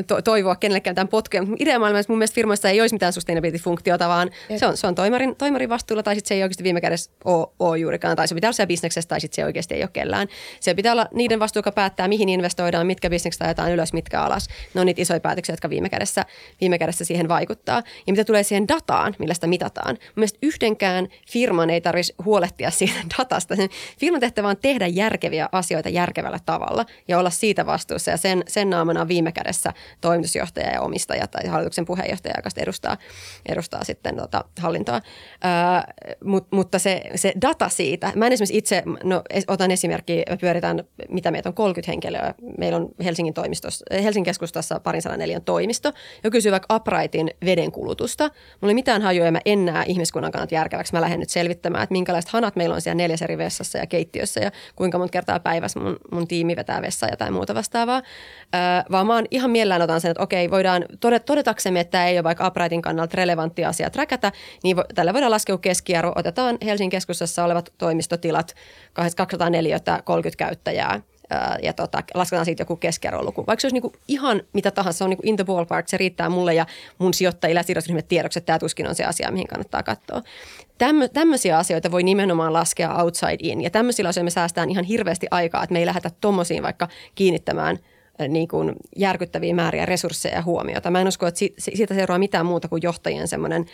to, 0.07 0.23
toivoa 0.23 0.57
kenellekään 0.57 0.95
tämän 0.95 1.09
potkuja, 1.09 1.43
mutta 1.43 1.57
ideaalimaailmassa 1.61 2.13
mun 2.13 2.19
mielestä 2.19 2.35
firmoissa 2.35 2.69
ei 2.69 2.81
olisi 2.81 2.95
mitään 2.95 3.13
sustainability-funktiota, 3.13 4.09
vaan 4.09 4.31
se 4.57 4.67
on, 4.67 4.77
se 4.77 4.87
on 4.87 4.95
toimarin, 5.03 5.37
toimarin 5.37 5.69
vastuulla 5.69 6.03
tai 6.03 6.15
sitten 6.15 6.29
se 6.29 6.35
ei 6.35 6.43
oikeasti 6.43 6.65
viime 6.65 6.81
kädessä 6.81 7.11
ole, 7.25 7.47
ole 7.59 7.79
juurikaan. 7.79 8.17
Tai 8.17 8.29
se 8.29 8.35
pitää 8.35 8.49
olla 8.49 8.53
siellä 8.53 8.69
bisneksessä 8.69 9.09
tai 9.09 9.21
sitten 9.21 9.37
se 9.37 9.45
oikeasti 9.45 9.75
ei 9.75 9.83
ole 9.83 9.91
kellään. 9.93 10.29
Se 10.61 10.75
pitää 10.75 10.93
olla 10.93 11.07
niiden 11.15 11.41
vastuu, 11.41 11.59
joka 11.59 11.73
päättää, 11.73 12.09
mihin 12.09 12.29
investoidaan, 12.29 12.87
mitkä 12.87 13.11
bisnekset 13.11 13.43
ajetaan 13.43 13.73
ylös, 13.73 13.93
mitkä 13.93 14.23
alas. 14.23 14.49
Ne 14.75 14.81
on 14.81 14.87
niitä 14.87 15.03
isoja 15.03 15.21
päätöksiä, 15.21 15.53
jotka 15.53 15.71
viime 15.71 15.89
kädessä, 15.89 16.25
viime 16.61 16.79
kädessä 16.79 17.05
siihen 17.05 17.29
vaikuttaa. 17.29 17.83
Ja 18.07 18.13
mitä 18.13 18.25
tulee 18.25 18.43
siihen 18.43 18.69
dataan, 18.69 19.15
millä 19.19 19.35
sitä 19.35 19.47
mitataan. 19.47 19.99
Mielestäni 20.17 20.39
yhdenkään 20.43 21.09
firman 21.31 21.71
ei 21.71 21.81
tarvitsisi 21.81 22.15
huolehtia 22.25 22.71
siitä 22.81 23.01
datasta. 23.19 23.57
Sen 23.57 23.69
firman 23.99 24.21
tehtävä 24.21 24.49
on 24.49 24.57
tehdä 24.57 24.87
järkeviä 24.87 25.49
asioita 25.53 25.89
järkevällä 25.89 26.39
tavalla 26.47 26.87
ja 27.09 27.19
olla 27.19 27.31
siitä 27.31 27.67
vastuussa. 27.67 28.11
Ja 28.11 28.17
sen, 28.17 28.43
sen 28.49 28.71
naamana 28.71 29.01
on 29.01 29.09
viime 29.09 29.33
kädessä 29.33 29.73
toimitusjohtaja 30.01 30.71
ja 30.71 30.81
omistaja 30.81 31.27
tai 31.27 31.47
hallituksen 31.47 31.85
puheenjohtaja, 31.85 32.35
joka 32.37 32.51
edustaa, 32.57 32.97
edustaa 33.49 33.85
sitten 33.85 34.17
tota 34.17 34.45
hallintoa. 34.89 35.01
Öö, 35.45 36.17
mut, 36.25 36.47
mutta 36.51 36.79
se, 36.79 37.03
se 37.15 37.33
data 37.43 37.69
siitä, 37.69 38.13
mä 38.17 38.27
en 38.27 38.33
esimerkiksi 38.33 38.59
itse, 38.59 38.83
no 39.05 39.23
otan 39.49 39.71
esimerkki, 39.71 40.23
me 40.31 40.37
pyöritään, 40.37 40.85
mitä 41.09 41.31
meitä 41.31 41.49
on 41.49 41.55
30 41.55 41.93
henkilöä. 41.93 42.35
Meillä 42.59 42.77
on 42.77 42.89
Helsingin, 43.05 43.35
toimistossa, 43.35 43.85
Helsingin 43.93 44.25
keskustassa 44.25 44.81
parin 44.81 45.03
sadan 45.03 45.19
neljän 45.19 45.43
toimisto, 45.43 45.93
ja 46.25 46.31
kysyy 46.31 46.53
vaikka 46.53 46.77
Uprightin 46.77 47.31
vedenkulutusta. 47.45 48.31
Mulla 48.61 48.71
ei 48.71 48.75
mitään 48.75 49.03
hajua, 49.03 49.25
ja 49.25 49.33
mä 49.33 49.41
en 49.45 49.65
näe 49.65 49.85
ihmiskunnan 49.87 50.33
kannalta 50.33 50.55
järkeväksi. 50.55 50.93
Mä 50.93 51.01
lähden 51.01 51.21
nyt 51.21 51.31
selvittämään, 51.31 51.83
että 51.83 51.93
minkälaiset 51.93 52.31
hanat 52.31 52.57
meillä 52.57 52.75
on 52.75 52.81
siellä 52.81 52.97
neljäs 52.97 53.23
eri 53.23 53.39
vessassa 53.39 53.79
ja 53.79 53.87
keittiössä, 53.87 54.41
ja 54.41 54.51
kuinka 54.77 54.99
monta 54.99 55.13
kertaa 55.13 55.41
päivässä 55.41 55.81
mun, 55.81 55.97
mun 56.13 56.29
tiimi 56.29 56.57
vetää 56.57 56.83
vessaa 56.83 57.09
ja 57.09 57.13
jotain 57.13 57.33
muuta 57.33 57.55
vastaavaa. 57.55 58.03
Öö, 58.55 58.61
vaan 58.91 59.07
mä 59.07 59.15
oon 59.15 59.25
ihan 59.31 59.51
mielellään 59.51 59.83
otan 59.83 60.01
sen, 60.01 60.11
että 60.11 60.23
okei, 60.23 60.51
voidaan 60.51 60.85
todetaksemme, 61.27 61.81
että 61.81 61.91
tämä 61.91 62.07
ei 62.07 62.17
ole 62.17 62.25
vaikka 62.25 62.47
Uprightin 62.47 62.83
kannalta 62.83 63.17
relevantti 63.17 63.65
asia 63.65 63.91
träkätä, 63.91 64.33
niin 64.63 64.72
vo, 64.77 64.85
tällä 64.95 65.13
voidaan 65.13 65.31
laskea 65.31 65.59
keskiarvo. 65.59 66.13
Otetaan 66.17 66.59
Helsingin 66.65 66.91
keskustassa 66.91 67.45
olevat 67.45 67.73
toimistotilat, 67.79 68.55
204 69.17 69.81
30 70.05 70.39
käyttäjää 70.39 71.01
ja 71.63 71.73
tota, 71.73 72.03
lasketaan 72.15 72.45
siitä 72.45 72.61
joku 72.61 72.77
keskiarvoluku. 72.77 73.45
Vaikka 73.47 73.61
se 73.61 73.67
olisi 73.67 73.75
niinku 73.75 73.93
ihan 74.09 74.43
mitä 74.53 74.71
tahansa, 74.71 74.99
se 74.99 75.05
on 75.05 75.11
niinku 75.11 75.23
in 75.27 75.37
the 75.37 75.45
ballpark, 75.45 75.89
se 75.89 75.97
riittää 75.97 76.29
mulle 76.29 76.55
ja 76.55 76.67
mun 76.99 77.15
sijoittajille 77.15 77.59
ja 77.61 77.65
sidosryhmille 77.65 78.07
tiedoksi, 78.09 78.39
että 78.39 78.47
tämä 78.47 78.59
tuskin 78.59 78.89
on 78.89 78.95
se 78.95 79.05
asia, 79.05 79.31
mihin 79.31 79.49
kannattaa 79.49 79.83
katsoa. 79.83 80.23
Tämmö, 80.79 81.09
tämmöisiä 81.09 81.59
asioita 81.59 81.91
voi 81.91 82.03
nimenomaan 82.03 82.53
laskea 82.53 82.95
outside 82.95 83.39
in 83.39 83.61
ja 83.63 83.71
tämmöisillä 83.71 84.09
asioilla 84.09 84.27
me 84.27 84.31
säästään 84.31 84.71
ihan 84.71 84.85
hirveästi 84.85 85.27
aikaa, 85.31 85.63
että 85.63 85.73
me 85.73 85.79
ei 85.79 85.87
lähdetä 85.87 86.11
tuommoisiin 86.21 86.63
vaikka 86.63 86.89
kiinnittämään– 87.15 87.79
niin 88.29 88.49
kuin 88.49 88.73
järkyttäviä 88.97 89.55
määriä 89.55 89.87
resursseja 89.87 90.35
ja 90.35 90.43
huomiota. 90.43 90.91
Mä 90.91 91.01
en 91.01 91.09
usko, 91.09 91.27
että 91.27 91.41
siitä 91.59 91.95
seuraa 91.95 92.19
mitään 92.19 92.47
muuta 92.47 92.69
kuin 92.69 92.83
johtajien 92.83 93.29
semmoinen 93.29 93.67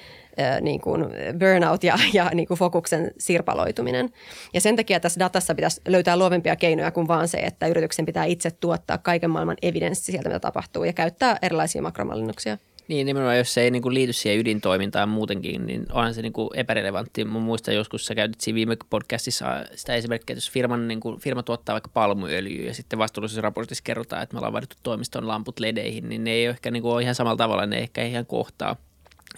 niin 0.60 0.80
kuin 0.80 1.04
burnout 1.38 1.84
ja, 1.84 1.98
ja 2.12 2.30
niin 2.34 2.48
kuin 2.48 2.58
fokuksen 2.58 3.10
sirpaloituminen. 3.18 4.10
Ja 4.54 4.60
sen 4.60 4.76
takia 4.76 5.00
tässä 5.00 5.20
datassa 5.20 5.54
pitäisi 5.54 5.80
löytää 5.88 6.16
luovempia 6.16 6.56
keinoja 6.56 6.90
kuin 6.90 7.08
vaan 7.08 7.28
se, 7.28 7.38
että 7.38 7.66
yrityksen 7.66 8.06
pitää 8.06 8.24
itse 8.24 8.50
tuottaa 8.50 8.98
kaiken 8.98 9.30
maailman 9.30 9.56
evidenssi 9.62 10.12
sieltä, 10.12 10.28
mitä 10.28 10.40
tapahtuu 10.40 10.84
ja 10.84 10.92
käyttää 10.92 11.38
erilaisia 11.42 11.82
makromallinnuksia. 11.82 12.58
Niin, 12.88 13.06
nimenomaan 13.06 13.38
jos 13.38 13.54
se 13.54 13.60
ei 13.60 13.70
niin 13.70 13.82
kuin 13.82 13.94
liity 13.94 14.12
siihen 14.12 14.38
ydintoimintaan 14.38 15.08
muutenkin, 15.08 15.66
niin 15.66 15.86
onhan 15.92 16.14
se 16.14 16.22
niin 16.22 16.32
kuin 16.32 16.50
epärelevantti. 16.54 17.24
Mä 17.24 17.38
muistan 17.38 17.74
joskus, 17.74 18.06
sä 18.06 18.14
käytit 18.14 18.40
siinä 18.40 18.54
viime 18.54 18.76
podcastissa 18.90 19.46
sitä 19.74 19.94
esimerkkiä, 19.94 20.34
että 20.34 20.38
jos 20.38 20.50
firman, 20.50 20.88
niin 20.88 21.00
kuin, 21.00 21.20
firma 21.20 21.42
tuottaa 21.42 21.72
vaikka 21.72 21.90
palmuöljyä 21.94 22.66
ja 22.66 22.74
sitten 22.74 22.98
vastuullisessa 22.98 23.40
raportissa 23.40 23.84
kerrotaan, 23.84 24.22
että 24.22 24.34
me 24.34 24.38
ollaan 24.38 24.52
vaadittu 24.52 24.76
toimiston 24.82 25.28
lamput 25.28 25.60
ledeihin, 25.60 26.08
niin 26.08 26.24
ne 26.24 26.30
ei 26.30 26.44
ehkä 26.44 26.70
niin 26.70 26.82
kuin, 26.82 26.92
ole 26.92 27.02
ihan 27.02 27.14
samalla 27.14 27.36
tavalla, 27.36 27.66
ne 27.66 27.78
ehkä 27.78 28.04
ihan 28.04 28.26
kohtaa. 28.26 28.76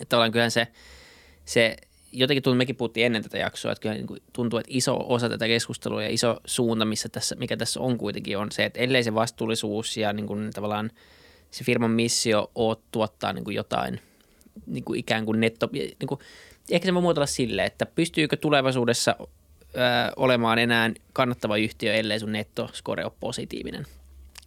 Että 0.01 0.17
ollaan 0.17 0.33
kyllähän 0.33 0.51
se, 0.51 0.69
se 1.45 1.77
jotenkin 2.13 2.43
tuntuu, 2.43 2.59
mekin 2.59 2.77
puhuttiin 2.77 3.07
ennen 3.07 3.23
tätä 3.23 3.39
jaksoa, 3.39 3.73
että 3.73 3.83
kyllä 3.83 3.95
niin 3.95 4.23
tuntuu, 4.33 4.59
että 4.59 4.73
iso 4.73 4.97
osa 5.09 5.29
tätä 5.29 5.47
keskustelua 5.47 6.03
ja 6.03 6.11
iso 6.11 6.41
suunta, 6.45 6.85
missä 6.85 7.09
tässä, 7.09 7.37
mikä 7.37 7.57
tässä 7.57 7.81
on 7.81 7.99
kuitenkin, 7.99 8.39
on 8.39 8.53
se, 8.53 8.65
että 8.65 8.81
ellei 8.81 9.05
se 9.05 9.15
vastuullisuus 9.15 9.97
ja 9.97 10.13
niin 10.13 10.27
kuin 10.27 10.51
tavallaan– 10.53 10.91
se 11.51 11.65
firman 11.65 11.91
missio 11.91 12.51
on 12.55 12.77
tuottaa 12.93 13.33
niin 13.33 13.45
kuin 13.45 13.57
jotain 13.57 14.01
niin 14.67 14.85
kuin 14.85 14.99
ikään 14.99 15.27
kuin 15.27 15.41
netto, 15.41 15.69
niin 15.73 16.07
kuin, 16.07 16.21
ehkä 16.71 16.87
se 16.87 16.95
voi 16.95 17.03
muotoilla 17.03 17.27
silleen, 17.27 17.67
että 17.67 17.87
pystyykö 17.87 18.37
tulevaisuudessa 18.37 19.17
ö, 19.21 19.27
olemaan 20.17 20.59
enää 20.59 20.91
kannattava 21.13 21.57
yhtiö, 21.57 21.95
ellei 21.95 22.21
sun 22.21 22.33
nettoskore 22.33 23.05
ole 23.05 23.13
positiivinen. 23.21 23.87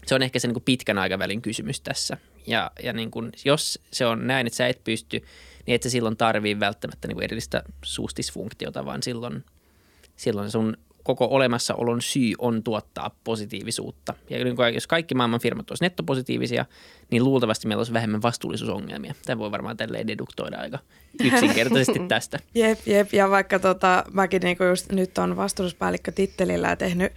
Se 0.05 0.15
on 0.15 0.23
ehkä 0.23 0.39
se 0.39 0.47
niin 0.47 0.53
kuin 0.53 0.63
pitkän 0.63 0.97
aikavälin 0.97 1.41
kysymys 1.41 1.81
tässä. 1.81 2.17
Ja, 2.47 2.71
ja 2.83 2.93
niin 2.93 3.11
kuin, 3.11 3.31
jos 3.45 3.79
se 3.91 4.05
on 4.05 4.27
näin, 4.27 4.47
että 4.47 4.57
sä 4.57 4.67
et 4.67 4.83
pysty, 4.83 5.23
niin 5.65 5.75
et 5.75 5.83
sä 5.83 5.89
silloin 5.89 6.17
tarvii 6.17 6.59
välttämättä 6.59 7.07
niin 7.07 7.15
kuin 7.15 7.23
erillistä 7.23 7.63
suustisfunktiota, 7.83 8.85
vaan 8.85 9.03
silloin, 9.03 9.45
silloin 10.15 10.51
sun 10.51 10.77
koko 11.03 11.25
olemassaolon 11.25 12.01
syy 12.01 12.33
on 12.37 12.63
tuottaa 12.63 13.11
positiivisuutta. 13.23 14.13
Ja 14.29 14.69
jos 14.69 14.87
kaikki 14.87 15.15
maailman 15.15 15.39
firmat 15.39 15.71
olisivat 15.71 15.85
nettopositiivisia, 15.85 16.65
niin 17.11 17.23
luultavasti 17.23 17.67
meillä 17.67 17.79
olisi 17.79 17.93
vähemmän 17.93 18.21
vastuullisuusongelmia. 18.21 19.13
Tämä 19.25 19.39
voi 19.39 19.51
varmaan 19.51 19.77
tälleen 19.77 20.07
deduktoida 20.07 20.57
aika 20.57 20.79
yksinkertaisesti 21.23 21.99
tästä. 22.07 22.39
jep, 22.55 22.79
jep. 22.85 23.13
Ja 23.13 23.29
vaikka 23.29 23.59
tota, 23.59 24.03
mäkin 24.13 24.41
niinku 24.41 24.63
just 24.63 24.91
nyt 24.91 25.17
on 25.17 25.37
vastuullisuuspäällikkö 25.37 26.11
tittelillä 26.11 26.69
ja 26.69 26.75
tehnyt, 26.75 27.13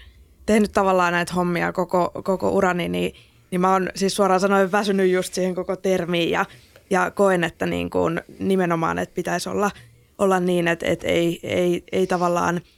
tehnyt 0.46 0.72
tavallaan 0.72 1.12
näitä 1.12 1.34
hommia 1.34 1.72
koko, 1.72 2.10
koko 2.24 2.50
urani, 2.50 2.88
niin, 2.88 3.14
niin 3.50 3.60
mä 3.60 3.72
oon 3.72 3.90
siis 3.94 4.16
suoraan 4.16 4.40
sanoen 4.40 4.72
väsynyt 4.72 5.10
just 5.10 5.34
siihen 5.34 5.54
koko 5.54 5.76
termiin 5.76 6.30
ja, 6.30 6.44
ja 6.90 7.10
koen, 7.10 7.44
että 7.44 7.66
niin 7.66 7.90
kuin 7.90 8.20
nimenomaan, 8.38 8.98
että 8.98 9.14
pitäisi 9.14 9.48
olla, 9.48 9.70
olla 10.18 10.40
niin, 10.40 10.68
että, 10.68 10.86
että 10.86 11.06
ei, 11.06 11.40
ei, 11.42 11.84
ei 11.92 12.06
tavallaan– 12.06 12.60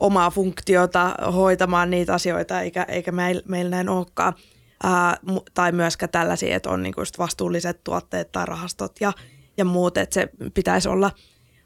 omaa 0.00 0.30
funktiota 0.30 1.14
hoitamaan 1.32 1.90
niitä 1.90 2.14
asioita, 2.14 2.60
eikä, 2.60 2.82
eikä 2.82 3.12
meillä 3.12 3.42
meil 3.48 3.68
näin 3.68 3.88
olekaan. 3.88 4.32
Ää, 4.82 5.16
tai 5.54 5.72
myöskään 5.72 6.10
tällaisia, 6.10 6.56
että 6.56 6.70
on 6.70 6.82
niinku 6.82 7.00
just 7.00 7.18
vastuulliset 7.18 7.84
tuotteet 7.84 8.32
tai 8.32 8.46
rahastot 8.46 8.92
ja, 9.00 9.12
ja 9.56 9.64
muut, 9.64 9.98
että 9.98 10.14
se 10.14 10.28
pitäisi 10.54 10.88
olla, 10.88 11.10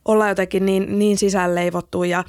olla 0.05 0.29
jotenkin 0.29 0.67
niin, 0.67 0.99
niin 0.99 1.19
sisälleivottu. 1.19 2.05
Ja, 2.05 2.25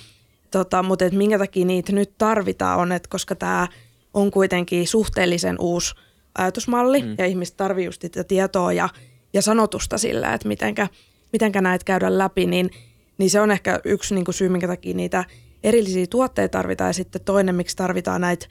tota, 0.52 0.84
mutta 0.84 1.06
et 1.06 1.14
minkä 1.14 1.38
takia 1.38 1.66
niitä 1.66 1.92
nyt 1.92 2.18
tarvitaan 2.18 2.80
on, 2.80 2.92
että 2.92 3.10
koska 3.10 3.36
tämä 3.36 3.68
on 4.14 4.32
kuitenkin 4.32 4.88
suhteellisen 4.88 5.56
uusi 5.60 5.96
ajatusmalli 6.38 7.02
mm. 7.02 7.16
ja 7.18 7.26
ihmiset 7.26 7.58
tarvitsevat 7.58 7.88
just 7.88 8.02
sitä 8.02 8.24
tietoa 8.24 8.74
ja, 8.74 8.90
ja 9.34 9.42
sanotusta 9.42 9.98
sillä, 9.98 10.34
että 10.34 10.48
mitenkä, 10.48 10.88
mitenkä 11.34 11.62
näitä 11.62 11.86
käydä 11.86 12.18
läpi, 12.18 12.46
niin, 12.46 12.70
niin 13.18 13.30
se 13.30 13.42
on 13.42 13.52
ehkä 13.52 13.80
yksi 13.86 14.16
niin 14.16 14.26
kuin 14.26 14.36
syy, 14.36 14.50
minkä 14.50 14.68
takia 14.68 14.94
niitä– 14.96 15.26
erillisiä 15.64 16.08
tuotteita 16.10 16.58
tarvitaan 16.58 16.90
ja 16.90 16.94
sitten 16.94 17.22
toinen, 17.22 17.56
miksi 17.56 17.78
tarvitaan 17.78 18.22
näitä 18.22 18.48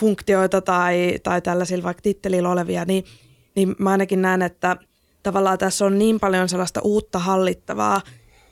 funktioita 0.00 0.60
tai, 0.60 1.18
tai 1.22 1.42
tällaisilla 1.42 1.84
vaikka 1.84 2.02
tittelillä 2.02 2.48
olevia, 2.48 2.84
niin, 2.84 3.04
niin 3.54 3.74
mä 3.78 3.90
ainakin 3.90 4.22
näen, 4.22 4.42
että 4.42 4.76
tavallaan 5.22 5.58
tässä 5.58 5.86
on 5.86 5.98
niin 5.98 6.20
paljon 6.20 6.48
sellaista 6.48 6.80
uutta 6.84 7.18
hallittavaa 7.18 8.00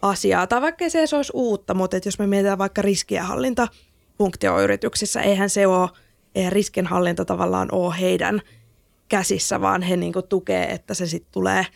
asiaa, 0.02 0.46
tai 0.46 0.60
vaikka 0.60 0.88
se 0.88 0.98
ei 0.98 1.06
olisi 1.12 1.32
uutta, 1.34 1.74
mutta 1.74 1.96
että 1.96 2.06
jos 2.06 2.18
me 2.18 2.26
mietitään 2.26 2.58
vaikka 2.58 2.82
riskienhallinta 2.82 3.68
funktioyrityksissä, 4.18 5.20
eihän 5.20 5.50
se 5.50 5.66
ole, 5.66 5.88
eihän 6.34 6.52
riskinhallinta 6.52 7.24
tavallaan 7.24 7.68
ole 7.72 7.94
heidän 8.00 8.40
käsissä, 9.08 9.60
vaan 9.60 9.82
he 9.82 9.96
niin 9.96 10.12
tukee, 10.28 10.64
että 10.64 10.94
se 10.94 11.06
sitten 11.06 11.32
tulee 11.32 11.66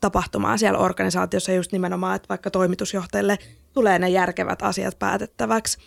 tapahtumaan 0.00 0.58
siellä 0.58 0.78
organisaatiossa 0.78 1.52
just 1.52 1.72
nimenomaan, 1.72 2.16
että 2.16 2.28
vaikka 2.28 2.50
toimitusjohtajille– 2.50 3.38
tulee 3.72 3.98
ne 3.98 4.08
järkevät 4.08 4.62
asiat 4.62 4.98
päätettäväksi. 4.98 5.78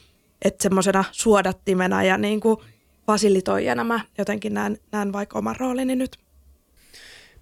Että 0.41 0.63
semmoisena 0.63 1.03
suodattimena 1.11 2.03
ja 2.03 2.17
niin 2.17 2.39
kuin 2.39 2.57
fasilitoijana 3.05 3.83
mä 3.83 3.99
jotenkin 4.17 4.53
näen, 4.53 4.77
näen 4.91 5.13
vaikka 5.13 5.39
oman 5.39 5.55
roolini 5.59 5.95
nyt. 5.95 6.17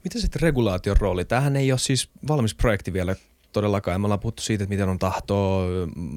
Mitä 0.04 0.20
sitten 0.20 0.42
regulaation 0.42 0.98
rooli? 0.98 1.26
Tämähän 1.26 1.56
ei 1.56 1.72
ole 1.72 1.80
siis 1.80 2.10
valmis 2.28 2.56
projekti 2.56 2.94
vielä 2.94 3.16
todellakaan. 3.52 4.02
Me 4.02 4.06
ollaan 4.06 4.20
puhuttu 4.20 4.41
siitä, 4.41 4.64
että 4.64 4.74
miten 4.74 4.89
on 4.89 4.99
tahtoa, 4.99 5.66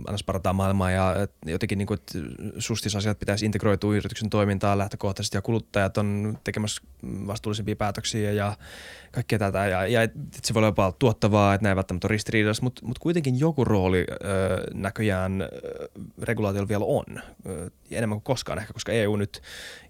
annas 0.07 0.25
parantaa 0.25 0.53
maailmaa 0.53 0.91
ja 0.91 1.15
jotenkin 1.47 1.79
niin 1.79 1.87
kuin, 1.87 1.99
että 1.99 2.19
sustisasiat 2.59 3.19
pitäisi 3.19 3.47
integroitua 3.47 3.95
yrityksen 3.95 4.31
toimintaan 4.31 4.79
lähtökohtaisesti 4.79 5.37
ja 5.37 5.43
kuluttajat 5.43 5.99
on 5.99 6.39
tekemässä 6.45 6.83
vastuullisempia 7.27 7.77
päätöksiä 7.77 8.33
ja 8.33 8.57
kaikkea 9.13 9.39
tätä. 9.39 9.67
Ja, 9.67 9.87
ja 9.87 10.09
se 10.43 10.55
voi 10.55 10.61
olla 10.61 10.69
jopa 10.69 10.93
tuottavaa, 10.99 11.55
että 11.55 11.63
näin 11.63 11.77
välttämättä 11.77 12.07
on 12.07 12.11
ristiriidassa, 12.11 12.63
mutta, 12.63 12.87
mutta 12.87 13.01
kuitenkin 13.01 13.41
joku 13.41 13.65
rooli 13.65 14.07
ö, 14.11 14.25
näköjään 14.75 15.49
regulaatiolla 16.23 16.69
vielä 16.69 16.85
on. 16.85 17.05
Ö, 17.47 17.71
enemmän 17.91 18.17
kuin 18.17 18.25
koskaan 18.25 18.59
ehkä, 18.59 18.73
koska 18.73 18.93
EU 18.93 19.17
nyt 19.17 19.43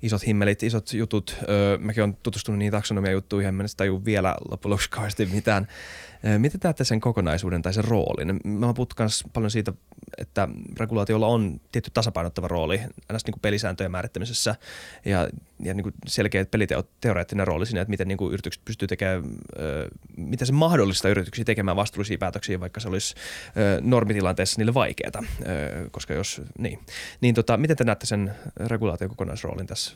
isot 0.03 0.27
himmelit, 0.27 0.63
isot 0.63 0.93
jutut, 0.93 1.37
ö, 1.43 1.79
mäkin 1.79 2.03
olen 2.03 2.17
tutustunut 2.23 2.59
niihin 2.59 2.73
taksonomia 2.73 3.13
juttuihin, 3.13 3.49
en 3.49 3.55
mennä 3.55 4.05
vielä 4.05 4.37
loppujen 4.51 4.71
lopuksi 4.71 5.27
mitään 5.33 5.69
Miten 6.39 6.61
näette 6.65 6.85
sen 6.85 7.01
kokonaisuuden 7.01 7.63
tai 7.63 7.75
sen 7.75 7.85
roolin? 7.85 8.41
Mä 8.45 8.67
oon 8.67 8.75
puhuttu 8.75 8.95
myös 8.99 9.25
paljon 9.33 9.51
siitä, 9.51 9.73
että 10.19 10.49
regulaatiolla 10.81 11.27
on 11.27 11.61
tietty 11.73 11.91
tasapainottava 11.95 12.49
rooli 12.49 12.81
näissä 13.09 13.29
niin 13.29 13.41
pelisääntöjen 13.43 13.91
määrittämisessä. 13.91 14.55
Ja, 15.05 15.29
ja 15.63 15.75
niin 15.75 15.83
kuin 15.83 15.95
selkeä 16.07 16.45
peliteoreettinen 16.45 17.47
rooli 17.47 17.67
siinä, 17.67 17.81
että 17.81 17.91
miten 17.91 18.09
niin 18.09 18.19
kuin 18.19 18.33
yritykset 18.33 18.65
pystyy 18.65 18.89
tekemään, 18.89 19.23
miten 20.17 20.47
se 20.47 20.53
mahdollistaa 20.53 21.11
yrityksiä 21.11 21.45
tekemään 21.45 21.77
vastuullisia 21.77 22.19
päätöksiä, 22.19 22.61
vaikka 22.61 22.81
se 22.81 22.89
olisi 22.89 23.15
normitilanteessa 23.81 24.61
niille 24.61 24.75
vaikeaa, 24.75 25.25
koska 25.91 26.15
jos, 26.15 26.43
niin. 26.59 26.79
Niin 27.21 27.35
tota, 27.35 27.57
miten 27.57 27.77
te 27.77 27.85
näette 27.85 28.07
sen 28.07 28.33
regulaation 28.57 29.11
kokonaisroolin 29.11 29.67
tässä 29.67 29.95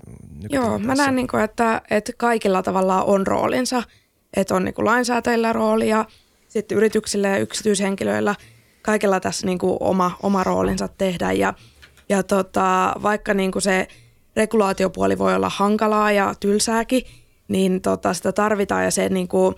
Joo, 0.51 0.79
mä 0.79 0.95
näen, 0.95 1.14
niin 1.14 1.29
kuin, 1.29 1.43
että, 1.43 1.83
että 1.91 2.12
kaikilla 2.16 2.62
tavalla 2.62 3.03
on 3.03 3.26
roolinsa– 3.26 3.83
että 4.37 4.55
on 4.55 4.64
niin 4.64 4.74
lainsäätäjillä 4.79 5.53
rooli 5.53 5.89
ja 5.89 6.05
sitten 6.49 6.79
yrityksillä 6.79 7.29
ja 7.29 7.39
yksityishenkilöillä 7.39 8.35
kaikilla 8.83 9.20
tässä 9.20 9.47
niin 9.47 9.59
kuin 9.59 9.76
oma, 9.81 10.18
oma 10.22 10.45
roolinsa 10.45 10.89
tehdä. 10.89 11.33
Ja, 11.33 11.55
ja 12.09 12.22
tota, 12.22 12.95
vaikka 13.03 13.35
niin 13.35 13.53
kuin 13.53 13.62
se 13.62 13.89
regulaatiopuoli 14.37 15.18
voi 15.18 15.35
olla 15.35 15.49
hankalaa 15.49 16.12
ja 16.12 16.35
tylsääkin, 16.41 17.03
niin 17.49 17.81
tota, 17.81 18.14
sitä 18.14 18.33
tarvitaan 18.33 18.85
ja 18.85 18.91
se 18.91 19.09
niin 19.09 19.29
kuin, 19.29 19.55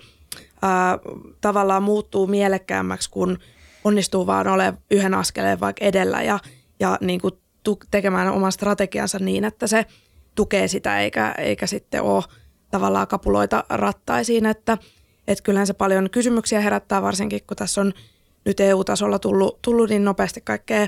ää, 0.61 0.99
tavallaan 1.41 1.83
muuttuu 1.83 2.27
mielekkäämmäksi, 2.27 3.09
kun 3.09 3.37
onnistuu 3.83 4.27
vaan 4.27 4.47
olemaan 4.47 4.77
yhden 4.91 5.13
askeleen 5.13 5.59
vaikka 5.59 5.85
edellä 5.85 6.21
ja, 6.21 6.39
ja 6.79 6.97
niin 7.01 7.21
kuin 7.21 7.33
tekemään 7.91 8.31
oman 8.31 8.51
strategiansa 8.51 9.19
niin, 9.19 9.43
että 9.43 9.67
se 9.67 9.85
tukee 10.35 10.67
sitä 10.67 10.99
eikä, 10.99 11.35
eikä 11.37 11.67
sitten 11.67 12.01
ole– 12.01 12.23
tavallaan 12.71 13.07
kapuloita 13.07 13.63
rattaisiin, 13.69 14.45
että, 14.45 14.77
että 15.27 15.43
kyllähän 15.43 15.67
se 15.67 15.73
paljon 15.73 16.09
kysymyksiä 16.09 16.61
herättää, 16.61 17.01
varsinkin 17.01 17.41
kun 17.47 17.57
tässä 17.57 17.81
on 17.81 17.93
nyt 18.45 18.59
EU-tasolla 18.59 19.19
tullut, 19.19 19.61
tullut 19.61 19.89
niin 19.89 20.05
nopeasti 20.05 20.41
kaikkea 20.41 20.87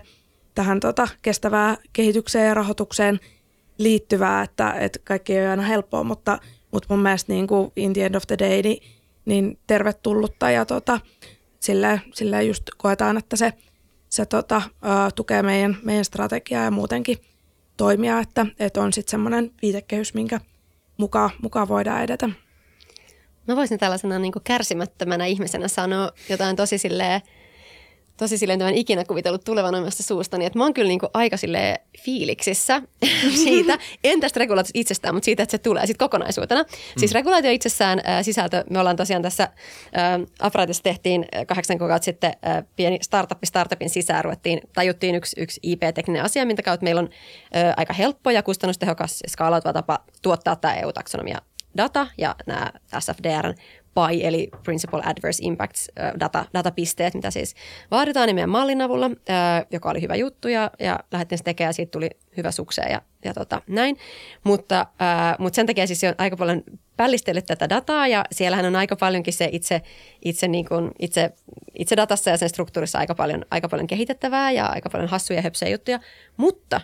tähän 0.56 0.80
tota, 0.80 1.08
kestävää 1.22 1.78
kehitykseen 1.94 2.48
ja 2.48 2.54
rahoitukseen 2.54 3.20
liittyvää, 3.78 4.44
että, 4.44 4.72
että 4.72 5.00
kaikki 5.04 5.36
ei 5.36 5.42
ole 5.42 5.50
aina 5.50 5.64
helppoa, 5.64 6.04
mutta, 6.04 6.40
mutta 6.72 6.88
mun 6.90 7.04
mielestä 7.04 7.34
niin 7.34 7.48
kuin 7.48 7.72
in 7.76 7.94
the 7.94 8.06
end 8.06 8.16
of 8.16 8.24
the 8.28 8.38
day 8.38 8.62
niin, 8.62 8.82
niin 9.26 9.60
tervetullutta 9.68 10.52
ja 10.52 10.66
tota, 10.66 11.00
sillä, 11.60 12.00
sillä 12.14 12.42
just 12.42 12.64
koetaan, 12.78 13.18
että 13.18 13.36
se, 13.36 13.54
se 14.10 14.26
tota, 14.26 14.62
tukee 15.16 15.44
meidän, 15.44 15.78
meidän 15.84 16.06
strategiaa 16.06 16.64
ja 16.64 16.72
muutenkin 16.72 17.18
toimia, 17.78 18.20
että, 18.20 18.46
että 18.60 18.82
on 18.82 18.94
sitten 18.94 19.12
semmoinen 19.12 19.52
viitekehys, 19.62 20.14
minkä– 20.14 20.40
mukaan, 20.98 21.30
mukaan 21.41 21.68
voidaan 21.68 22.04
edetä. 22.04 22.30
Mä 23.48 23.56
voisin 23.56 23.80
tällaisena 23.80 24.20
niin 24.20 24.34
kärsimättömänä 24.44 25.26
ihmisenä 25.26 25.68
sanoa 25.68 26.12
jotain 26.30 26.56
tosi 26.56 26.78
silleen, 26.78 27.22
tosi 28.18 28.38
silleen 28.38 28.59
tämän 28.59 28.74
ikinä 28.74 29.05
kuvitellut 29.05 29.43
tulevan 29.43 29.76
omasta 29.76 30.03
suustani, 30.03 30.45
että 30.45 30.59
mä 30.59 30.64
oon 30.64 30.74
kyllä 30.74 30.88
niin 30.88 30.99
kuin 30.99 31.09
aika 31.14 31.38
silleen 31.38 31.80
fiiliksissä 32.05 32.82
siitä, 33.43 33.78
en 34.03 34.20
tästä 34.20 34.39
regulaatiosta 34.39 34.80
itsestään, 34.80 35.16
mutta 35.16 35.26
siitä, 35.26 35.43
että 35.43 35.51
se 35.51 35.57
tulee 35.57 35.88
sitten 35.88 36.05
kokonaisuutena. 36.05 36.64
Siis 36.64 36.95
mm. 36.95 36.99
Siis 36.99 37.11
regulaatio 37.11 37.51
itsessään 37.51 38.01
äh, 38.07 38.24
sisältö, 38.24 38.64
me 38.70 38.80
ollaan 38.80 38.95
tosiaan 38.95 39.22
tässä 39.22 39.43
äh, 39.43 40.22
Afratissa 40.39 40.84
tehtiin 40.84 41.26
kahdeksan 41.47 41.78
kuukautta 41.78 42.05
sitten 42.05 42.34
äh, 42.47 42.64
pieni 42.76 42.97
startup 43.01 43.38
startupin 43.43 43.89
sisään 43.89 44.24
ruvettiin, 44.24 44.61
tajuttiin 44.74 45.16
yksi, 45.16 45.41
yksi 45.41 45.59
IP-tekninen 45.64 46.24
asia, 46.24 46.45
minkä 46.45 46.64
kautta 46.64 46.84
meillä 46.84 46.99
on 46.99 47.09
äh, 47.55 47.74
aika 47.78 47.93
helppo 47.93 48.30
ja 48.30 48.43
kustannustehokas 48.43 49.20
skaalautuva 49.28 49.74
tapa 49.74 49.99
tuottaa 50.22 50.55
tämä 50.55 50.76
EU-taksonomia 50.76 51.38
data 51.78 52.07
ja 52.18 52.36
nämä 52.47 52.72
SFDRn 52.99 53.53
PI 53.94 54.26
eli 54.26 54.50
Principal 54.64 55.02
Adverse 55.06 55.44
Impacts 55.46 55.91
data, 56.20 56.46
datapisteet, 56.54 57.14
mitä 57.14 57.32
siis 57.32 57.56
vaaditaan 57.91 58.28
niin 58.28 58.36
meidän 58.36 58.50
mallin 58.50 58.82
avulla, 58.82 59.12
joka 59.72 59.89
oli 59.89 60.02
hyvä 60.02 60.16
juttu 60.16 60.48
ja, 60.48 60.72
ja 60.80 61.00
lähdettiin 61.12 61.38
se 61.39 61.44
tekemään 61.44 61.70
ja 61.70 61.74
siitä 61.74 61.91
tuli 61.91 62.10
hyvä 62.38 62.52
sukseen 62.52 62.91
ja, 62.91 63.02
ja 63.26 63.34
tota, 63.34 63.62
näin. 63.68 63.98
Mutta, 64.44 64.86
ää, 65.00 65.36
mutta 65.39 65.56
sen 65.56 65.66
takia 65.66 65.88
siis 65.88 66.04
on 66.04 66.16
aika 66.18 66.38
paljon 66.38 66.64
pällistellyt 66.98 67.46
tätä 67.46 67.70
dataa 67.70 68.08
ja 68.08 68.26
siellähän 68.32 68.66
on 68.66 68.76
aika 68.76 68.96
paljonkin 68.96 69.34
se 69.34 69.50
itse, 69.52 69.82
itse, 70.26 70.48
niin 70.48 70.66
kuin, 70.66 70.91
itse, 71.00 71.34
itse 71.74 71.98
datassa 71.98 72.30
ja 72.30 72.38
sen 72.38 72.50
struktuurissa 72.50 73.00
aika 73.00 73.16
paljon, 73.16 73.46
aika 73.52 73.70
paljon 73.70 73.88
kehitettävää 73.88 74.52
ja 74.52 74.66
aika 74.66 74.89
paljon 74.89 75.10
hassuja 75.10 75.44
ja 75.62 75.70
juttuja, 75.70 76.00
mutta 76.38 76.82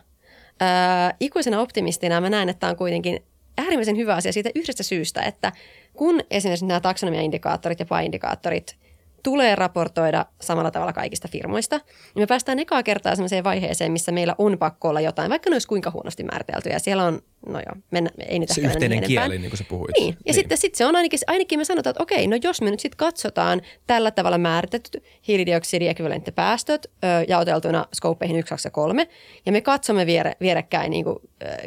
ää, 0.59 1.13
ikuisena 1.19 1.61
optimistina 1.61 2.21
mä 2.21 2.29
näen, 2.29 2.49
että 2.49 2.59
tämä 2.59 2.71
on 2.71 2.77
kuitenkin 2.77 3.23
äärimmäisen 3.57 3.97
hyvä 3.97 4.15
asia 4.15 4.33
siitä 4.33 4.49
yhdestä 4.55 4.83
syystä, 4.83 5.21
että 5.21 5.51
kun 5.99 6.21
esimerkiksi 6.31 6.65
nämä 6.65 6.79
taksonomia-indikaattorit 6.79 7.79
ja 7.79 7.85
PA-indikaattorit 7.85 8.75
tulee 9.23 9.55
raportoida 9.55 10.25
samalla 10.41 10.71
tavalla 10.71 10.93
kaikista 10.93 11.27
firmoista, 11.27 11.77
niin 12.15 12.23
me 12.23 12.27
päästään 12.27 12.59
ekaa 12.59 12.83
kertaa 12.83 13.15
sellaiseen 13.15 13.43
vaiheeseen, 13.43 13.91
missä 13.91 14.11
meillä 14.11 14.35
on 14.37 14.57
pakko 14.57 14.89
olla 14.89 15.01
jotain, 15.01 15.29
vaikka 15.29 15.49
ne 15.49 15.53
olisi 15.55 15.67
kuinka 15.67 15.91
huonosti 15.91 16.23
määritelty. 16.23 16.69
Ja 16.69 16.79
siellä 16.79 17.05
on, 17.05 17.19
no 17.47 17.59
joo, 17.59 17.75
mennä, 17.91 18.09
ei 18.27 18.39
nyt 18.39 18.49
Se 18.49 18.61
yhteinen 18.61 18.99
niin 18.99 19.07
kieli, 19.07 19.37
niin 19.37 19.49
kuin 19.49 19.57
sä 19.57 19.63
puhuit. 19.69 19.91
Niin, 19.99 20.07
ja 20.07 20.15
niin. 20.25 20.33
sitten 20.33 20.57
sit 20.57 20.75
se 20.75 20.85
on 20.85 20.95
ainakin, 20.95 21.19
ainakin 21.27 21.59
me 21.59 21.65
sanotaan, 21.65 21.91
että 21.91 22.03
okei, 22.03 22.27
no 22.27 22.37
jos 22.43 22.61
me 22.61 22.71
nyt 22.71 22.79
sitten 22.79 22.97
katsotaan 22.97 23.61
tällä 23.87 24.11
tavalla 24.11 24.37
määritetyt 24.37 25.03
hiilidioksidiekvivalenttipäästöt 25.27 26.91
jaoteltuna 27.27 27.85
skopeihin 27.93 28.37
1, 28.37 28.49
2 28.49 28.67
ja 28.67 28.71
3, 28.71 29.07
ja 29.45 29.51
me 29.51 29.61
katsomme 29.61 30.05
viere, 30.05 30.33
vierekkäin 30.41 30.91
niin 30.91 31.05
kuin, 31.05 31.17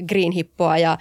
Green 0.08 0.32
Hippoa 0.32 0.78
ja 0.78 0.98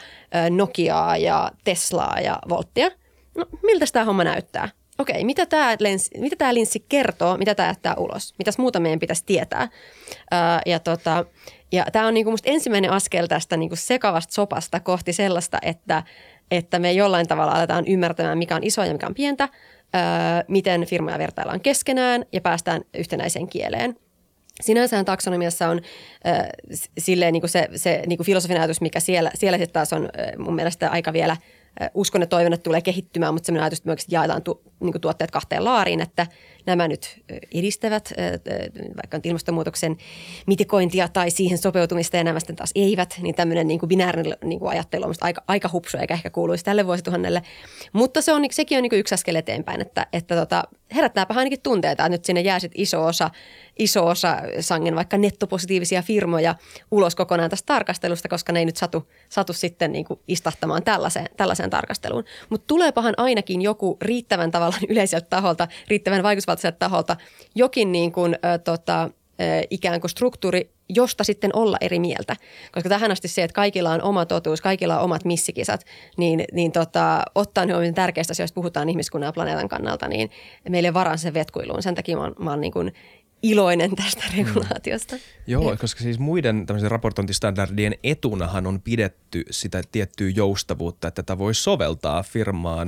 Nokiaa 0.49 1.17
ja 1.17 1.51
Teslaa 1.63 2.19
ja 2.19 2.39
Volttia– 2.49 2.91
no 3.37 3.45
miltä 3.63 3.85
tämä 3.93 4.05
homma 4.05 4.23
näyttää? 4.23 4.69
Okei, 5.01 5.23
mitä 5.23 5.45
tämä, 5.45 5.75
lenssi, 5.79 6.19
mitä 6.19 6.53
linssi 6.53 6.85
kertoo, 6.89 7.37
mitä 7.37 7.55
tämä 7.55 7.69
jättää 7.69 7.95
ulos? 7.95 8.33
Mitäs 8.37 8.57
muuta 8.57 8.79
meidän 8.79 8.99
pitäisi 8.99 9.25
tietää? 9.25 9.67
Ää, 10.31 10.61
ja 10.65 10.79
tota, 10.79 11.25
ja 11.71 11.85
tämä 11.91 12.07
on 12.07 12.13
niinku 12.13 12.31
musta 12.31 12.49
ensimmäinen 12.49 12.91
askel 12.91 13.27
tästä 13.27 13.57
niinku 13.57 13.75
sekavasta 13.75 14.33
sopasta 14.33 14.79
kohti 14.79 15.13
sellaista, 15.13 15.57
että, 15.61 16.03
että 16.51 16.79
me 16.79 16.91
jollain 16.91 17.27
tavalla 17.27 17.51
aletaan 17.51 17.87
ymmärtämään, 17.87 18.37
mikä 18.37 18.55
on 18.55 18.63
isoa 18.63 18.85
ja 18.85 18.93
mikä 18.93 19.07
on 19.07 19.15
pientä, 19.15 19.49
ää, 19.93 20.43
miten 20.47 20.85
firmoja 20.85 21.19
vertaillaan 21.19 21.61
keskenään 21.61 22.25
ja 22.33 22.41
päästään 22.41 22.81
yhtenäiseen 22.93 23.47
kieleen. 23.47 23.97
Sinänsähän 24.61 25.05
taksonomiassa 25.05 25.69
on 25.69 25.81
äh, 26.27 26.49
silleen 26.97 27.33
niin 27.33 27.41
kuin 27.41 27.49
se, 27.49 27.67
se 27.75 28.03
niin 28.07 28.17
kuin 28.17 28.27
filosofinen 28.27 28.61
ajatus, 28.61 28.81
mikä 28.81 28.99
siellä, 28.99 29.31
siellä 29.35 29.57
sitten 29.57 29.73
taas 29.73 29.93
on 29.93 30.03
äh, 30.03 30.37
mun 30.37 30.55
mielestä 30.55 30.89
aika 30.89 31.13
vielä– 31.13 31.37
uskon, 31.93 32.21
että 32.23 32.35
toivon, 32.35 32.53
että 32.53 32.63
tulee 32.63 32.81
kehittymään, 32.81 33.33
mutta 33.33 33.45
sellainen 33.45 33.63
ajatus, 33.63 33.79
että 33.79 33.89
me 33.89 33.95
jaetaan 34.09 34.43
tu, 34.43 34.61
niin 34.79 35.01
tuotteet 35.01 35.31
kahteen 35.31 35.63
laariin, 35.63 36.01
että 36.01 36.27
nämä 36.65 36.87
nyt 36.87 37.23
edistävät 37.53 38.13
vaikka 38.95 39.19
ilmastonmuutoksen 39.23 39.97
mitikointia 40.47 41.07
tai 41.07 41.31
siihen 41.31 41.57
sopeutumista 41.57 42.17
ja 42.17 42.23
nämä 42.23 42.39
sitten 42.39 42.55
taas 42.55 42.71
eivät, 42.75 43.19
niin 43.21 43.35
tämmöinen 43.35 43.67
niin 43.67 43.79
kuin 43.79 43.87
binäärinen 43.87 44.37
niin 44.43 44.59
kuin 44.59 44.71
ajattelu 44.71 45.05
on 45.05 45.13
aika, 45.21 45.43
aika 45.47 45.69
hupsu 45.73 45.97
eikä 45.97 46.13
ehkä 46.13 46.29
kuuluisi 46.29 46.65
tälle 46.65 46.85
vuosituhannelle. 46.85 47.41
Mutta 47.93 48.21
se 48.21 48.33
on, 48.33 48.45
sekin 48.51 48.77
on 48.77 48.81
niin 48.81 48.99
yksi 48.99 49.15
askel 49.15 49.35
eteenpäin, 49.35 49.81
että, 49.81 50.07
että 50.13 50.35
tota, 50.35 50.63
herättääpä 50.95 51.33
ainakin 51.33 51.61
tunteita, 51.61 52.03
että 52.03 52.09
nyt 52.09 52.25
sinne 52.25 52.41
jää 52.41 52.59
sit 52.59 52.71
iso 52.75 53.05
osa, 53.05 53.29
iso 53.79 54.07
osa 54.07 54.37
sangen 54.59 54.95
vaikka 54.95 55.17
nettopositiivisia 55.17 56.01
firmoja 56.01 56.55
ulos 56.91 57.15
kokonaan 57.15 57.49
tästä 57.49 57.65
tarkastelusta, 57.65 58.29
koska 58.29 58.53
ne 58.53 58.59
ei 58.59 58.65
nyt 58.65 58.77
satu, 58.77 59.11
satu 59.29 59.53
sitten 59.53 59.91
niin 59.91 60.05
kuin 60.05 60.19
istahtamaan 60.27 60.83
tällaiseen, 60.83 61.29
tällaiseen 61.37 61.69
tarkasteluun. 61.69 62.23
Mutta 62.49 62.67
tuleepahan 62.67 63.13
ainakin 63.17 63.61
joku 63.61 63.97
riittävän 64.01 64.51
tavallaan 64.51 64.83
yleiseltä 64.89 65.27
taholta, 65.29 65.67
riittävän 65.87 66.23
vaikutusvaltaiselta 66.51 66.79
taholta 66.79 67.15
jokin 67.55 67.91
niin 67.91 68.11
kuin, 68.11 68.35
ö, 68.35 68.57
tota, 68.57 69.09
ikään 69.69 70.01
kuin 70.01 70.11
struktuuri, 70.11 70.71
josta 70.89 71.23
sitten 71.23 71.51
olla 71.53 71.77
eri 71.81 71.99
mieltä. 71.99 72.35
Koska 72.71 72.89
tähän 72.89 73.11
asti 73.11 73.27
se, 73.27 73.43
että 73.43 73.55
kaikilla 73.55 73.91
on 73.91 74.01
oma 74.01 74.25
totuus, 74.25 74.61
kaikilla 74.61 74.97
on 74.97 75.03
omat 75.03 75.25
missikisat, 75.25 75.85
niin, 76.17 76.43
niin 76.53 76.71
tota, 76.71 77.23
ottaen 77.35 77.69
huomioon 77.69 77.93
tärkeistä 77.93 78.31
asioista 78.31 78.55
puhutaan 78.55 78.89
ihmiskunnan 78.89 79.27
ja 79.27 79.33
planeetan 79.33 79.69
kannalta, 79.69 80.07
niin 80.07 80.29
meille 80.69 80.87
ei 80.87 80.93
varan 80.93 81.17
sen 81.17 81.33
vetkuiluun. 81.33 81.83
Sen 81.83 81.95
takia 81.95 82.17
mä 82.17 82.23
oon, 82.23 82.35
mä 82.39 82.49
oon 82.49 82.61
niin 82.61 82.73
kuin 82.73 82.93
iloinen 83.43 83.95
tästä 83.95 84.23
regulaatiosta. 84.37 85.15
Mm. 85.15 85.21
Joo, 85.47 85.77
koska 85.81 86.01
siis 86.01 86.19
muiden 86.19 86.65
raportointistandardien 86.87 87.95
etunahan 88.03 88.67
on 88.67 88.81
pidetty 88.81 89.45
sitä 89.49 89.81
tiettyä 89.91 90.29
joustavuutta, 90.29 91.07
että 91.07 91.23
tätä 91.23 91.37
voi 91.37 91.53
soveltaa 91.53 92.23
firmaan 92.23 92.87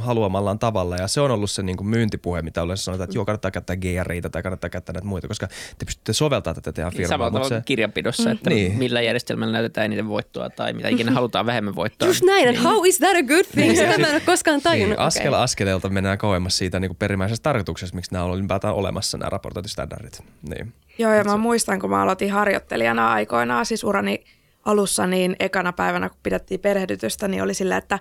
haluamallaan 0.00 0.58
tavalla. 0.58 0.96
Ja 0.96 1.08
se 1.08 1.20
on 1.20 1.30
ollut 1.30 1.50
se 1.50 1.62
niin 1.62 1.76
kuin 1.76 1.88
myyntipuhe, 1.88 2.42
mitä 2.42 2.62
olen 2.62 2.76
sanonut, 2.76 3.04
että 3.04 3.16
joo, 3.16 3.24
kannattaa 3.24 3.50
käyttää 3.50 3.76
GRIitä 3.76 4.28
tai 4.28 4.42
kannattaa 4.42 4.70
käyttää 4.70 4.92
näitä 4.92 5.06
muita, 5.06 5.28
koska 5.28 5.48
te 5.78 5.84
pystytte 5.84 6.12
soveltamaan 6.12 6.54
tätä 6.54 6.72
teidän 6.72 6.92
firmaa. 6.92 7.08
Samalla 7.08 7.48
se... 7.48 7.62
kirjanpidossa, 7.64 8.30
että 8.30 8.50
niin. 8.50 8.78
millä 8.78 9.00
järjestelmällä 9.00 9.52
näytetään 9.52 9.84
eniten 9.84 10.08
voittoa 10.08 10.50
tai 10.50 10.72
mitä 10.72 10.88
ikinä 10.88 11.12
halutaan 11.18 11.46
vähemmän 11.46 11.74
voittoa. 11.74 12.08
Just 12.08 12.24
näin, 12.24 12.48
niin. 12.48 12.62
how 12.62 12.86
is 12.86 12.98
that 12.98 13.16
a 13.16 13.22
good 13.22 13.44
thing? 13.44 13.66
Niin. 13.66 13.76
Sitä 13.76 13.98
mä 13.98 14.06
en 14.06 14.14
ole 14.14 14.20
koskaan 14.20 14.62
tajunnut. 14.62 14.98
Niin, 14.98 15.06
askel 15.06 15.32
okay. 15.32 15.44
askeleelta 15.44 15.88
mennään 15.88 16.18
kauemmas 16.18 16.58
siitä 16.58 16.80
niin 16.80 16.88
kuin 16.88 16.98
perimmäisestä 16.98 17.42
tarkoituksesta, 17.42 17.94
miksi 17.96 18.12
nämä 18.12 18.24
on 18.24 18.38
ylipäätään 18.38 18.74
olemassa 18.74 19.18
nämä 19.18 19.30
raportointistandardit. 19.30 19.93
Niin. 20.48 20.72
Joo, 20.98 21.14
ja 21.14 21.24
mä 21.24 21.36
muistan, 21.36 21.80
kun 21.80 21.90
mä 21.90 22.02
aloitin 22.02 22.30
harjoittelijana 22.30 23.12
aikoinaan, 23.12 23.66
siis 23.66 23.84
urani 23.84 24.24
alussa, 24.64 25.06
niin 25.06 25.36
ekana 25.40 25.72
päivänä, 25.72 26.08
kun 26.08 26.18
pidettiin 26.22 26.60
perehdytystä, 26.60 27.28
niin 27.28 27.42
oli 27.42 27.54
sillä, 27.54 27.76
että 27.76 27.98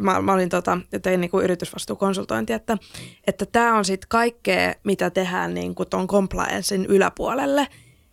mä, 0.00 0.22
mä 0.22 0.32
olin 0.32 0.48
tota, 0.48 0.78
tein 1.02 1.20
niin 1.20 1.30
kuin 1.30 1.44
yritysvastuukonsultointi, 1.44 2.52
että 2.52 2.78
että 3.26 3.46
tämä 3.46 3.78
on 3.78 3.84
sitten 3.84 4.08
kaikkea, 4.08 4.74
mitä 4.84 5.10
tehdään 5.10 5.54
niin 5.54 5.74
kuin 5.74 5.88
ton 5.88 6.06
compliancein 6.06 6.86
yläpuolelle, 6.86 7.68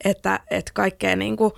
että 0.05 0.39
että 0.51 0.71
kaikkea 0.73 1.15
niin 1.15 1.37
kuin 1.37 1.53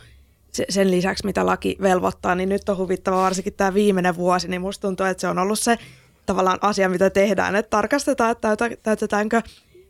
sen 0.70 0.92
lisäksi, 0.92 1.26
mitä 1.26 1.46
laki 1.46 1.78
velvoittaa, 1.82 2.36
niin 2.36 2.50
nyt 2.50 2.70
on 2.70 2.78
huvittava 2.78 3.18
varsinkin 3.22 3.54
tämä 3.54 3.74
viimeinen 3.74 4.16
vuosi, 4.16 4.48
niin 4.48 4.62
musta 4.62 4.88
tuntuu, 4.88 5.06
että 5.06 5.22
se 5.22 5.28
on 5.28 5.40
ollut 5.40 5.60
se 5.60 5.78
tavallaan 6.26 6.60
asia, 6.62 6.90
mitä 6.90 7.10
tehdään, 7.10 7.56
että 7.56 7.70
tarkastetaan, 7.70 8.32
että 8.32 8.58
täytetäänkö 8.84 9.42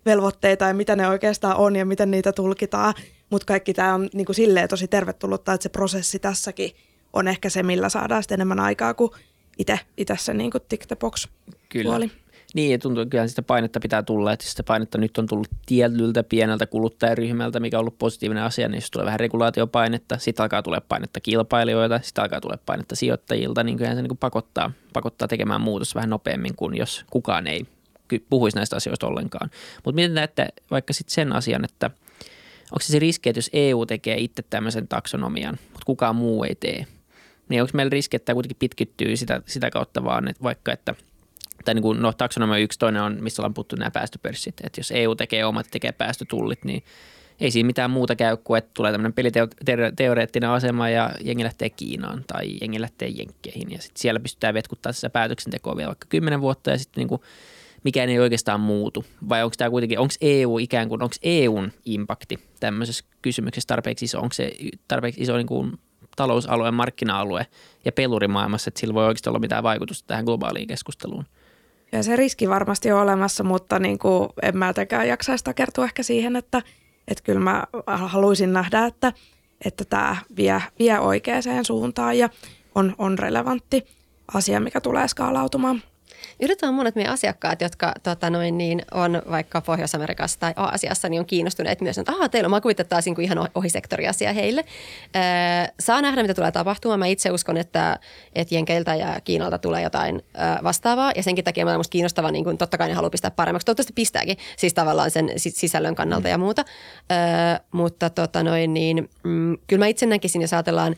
velvoitteita 0.05 0.65
ja 0.65 0.73
mitä 0.73 0.95
ne 0.95 1.07
oikeastaan 1.07 1.57
on 1.57 1.75
ja 1.75 1.85
miten 1.85 2.11
niitä 2.11 2.31
tulkitaan. 2.31 2.93
Mutta 3.29 3.45
kaikki 3.45 3.73
tämä 3.73 3.93
on 3.93 4.09
niin 4.13 4.25
kuin 4.25 4.35
silleen 4.35 4.69
tosi 4.69 4.87
tervetullutta, 4.87 5.53
että 5.53 5.63
se 5.63 5.69
prosessi 5.69 6.19
tässäkin 6.19 6.71
on 7.13 7.27
ehkä 7.27 7.49
se, 7.49 7.63
millä 7.63 7.89
saadaan 7.89 8.23
sitten 8.23 8.35
enemmän 8.35 8.59
aikaa 8.59 8.93
kuin 8.93 9.11
itse, 9.57 9.79
itse 9.97 10.15
se 10.19 10.33
niin 10.33 10.51
tick 10.69 10.85
the 10.87 10.95
box 10.95 11.27
Kyllä. 11.69 11.89
Puoli. 11.89 12.11
Niin, 12.53 12.71
ja 12.71 12.77
tuntuu, 12.77 13.01
että 13.01 13.09
kyllähän 13.09 13.29
sitä 13.29 13.41
painetta 13.41 13.79
pitää 13.79 14.03
tulla, 14.03 14.33
että 14.33 14.45
sitä 14.45 14.63
painetta 14.63 14.97
nyt 14.97 15.17
on 15.17 15.27
tullut 15.27 15.47
tietyltä 15.65 16.23
pieneltä 16.23 16.65
kuluttajaryhmältä, 16.65 17.59
mikä 17.59 17.77
on 17.77 17.79
ollut 17.79 17.97
positiivinen 17.97 18.43
asia, 18.43 18.67
niin 18.67 18.77
jos 18.77 18.91
tulee 18.91 19.05
vähän 19.05 19.19
regulaatiopainetta, 19.19 20.17
sitten 20.17 20.43
alkaa 20.43 20.63
tulla 20.63 20.81
painetta 20.81 21.19
kilpailijoita, 21.19 21.99
sitten 22.03 22.21
alkaa 22.21 22.41
tulla 22.41 22.57
painetta 22.65 22.95
sijoittajilta, 22.95 23.63
niin 23.63 23.77
kyllähän 23.77 23.97
se 23.97 24.01
niin 24.01 24.17
pakottaa, 24.17 24.71
pakottaa 24.93 25.27
tekemään 25.27 25.61
muutos 25.61 25.95
vähän 25.95 26.09
nopeammin 26.09 26.55
kuin 26.55 26.77
jos 26.77 27.05
kukaan 27.09 27.47
ei 27.47 27.65
puhuisi 28.29 28.57
näistä 28.57 28.75
asioista 28.75 29.07
ollenkaan. 29.07 29.49
Mutta 29.75 29.95
miten 29.95 30.13
näette 30.13 30.47
vaikka 30.71 30.93
sitten 30.93 31.13
sen 31.13 31.33
asian, 31.33 31.65
että 31.65 31.91
onko 32.71 32.81
se 32.81 32.87
se 32.87 32.99
riski, 32.99 33.29
että 33.29 33.37
jos 33.37 33.49
EU 33.53 33.85
tekee 33.85 34.17
itse 34.17 34.43
tämmöisen 34.49 34.87
taksonomian, 34.87 35.57
mutta 35.61 35.85
kukaan 35.85 36.15
muu 36.15 36.43
ei 36.43 36.55
tee, 36.55 36.87
niin 37.49 37.61
onko 37.61 37.71
meillä 37.73 37.89
riski, 37.89 38.15
että 38.15 38.25
tämä 38.25 38.33
kuitenkin 38.33 38.57
pitkittyy 38.59 39.17
sitä, 39.17 39.41
sitä 39.45 39.71
kautta 39.71 40.03
vaan, 40.03 40.27
että 40.27 40.43
vaikka 40.43 40.73
että 40.73 40.95
tai 41.65 41.73
niin 41.73 41.81
kuin, 41.81 42.01
no 42.01 42.13
taksonomia 42.13 42.57
yksi, 42.57 42.79
toinen 42.79 43.01
on, 43.01 43.17
missä 43.21 43.41
ollaan 43.41 43.53
puhuttu 43.53 43.75
nämä 43.75 43.91
päästöpörssit, 43.91 44.61
että 44.63 44.79
jos 44.79 44.91
EU 44.91 45.15
tekee 45.15 45.45
omat, 45.45 45.67
tekee 45.71 45.91
päästötullit, 45.91 46.65
niin 46.65 46.83
ei 47.39 47.51
siinä 47.51 47.67
mitään 47.67 47.91
muuta 47.91 48.15
käy 48.15 48.37
kuin, 48.37 48.57
että 48.57 48.71
tulee 48.73 48.91
tämmöinen 48.91 49.13
peliteoreettinen 49.13 50.49
asema 50.49 50.89
ja 50.89 51.11
jengi 51.21 51.43
lähtee 51.43 51.69
Kiinaan 51.69 52.23
tai 52.27 52.57
jengi 52.61 52.81
lähtee 52.81 53.07
Jenkkeihin. 53.07 53.71
Ja 53.71 53.81
sitten 53.81 54.01
siellä 54.01 54.19
pystytään 54.19 54.53
vetkuttaa 54.53 54.91
sitä 54.91 55.09
päätöksentekoa 55.09 55.77
vielä 55.77 55.87
vaikka 55.87 56.07
kymmenen 56.09 56.41
vuotta 56.41 56.71
ja 56.71 56.77
sitten 56.77 57.01
niin 57.01 57.07
kuin 57.07 57.21
mikään 57.85 58.09
ei 58.09 58.19
oikeastaan 58.19 58.59
muutu? 58.59 59.05
Vai 59.29 59.43
onko 59.43 59.53
tämä 59.57 59.69
kuitenkin, 59.69 59.99
onko 59.99 60.13
EU 60.21 60.59
ikään 60.59 60.89
kuin, 60.89 61.03
onko 61.03 61.15
EUn 61.23 61.71
impakti 61.85 62.39
tämmöisessä 62.59 63.05
kysymyksessä 63.21 63.67
tarpeeksi 63.67 64.05
iso? 64.05 64.19
Onko 64.19 64.33
se 64.33 64.51
tarpeeksi 64.87 65.21
iso 65.21 65.37
niin 65.37 65.47
kuin 65.47 65.79
talousalue, 66.15 66.71
markkina-alue 66.71 67.47
ja 67.85 67.91
pelurimaailmassa, 67.91 68.69
että 68.69 68.79
sillä 68.79 68.93
voi 68.93 69.05
oikeasti 69.05 69.29
olla 69.29 69.39
mitään 69.39 69.63
vaikutusta 69.63 70.07
tähän 70.07 70.25
globaaliin 70.25 70.67
keskusteluun? 70.67 71.25
Ja 71.91 72.03
se 72.03 72.15
riski 72.15 72.49
varmasti 72.49 72.91
on 72.91 73.01
olemassa, 73.01 73.43
mutta 73.43 73.79
niin 73.79 73.99
kuin 73.99 74.29
en 74.41 74.57
mä 74.57 74.67
jotenkaan 74.67 75.07
jaksaisi 75.07 75.43
takertua 75.43 75.85
ehkä 75.85 76.03
siihen, 76.03 76.35
että, 76.35 76.61
että 77.07 77.23
kyllä 77.23 77.39
mä 77.39 77.63
haluaisin 77.85 78.53
nähdä, 78.53 78.85
että, 78.85 79.13
että 79.65 79.85
tämä 79.85 80.17
vie, 80.37 80.61
vie 80.79 80.99
oikeaan 80.99 81.65
suuntaan 81.65 82.17
ja 82.17 82.29
on, 82.75 82.95
on 82.97 83.19
relevantti 83.19 83.85
asia, 84.33 84.59
mikä 84.59 84.81
tulee 84.81 85.07
skaalautumaan. 85.07 85.81
Yritetään 86.41 86.73
monet 86.73 86.95
meidän 86.95 87.13
asiakkaat, 87.13 87.61
jotka 87.61 87.93
tota 88.03 88.29
noin, 88.29 88.57
niin 88.57 88.81
on 88.91 89.21
vaikka 89.29 89.61
Pohjois-Amerikassa 89.61 90.39
tai 90.39 90.53
Aasiassa, 90.55 91.09
niin 91.09 91.19
on 91.19 91.25
kiinnostuneet 91.25 91.81
myös, 91.81 91.97
että 91.97 92.11
ahaa, 92.11 92.29
teillä 92.29 92.47
on 92.47 92.51
makuit 92.51 92.77
taas 92.89 93.05
niin 93.05 93.15
kuin 93.15 93.25
ihan 93.25 93.47
ohisektoriasia 93.55 94.33
heille. 94.33 94.65
Öö, 95.15 95.21
saa 95.79 96.01
nähdä, 96.01 96.21
mitä 96.21 96.33
tulee 96.33 96.51
tapahtumaan. 96.51 96.99
Mä 96.99 97.05
itse 97.05 97.31
uskon, 97.31 97.57
että, 97.57 97.99
että 98.35 98.55
Jenkeiltä 98.55 98.95
ja 98.95 99.21
Kiinalta 99.23 99.57
tulee 99.57 99.81
jotain 99.81 100.15
öö, 100.15 100.63
vastaavaa, 100.63 101.11
ja 101.15 101.23
senkin 101.23 101.45
takia 101.45 101.65
mä 101.65 101.77
musta 101.77 101.91
kiinnostava, 101.91 102.31
niin 102.31 102.43
kuin, 102.43 102.57
totta 102.57 102.77
kai 102.77 102.87
ne 102.87 102.93
haluaa 102.93 103.09
pistää 103.09 103.31
paremmaksi. 103.31 103.65
Toivottavasti 103.65 103.93
pistääkin, 103.93 104.37
siis 104.57 104.73
tavallaan 104.73 105.11
sen 105.11 105.31
sisällön 105.35 105.95
kannalta 105.95 106.27
ja 106.27 106.37
muuta. 106.37 106.65
Öö, 107.11 107.17
mutta 107.71 108.09
tota 108.09 108.43
noin, 108.43 108.73
niin, 108.73 109.09
mm, 109.23 109.57
kyllä 109.67 109.79
mä 109.79 109.87
itse 109.87 110.05
näkisin, 110.05 110.41
jos 110.41 110.53
ajatellaan 110.53 110.95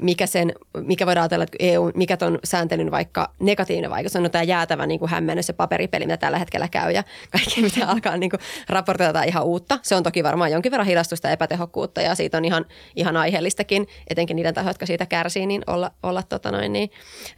mikä, 0.00 0.26
sen, 0.26 0.52
mikä 0.80 1.06
voidaan 1.06 1.22
ajatella, 1.22 1.44
että 1.44 1.56
EU, 1.60 1.90
mikä 1.94 2.16
ton 2.16 2.38
sääntelyn 2.44 2.90
vaikka 2.90 3.32
negatiivinen 3.40 3.90
vaikutus 3.90 4.16
on 4.16 4.22
no, 4.22 4.28
tämä 4.28 4.42
jäätävä 4.42 4.86
niin 4.86 5.00
kuin 5.00 5.10
hämmennys 5.10 5.48
ja 5.48 5.54
paperipeli, 5.54 6.06
mitä 6.06 6.16
tällä 6.16 6.38
hetkellä 6.38 6.68
käy 6.68 6.92
ja 6.92 7.04
kaikki, 7.32 7.62
mitä 7.62 7.88
alkaa 7.88 8.16
niin 8.16 8.30
kuin 8.30 8.40
raportoida 8.68 9.22
ihan 9.22 9.44
uutta. 9.44 9.78
Se 9.82 9.94
on 9.94 10.02
toki 10.02 10.24
varmaan 10.24 10.52
jonkin 10.52 10.72
verran 10.72 10.86
hidastusta 10.86 11.28
ja 11.28 11.32
epätehokkuutta 11.32 12.00
ja 12.00 12.14
siitä 12.14 12.36
on 12.36 12.44
ihan, 12.44 12.64
ihan 12.96 13.16
aiheellistakin, 13.16 13.86
etenkin 14.10 14.36
niiden 14.36 14.54
tahoja, 14.54 14.70
jotka 14.70 14.86
siitä 14.86 15.06
kärsii, 15.06 15.46
niin 15.46 15.62
olla, 15.66 15.90
olla 16.02 16.22
tota 16.22 16.52
noin, 16.52 16.72
niin, 16.72 16.90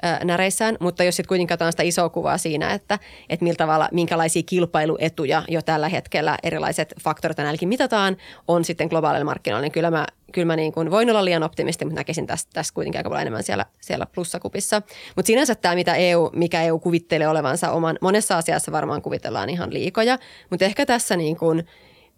ää, 0.03 0.25
näreissään. 0.25 0.77
Mutta 0.81 1.05
jos 1.05 1.17
sitten 1.17 1.29
kuitenkin 1.29 1.49
katsotaan 1.49 1.73
sitä 1.73 1.83
isoa 1.83 2.09
kuvaa 2.09 2.39
siinä, 2.39 2.73
että, 2.73 2.99
että 3.29 3.45
millä 3.45 3.57
tavalla, 3.57 3.89
minkälaisia 3.93 4.43
kilpailuetuja 4.43 5.43
jo 5.49 5.63
tällä 5.63 5.89
hetkellä 5.89 6.39
erilaiset 6.43 6.95
faktorit 7.01 7.39
ainakin 7.39 7.69
mitataan, 7.69 8.17
on 8.49 8.65
sitten 8.65 8.89
globaalilla 8.89 9.25
markkinoilla, 9.25 9.63
niin 9.63 9.73
kyllä 9.73 9.91
mä 9.91 10.07
kyllä 10.33 10.47
mä 10.47 10.57
niin 10.57 10.73
kuin 10.73 10.91
voin 10.91 11.11
olla 11.11 11.25
liian 11.25 11.43
optimisti, 11.43 11.85
mutta 11.85 12.01
näkisin 12.01 12.27
tässä, 12.27 12.49
tässä 12.53 12.75
kuitenkin 12.75 12.99
aika 12.99 13.09
paljon 13.09 13.23
enemmän 13.23 13.43
siellä, 13.43 13.67
siellä 13.81 14.07
plussakupissa. 14.07 14.83
Mutta 15.17 15.27
sinänsä 15.27 15.55
tämä, 15.55 15.75
mitä 15.75 15.95
EU, 15.95 16.31
mikä 16.33 16.63
EU 16.63 16.79
kuvittelee 16.79 17.29
olevansa 17.29 17.71
oman, 17.71 17.99
monessa 18.01 18.39
asiassa 18.39 18.73
varmaan 18.73 19.03
kuvitellaan 19.03 19.51
ihan 19.51 19.75
liikoja, 19.75 20.19
mutta 20.51 20.65
ehkä 20.65 20.87
tässä 20.87 21.17
niin 21.17 21.37
kuin, 21.37 21.67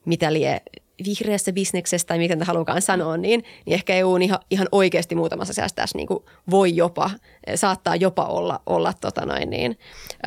mitä 0.04 0.32
lie 0.32 0.60
vihreässä 1.06 1.52
bisneksessä 1.52 2.06
tai 2.06 2.18
miten 2.18 2.42
halukaan 2.42 2.82
sanoa, 2.82 3.16
niin, 3.16 3.44
niin 3.66 3.74
ehkä 3.74 3.94
EU 3.94 4.12
on 4.12 4.22
ihan, 4.22 4.38
ihan 4.50 4.68
oikeasti 4.72 5.14
muutamassa 5.14 5.52
asiassa 5.52 5.76
tässä 5.76 5.98
niin 5.98 6.08
kuin 6.08 6.24
voi 6.50 6.76
jopa, 6.76 7.10
saattaa 7.54 7.96
jopa 7.96 8.24
olla, 8.24 8.62
olla 8.66 8.92
tota 9.00 9.26
noin 9.26 9.50
niin, 9.50 9.78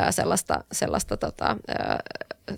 sellaista, 0.09 0.63
sellaista 0.71 1.17
tota, 1.17 1.57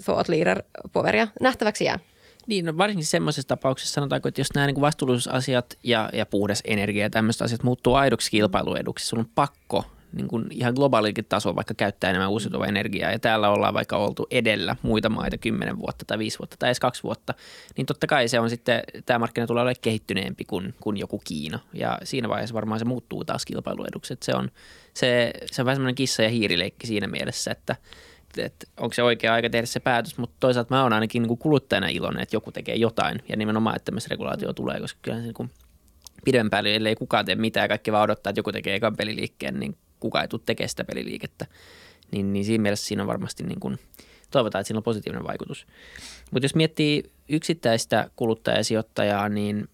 thought 0.06 0.30
leader 0.30 0.64
poveria. 0.94 1.28
Nähtäväksi 1.42 1.86
jää. 1.86 2.00
Niin, 2.48 2.66
no 2.66 2.78
varsinkin 2.78 3.06
semmoisessa 3.06 3.48
tapauksessa 3.48 3.93
sanotaanko, 3.93 4.28
että 4.28 4.41
jos 4.41 4.54
nämä 4.56 4.68
niin 4.68 4.82
vastuullisuusasiat 4.82 5.78
ja, 5.84 6.10
ja 6.14 6.26
puhdas 6.26 6.62
energia 6.66 7.06
ja 7.06 7.10
tämmöiset 7.10 7.41
asiat 7.41 7.64
muuttuu 7.64 7.93
aidoksi 7.93 8.32
kilpailueduksi, 8.32 9.06
sun 9.06 9.20
on 9.20 9.30
pakko 9.36 9.86
niin 10.16 10.28
kuin 10.28 10.48
ihan 10.52 10.74
globaalikin 10.74 11.26
tasolla 11.26 11.56
vaikka 11.56 11.74
käyttää 11.74 12.10
enemmän 12.10 12.30
uusiutuvaa 12.30 12.68
energiaa 12.68 13.12
ja 13.12 13.20
täällä 13.20 13.50
ollaan 13.50 13.74
vaikka 13.74 13.98
oltu 13.98 14.28
edellä 14.32 14.76
muita 14.82 15.10
maita 15.10 15.38
10 15.38 15.80
vuotta 15.80 16.06
tai 16.06 16.18
5 16.20 16.39
vuotta 16.39 16.56
tai 16.60 16.68
edes 16.68 16.80
2 16.80 17.04
vuotta, 17.04 17.34
niin 17.78 17.86
totta 17.86 18.08
kai 18.08 18.28
se 18.28 18.39
on 18.39 18.50
sitten, 18.50 18.82
tämä 19.06 19.20
markkina 19.20 19.48
tulee 19.48 19.62
olemaan 19.62 19.76
kehittyneempi 19.82 20.46
kuin, 20.46 20.74
kuin 20.82 20.98
joku 20.98 21.22
Kiina 21.24 21.60
ja 21.74 22.00
siinä 22.04 22.30
vaiheessa 22.30 22.54
varmaan 22.54 22.80
se 22.80 22.86
muuttuu 22.86 23.26
taas 23.26 23.46
kilpailueduksi. 23.46 24.14
Että 24.14 24.26
se 24.26 24.36
on, 24.36 24.52
se, 24.93 25.34
se 25.46 25.62
on 25.62 25.66
vähän 25.66 25.76
semmoinen 25.76 25.96
kissa 25.96 26.24
ja 26.24 26.30
hiirileikki 26.30 26.88
siinä 26.88 27.08
mielessä, 27.08 27.52
että 27.52 27.76
että 28.38 28.68
onko 28.78 28.94
se 28.94 29.04
oikea 29.04 29.34
aika 29.34 29.50
tehdä 29.50 29.66
se 29.66 29.80
päätös, 29.80 30.18
mutta 30.18 30.36
toisaalta 30.40 30.76
mä 30.76 30.84
oon 30.84 30.94
ainakin 30.94 31.22
niin 31.22 31.28
kuin 31.28 31.38
kuluttajana 31.38 31.88
iloinen, 31.88 32.24
että 32.24 32.36
joku 32.36 32.52
tekee 32.52 32.76
jotain 32.76 33.24
ja 33.30 33.38
nimenomaan, 33.38 33.76
että 33.76 33.86
tämmöistä 33.86 34.08
regulaatio 34.10 34.54
tulee, 34.54 34.80
koska 34.80 35.00
kyllä 35.02 35.18
se 35.18 35.24
niin 35.24 35.34
kuin 35.34 35.50
pidemmän 36.26 36.50
päälle, 36.50 36.76
ellei 36.76 36.96
kukaan 36.96 37.26
tee 37.26 37.36
mitään 37.36 37.64
ja 37.64 37.68
kaikki 37.68 37.92
vaan 37.92 38.04
odottaa, 38.04 38.30
että 38.30 38.40
joku 38.40 38.52
tekee 38.52 38.76
ekan 38.76 38.96
peliliikkeen, 38.96 39.60
niin 39.60 39.78
kukaan 40.00 40.24
ei 40.24 40.28
tule 40.28 40.42
tekemään 40.46 40.70
sitä 40.70 40.84
peliliikettä. 40.84 41.46
Niin, 42.12 42.34
niin 42.34 42.46
siinä 42.46 42.62
mielessä 42.62 42.86
siinä 42.86 43.04
on 43.04 43.08
varmasti 43.08 43.44
niin 43.44 43.60
kuin, 43.60 43.80
toivotaan, 44.32 44.60
että 44.62 44.68
siinä 44.68 44.78
on 44.78 44.84
positiivinen 44.84 45.28
vaikutus. 45.28 45.68
Mutta 46.32 46.46
jos 46.46 46.56
miettii 46.56 47.04
yksittäistä 47.30 48.10
kuluttajasijoittajaa, 48.16 49.30
niin 49.30 49.70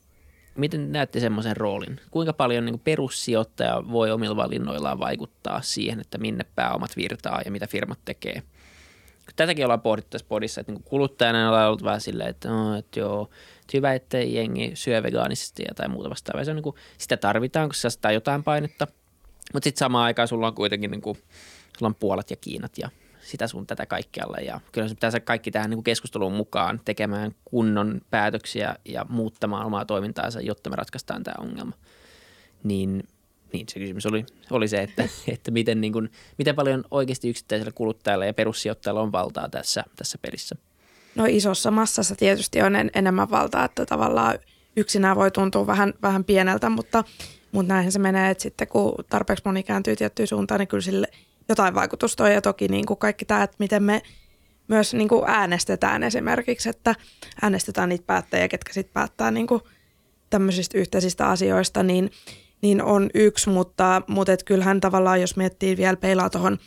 miten 0.55 0.91
näette 0.91 1.19
semmoisen 1.19 1.57
roolin? 1.57 1.99
Kuinka 2.11 2.33
paljon 2.33 2.65
niin 2.65 2.79
perussijoittaja 2.79 3.83
voi 3.91 4.11
omilla 4.11 4.35
valinnoillaan 4.35 4.99
vaikuttaa 4.99 5.61
siihen, 5.61 5.99
että 5.99 6.17
minne 6.17 6.45
pääomat 6.55 6.97
virtaa 6.97 7.41
ja 7.45 7.51
mitä 7.51 7.67
firmat 7.67 7.99
tekee? 8.05 8.43
Tätäkin 9.35 9.65
ollaan 9.65 9.81
pohdittu 9.81 10.09
tässä 10.09 10.27
podissa, 10.29 10.61
että 10.61 10.71
niin 10.73 10.83
kuluttajana 10.83 11.47
ollaan 11.47 11.67
ollut 11.67 11.83
vähän 11.83 12.01
silleen, 12.01 12.29
että, 12.29 12.49
no, 12.49 12.77
että 12.77 12.99
joo, 12.99 13.29
että 13.61 13.77
hyvä, 13.77 13.93
että 13.93 14.17
jengi 14.17 14.71
syö 14.73 15.03
vegaanisesti 15.03 15.63
ja 15.67 15.75
tai 15.75 15.87
muuta 15.87 16.09
vastaavaa. 16.09 16.45
Se 16.45 16.51
on 16.51 16.55
niin 16.55 16.63
kuin, 16.63 16.75
sitä 16.97 17.17
tarvitaan, 17.17 17.69
kun 17.69 17.75
se 17.75 18.13
jotain 18.13 18.43
painetta. 18.43 18.87
Mutta 19.53 19.63
sitten 19.63 19.79
samaan 19.79 20.05
aikaan 20.05 20.27
sulla 20.27 20.47
on 20.47 20.55
kuitenkin 20.55 20.91
niin 20.91 21.01
kuin, 21.01 21.17
sulla 21.77 21.87
on 21.87 21.95
Puolat 21.95 22.29
ja 22.31 22.35
Kiinat 22.35 22.77
ja 22.77 22.89
sitä 23.31 23.47
sun 23.47 23.67
tätä 23.67 23.85
kaikkialla. 23.85 24.37
Ja 24.37 24.59
kyllä 24.71 24.87
se 24.87 24.95
pitää 24.95 25.19
kaikki 25.19 25.51
tähän 25.51 25.69
niin 25.69 25.83
keskusteluun 25.83 26.33
mukaan 26.33 26.81
tekemään 26.85 27.31
kunnon 27.45 28.01
päätöksiä 28.09 28.75
ja 28.85 29.05
muuttamaan 29.09 29.65
omaa 29.65 29.85
toimintaansa, 29.85 30.41
jotta 30.41 30.69
me 30.69 30.75
ratkaistaan 30.75 31.23
tämä 31.23 31.35
ongelma. 31.45 31.73
Niin 32.63 33.03
Niin, 33.53 33.65
se 33.69 33.79
kysymys 33.79 34.05
oli, 34.05 34.25
oli 34.51 34.67
se, 34.67 34.81
että, 34.81 35.03
että 35.33 35.51
miten, 35.51 35.81
niin 35.81 35.93
kuin, 35.93 36.11
miten 36.37 36.55
paljon 36.55 36.83
oikeasti 36.91 37.29
yksittäisellä 37.29 37.71
kuluttajalla 37.71 38.25
ja 38.25 38.33
perussijoittajalla 38.33 39.01
on 39.01 39.11
valtaa 39.11 39.49
tässä, 39.49 39.83
tässä 39.95 40.17
pelissä. 40.21 40.55
No 41.15 41.25
isossa 41.29 41.71
massassa 41.71 42.15
tietysti 42.15 42.61
on 42.61 42.75
en, 42.75 42.91
enemmän 42.95 43.31
valtaa, 43.31 43.65
että 43.65 43.85
tavallaan 43.85 44.39
yksinään 44.75 45.15
voi 45.15 45.31
tuntua 45.31 45.67
vähän, 45.67 45.93
vähän 46.01 46.23
pieneltä, 46.23 46.69
mutta, 46.69 47.03
mutta 47.51 47.73
näinhän 47.73 47.91
se 47.91 47.99
menee, 47.99 48.31
että 48.31 48.41
sitten 48.41 48.67
kun 48.67 48.95
tarpeeksi 49.09 49.43
moni 49.45 49.63
kääntyy 49.63 49.95
tiettyyn 49.95 50.27
suuntaan, 50.27 50.59
niin 50.59 50.67
kyllä 50.67 50.81
sille 50.81 51.07
jotain 51.51 51.75
vaikutusta 51.75 52.23
on. 52.23 52.31
Ja 52.31 52.41
toki 52.41 52.67
niin 52.67 52.85
kuin 52.85 52.97
kaikki 52.97 53.25
tämä, 53.25 53.43
että 53.43 53.55
miten 53.59 53.83
me 53.83 54.01
myös 54.67 54.93
niin 54.93 55.09
kuin 55.09 55.23
äänestetään 55.27 56.03
esimerkiksi, 56.03 56.69
että 56.69 56.95
äänestetään 57.41 57.89
niitä 57.89 58.03
päättäjiä, 58.07 58.47
ketkä 58.47 58.73
sitten 58.73 58.93
päättää 58.93 59.31
niin 59.31 59.47
kuin 59.47 59.61
tämmöisistä 60.29 60.77
yhteisistä 60.77 61.27
asioista, 61.27 61.83
niin, 61.83 62.11
niin 62.61 62.83
on 62.83 63.09
yksi, 63.13 63.49
mutta, 63.49 64.01
mutta 64.07 64.33
et 64.33 64.43
kyllähän 64.43 64.81
tavallaan, 64.81 65.21
jos 65.21 65.37
miettii 65.37 65.77
vielä 65.77 65.97
peilaa 65.97 66.29
tuohon 66.29 66.57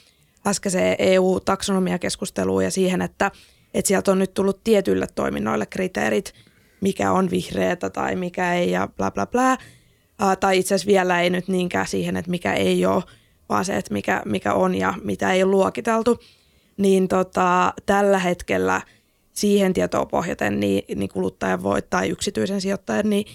äskeiseen 0.46 0.96
EU-taksonomiakeskusteluun 0.98 2.64
ja 2.64 2.70
siihen, 2.70 3.02
että, 3.02 3.30
että 3.74 3.88
sieltä 3.88 4.12
on 4.12 4.18
nyt 4.18 4.34
tullut 4.34 4.64
tietyille 4.64 5.06
toiminnoille 5.14 5.66
kriteerit, 5.66 6.32
mikä 6.80 7.12
on 7.12 7.30
vihreätä 7.30 7.90
tai 7.90 8.16
mikä 8.16 8.54
ei 8.54 8.70
ja 8.70 8.88
bla 8.96 9.10
bla 9.10 9.26
bla. 9.26 9.52
Uh, 9.52 10.36
tai 10.40 10.58
itse 10.58 10.74
asiassa 10.74 10.86
vielä 10.86 11.20
ei 11.20 11.30
nyt 11.30 11.48
niinkään 11.48 11.86
siihen, 11.86 12.16
että 12.16 12.30
mikä 12.30 12.52
ei 12.52 12.86
ole, 12.86 13.02
vaan 13.48 13.64
se, 13.64 13.76
että 13.76 13.92
mikä, 13.92 14.22
mikä 14.24 14.54
on 14.54 14.74
ja 14.74 14.94
mitä 15.02 15.32
ei 15.32 15.42
ole 15.42 15.50
luokiteltu. 15.50 16.20
Niin 16.76 17.08
tota, 17.08 17.72
tällä 17.86 18.18
hetkellä 18.18 18.80
siihen 19.32 19.72
tietoon 19.72 20.08
pohjaten 20.08 20.60
niin, 20.60 20.84
niin 20.96 21.08
kuluttajan 21.08 21.62
voi 21.62 21.82
tai 21.82 22.08
yksityisen 22.08 22.60
sijoittajan 22.60 23.10
niin 23.10 23.26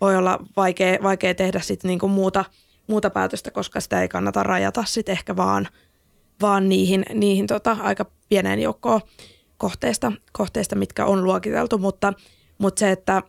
voi 0.00 0.16
olla 0.16 0.38
vaikea, 0.56 0.98
vaikea 1.02 1.34
tehdä 1.34 1.60
sit 1.60 1.84
niinku 1.84 2.08
muuta, 2.08 2.44
muuta 2.86 3.10
päätöstä, 3.10 3.50
koska 3.50 3.80
sitä 3.80 4.02
ei 4.02 4.08
kannata 4.08 4.42
rajata 4.42 4.84
sit 4.86 5.08
ehkä 5.08 5.36
vaan, 5.36 5.68
vaan 6.40 6.68
niihin, 6.68 7.04
niihin 7.14 7.46
tota, 7.46 7.76
aika 7.80 8.06
pieneen 8.28 8.58
joukkoon 8.58 9.00
kohteista, 9.58 10.12
kohteista, 10.32 10.76
mitkä 10.76 11.04
on 11.04 11.24
luokiteltu, 11.24 11.78
mutta, 11.78 12.12
mutta 12.58 12.80
se, 12.80 12.90
että 12.90 13.22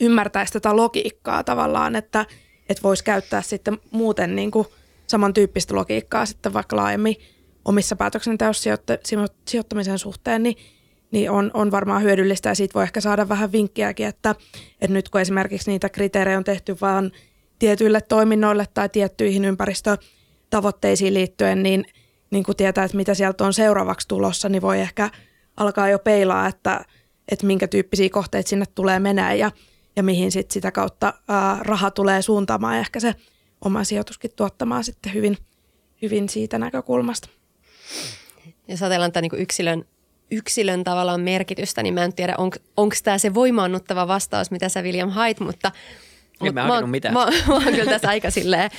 ymmärtäisi 0.00 0.52
tätä 0.52 0.76
logiikkaa 0.76 1.44
tavallaan, 1.44 1.96
että, 1.96 2.26
että 2.68 2.82
voisi 2.82 3.04
käyttää 3.04 3.42
sitten 3.42 3.78
muuten 3.90 4.36
niin 4.36 4.50
kuin 4.50 4.66
samantyyppistä 5.08 5.74
logiikkaa 5.74 6.26
sitten 6.26 6.52
vaikka 6.52 6.76
laajemmin 6.76 7.16
omissa 7.64 7.96
päätöksenteossa 7.96 8.70
sijoittamisen 9.48 9.98
suhteen, 9.98 10.42
niin, 10.42 10.56
niin 11.10 11.30
on, 11.30 11.50
on 11.54 11.70
varmaan 11.70 12.02
hyödyllistä 12.02 12.48
ja 12.48 12.54
siitä 12.54 12.74
voi 12.74 12.82
ehkä 12.82 13.00
saada 13.00 13.28
vähän 13.28 13.52
vinkkiäkin, 13.52 14.06
että, 14.06 14.34
että 14.80 14.94
nyt 14.94 15.08
kun 15.08 15.20
esimerkiksi 15.20 15.70
niitä 15.70 15.88
kriteerejä 15.88 16.38
on 16.38 16.44
tehty 16.44 16.76
vain 16.80 17.12
tietyille 17.58 18.00
toiminnoille 18.00 18.66
tai 18.74 18.88
tiettyihin 18.88 19.44
ympäristötavoitteisiin 19.44 21.14
liittyen, 21.14 21.62
niin, 21.62 21.84
niin 22.30 22.44
kun 22.44 22.56
tietää, 22.56 22.84
että 22.84 22.96
mitä 22.96 23.14
sieltä 23.14 23.44
on 23.44 23.54
seuraavaksi 23.54 24.08
tulossa, 24.08 24.48
niin 24.48 24.62
voi 24.62 24.80
ehkä 24.80 25.10
alkaa 25.56 25.88
jo 25.88 25.98
peilaa, 25.98 26.46
että, 26.46 26.84
että 27.28 27.46
minkä 27.46 27.68
tyyppisiä 27.68 28.08
kohteita 28.08 28.48
sinne 28.48 28.64
tulee 28.74 28.98
menee 28.98 29.36
ja, 29.36 29.50
ja 29.96 30.02
mihin 30.02 30.32
sit 30.32 30.50
sitä 30.50 30.70
kautta 30.70 31.14
ää, 31.28 31.58
raha 31.60 31.90
tulee 31.90 32.22
suuntaamaan. 32.22 32.76
Ehkä 32.76 33.00
se 33.00 33.14
oma 33.64 33.84
sijoituskin 33.84 34.30
tuottamaan 34.36 34.84
sitten 34.84 35.14
hyvin, 35.14 35.38
hyvin 36.02 36.28
siitä 36.28 36.58
näkökulmasta. 36.58 37.28
Jos 38.68 38.82
ajatellaan 38.82 39.12
tämän 39.12 39.28
niin 39.32 39.42
yksilön, 39.42 39.84
yksilön 40.30 40.84
tavallaan 40.84 41.20
merkitystä, 41.20 41.82
niin 41.82 41.94
mä 41.94 42.04
en 42.04 42.14
tiedä, 42.14 42.34
on, 42.38 42.50
onko 42.76 42.96
tämä 43.04 43.18
se 43.18 43.34
voimaannuttava 43.34 44.08
vastaus, 44.08 44.50
mitä 44.50 44.68
sä 44.68 44.82
William 44.82 45.10
hait, 45.10 45.40
mutta 45.40 45.72
en 46.46 46.54
mä, 46.54 46.66
mä, 46.66 46.86
mitään. 46.86 47.14
Mä, 47.14 47.26
mä 47.48 47.54
oon 47.54 47.64
kyllä 47.64 47.90
tässä 47.90 48.08
aika 48.08 48.30
silleen, 48.30 48.70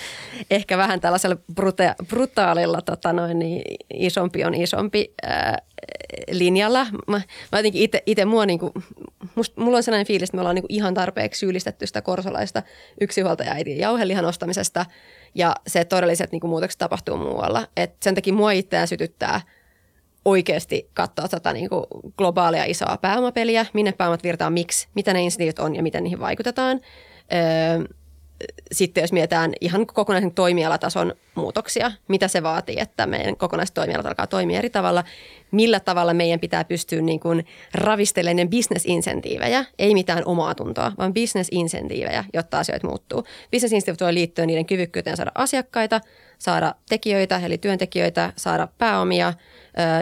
ehkä 0.52 0.78
vähän 0.78 1.02
tällaisella 1.02 1.36
bruta, 1.54 1.96
brutaalilla 2.08 2.82
tota 2.82 3.14
noin, 3.14 3.40
niin 3.40 3.62
isompi 3.94 4.46
on 4.46 4.54
isompi 4.54 5.14
ää, 5.24 5.58
linjalla. 6.32 6.88
Mä, 7.08 7.22
mä 7.52 7.60
jotenkin 7.60 7.90
itse 8.06 8.26
mua 8.26 8.46
niinku, 8.46 8.72
must, 9.36 9.58
mulla 9.58 9.78
on 9.78 9.84
sellainen 9.84 10.08
fiilis, 10.08 10.30
että 10.30 10.38
me 10.38 10.42
ollaan 10.42 10.56
niinku 10.56 10.68
ihan 10.70 10.94
tarpeeksi 10.94 11.40
syyllistetty 11.40 11.88
sitä 11.88 12.02
korsolaista 12.02 12.64
yksinhuoltaja-äidin 13.02 13.78
jauhelihan 13.78 14.26
ostamisesta 14.26 14.86
ja 15.36 15.56
se 15.68 15.86
todelliset 15.86 16.32
niinku 16.32 16.48
muutokset 16.48 16.80
tapahtuu 16.80 17.18
muualla. 17.18 17.68
Et 17.78 17.96
sen 18.04 18.16
takia 18.16 18.34
mua 18.34 18.52
itseään 18.52 18.88
sytyttää 18.88 19.42
oikeasti 20.26 20.90
katsoa 20.94 21.28
tätä 21.28 21.54
niinku 21.54 21.88
globaalia 22.18 22.66
isoa 22.66 22.98
pääomapeliä, 22.98 23.66
minne 23.74 23.92
pääomat 23.92 24.24
virtaa, 24.24 24.50
miksi, 24.50 24.88
mitä 24.96 25.14
ne 25.14 25.22
insentiivit 25.22 25.60
on 25.60 25.76
ja 25.76 25.84
miten 25.84 26.04
niihin 26.04 26.20
vaikutetaan– 26.20 26.82
sitten 28.72 29.02
jos 29.02 29.12
mietitään 29.12 29.54
ihan 29.62 29.88
kokonaisen 29.88 30.32
toimialatason 30.32 31.14
muutoksia, 31.36 31.92
mitä 32.08 32.28
se 32.28 32.44
vaatii, 32.44 32.76
että 32.80 33.06
meidän 33.06 33.38
kokonaiset 33.38 33.74
toimialat 33.74 34.06
alkaa 34.06 34.28
toimia 34.28 34.60
eri 34.60 34.70
tavalla, 34.70 35.04
millä 35.52 35.80
tavalla 35.80 36.14
meidän 36.14 36.40
pitää 36.40 36.64
pystyä 36.64 37.02
niin 37.02 37.20
kuin 37.20 37.46
ravistelemaan 37.74 38.50
bisnesinsentiivejä, 38.50 39.66
ei 39.80 39.94
mitään 39.94 40.24
omaa 40.26 40.56
tuntoa, 40.56 40.92
vaan 40.98 41.14
bisnesinsentiivejä, 41.14 42.26
jotta 42.34 42.60
asioita 42.60 42.88
muuttuu. 42.88 43.24
Bisnesinsentiivit 43.52 44.02
voi 44.02 44.14
liittyä 44.14 44.46
niiden 44.46 44.66
kyvykkyyteen 44.66 45.18
saada 45.18 45.32
asiakkaita, 45.36 46.02
saada 46.38 46.76
tekijöitä, 46.90 47.42
eli 47.46 47.58
työntekijöitä, 47.58 48.34
saada 48.36 48.68
pääomia, 48.78 49.34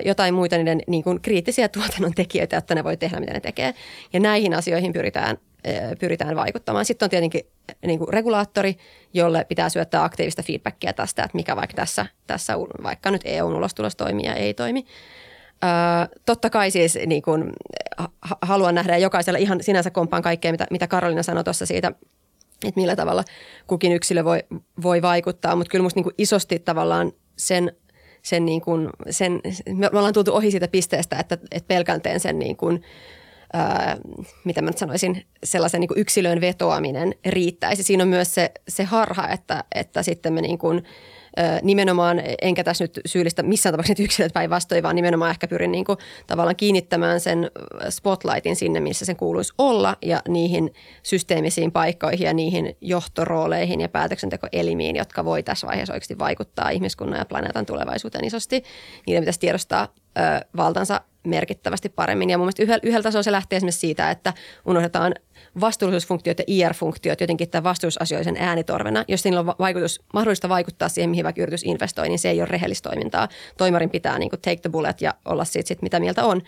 jotain 0.06 0.34
muita 0.34 0.58
niiden 0.58 0.82
niin 0.88 1.04
kuin 1.04 1.22
kriittisiä 1.22 1.68
tuotannon 1.68 2.14
tekijöitä, 2.14 2.58
että 2.58 2.76
ne 2.76 2.84
voi 2.84 2.98
tehdä, 2.98 3.20
mitä 3.20 3.34
ne 3.34 3.40
tekee. 3.40 3.74
Ja 4.14 4.20
näihin 4.20 4.54
asioihin 4.54 4.94
pyritään 4.94 5.38
pyritään 6.00 6.36
vaikuttamaan. 6.36 6.86
Sitten 6.86 7.06
on 7.06 7.10
tietenkin 7.10 7.42
niin 7.86 8.00
kuin 8.00 8.14
regulaattori, 8.14 8.78
jolle 9.14 9.46
pitää 9.46 9.70
syöttää 9.70 10.04
aktiivista 10.04 10.44
feedbackia 10.44 10.94
tästä, 10.94 11.24
että 11.24 11.36
mikä 11.38 11.56
vaikka 11.56 11.76
tässä, 11.76 12.06
tässä 12.28 12.54
vaikka 12.84 13.12
nyt 13.12 13.22
EUn 13.26 13.56
ulostulos 13.56 13.96
toimii 13.96 14.26
ja 14.26 14.34
ei 14.34 14.54
toimi. 14.54 14.86
Öö, 15.64 16.20
totta 16.26 16.50
kai 16.50 16.72
siis 16.72 16.98
niin 17.06 17.22
kuin, 17.22 17.54
ha- 17.98 18.38
haluan 18.42 18.76
nähdä 18.76 18.98
jokaisella 18.98 19.40
ihan 19.40 19.64
sinänsä 19.64 19.92
kompaan 19.92 20.24
kaikkea, 20.24 20.52
mitä, 20.52 20.68
mitä 20.72 20.88
Karolina 20.88 21.24
sanoi 21.24 21.44
tuossa 21.44 21.66
siitä, 21.66 21.88
että 22.66 22.80
millä 22.80 22.96
tavalla 22.96 23.24
kukin 23.68 23.92
yksilö 23.92 24.24
voi, 24.24 24.40
voi 24.84 25.02
vaikuttaa. 25.02 25.56
Mutta 25.56 25.72
kyllä 25.72 25.84
musta 25.84 25.98
niin 25.98 26.04
kuin 26.04 26.16
isosti 26.18 26.60
tavallaan 26.60 27.12
sen 27.38 27.72
sen, 28.22 28.46
niin 28.46 28.62
kuin, 28.62 28.90
sen, 29.10 29.42
me 29.74 29.90
ollaan 29.94 30.14
tultu 30.14 30.34
ohi 30.34 30.52
siitä 30.52 30.68
pisteestä, 30.68 31.20
että, 31.20 31.38
että 31.52 31.68
pelkän 31.68 32.02
teen 32.02 32.20
sen 32.20 32.40
niin 32.40 32.58
kuin, 32.58 32.84
ää, 33.54 33.98
mitä 34.44 34.62
mä 34.62 34.70
nyt 34.70 34.78
sanoisin, 34.78 35.26
sellaisen 35.44 35.82
niin 35.82 35.90
yksilön 35.96 36.42
vetoaminen 36.42 37.14
riittäisi. 37.26 37.84
Siinä 37.84 38.04
on 38.04 38.10
myös 38.10 38.36
se, 38.36 38.52
se 38.68 38.84
harha, 38.84 39.28
että, 39.28 39.64
että 39.76 40.04
sitten 40.04 40.34
me 40.34 40.42
niin 40.42 40.58
kuin, 40.58 40.84
nimenomaan, 41.64 42.22
enkä 42.42 42.64
tässä 42.64 42.84
nyt 42.84 43.00
syyllistä 43.06 43.44
missään 43.44 43.74
tapauksessa 43.74 44.04
yksilöt 44.04 44.34
päinvastoin, 44.34 44.84
vaan 44.84 44.96
nimenomaan 44.96 45.32
ehkä 45.32 45.48
pyrin 45.48 45.72
niin 45.72 45.86
kuin, 45.86 45.98
tavallaan 46.28 46.56
kiinnittämään 46.56 47.20
sen 47.20 47.52
spotlightin 47.90 48.56
sinne, 48.56 48.80
missä 48.80 49.06
sen 49.06 49.16
kuuluisi 49.16 49.54
olla 49.58 49.98
ja 50.02 50.22
niihin 50.28 50.74
systeemisiin 51.04 51.72
paikkoihin 51.72 52.26
ja 52.26 52.34
niihin 52.34 52.78
johtorooleihin 52.82 53.82
ja 53.82 53.90
päätöksentekoelimiin, 53.90 54.96
jotka 54.96 55.26
voi 55.26 55.44
tässä 55.44 55.68
vaiheessa 55.68 55.94
oikeasti 55.94 56.20
vaikuttaa 56.20 56.70
ihmiskunnan 56.70 57.20
ja 57.20 57.26
planeetan 57.26 57.66
tulevaisuuteen 57.66 58.26
isosti. 58.26 58.64
Niiden 59.08 59.22
pitäisi 59.22 59.40
tiedostaa 59.40 59.88
ö, 60.18 60.46
valtansa 60.58 61.02
merkittävästi 61.28 61.90
paremmin. 61.90 62.30
Ja 62.30 62.38
mun 62.38 62.46
mielestä 62.46 62.64
yhdellä, 62.64 62.80
yhdellä 62.84 63.04
tasolla 63.04 63.24
se 63.24 63.32
lähtee 63.32 63.58
esimerkiksi 63.58 63.80
siitä, 63.80 64.12
että 64.12 64.34
unohdetaan 64.66 65.14
vastuullisuusfunktiot 65.60 66.40
ja 66.40 66.46
IR-funktiot 66.48 67.22
jotenkin 67.22 67.50
tämän 67.50 67.64
vastuusasioisen 67.64 68.38
äänitorvena. 68.40 69.06
Jos 69.08 69.24
niillä 69.24 69.40
on 69.40 69.46
vaikutus, 69.60 70.02
mahdollista 70.14 70.50
vaikuttaa 70.50 70.90
siihen, 70.90 71.10
mihin 71.10 71.24
vaikka 71.24 71.42
yritys 71.42 71.64
investoi, 71.64 72.10
niin 72.10 72.20
se 72.20 72.30
ei 72.30 72.42
ole 72.42 72.48
rehellistä 72.48 72.90
toimintaa. 72.90 73.28
Toimarin 73.58 73.90
pitää 73.90 74.20
niin 74.20 74.30
kuin 74.30 74.42
take 74.42 74.62
the 74.62 74.70
bullet 74.70 75.02
ja 75.02 75.14
olla 75.26 75.46
siitä 75.46 75.68
sit, 75.68 75.82
mitä 75.82 76.00
mieltä 76.00 76.26
on. 76.26 76.42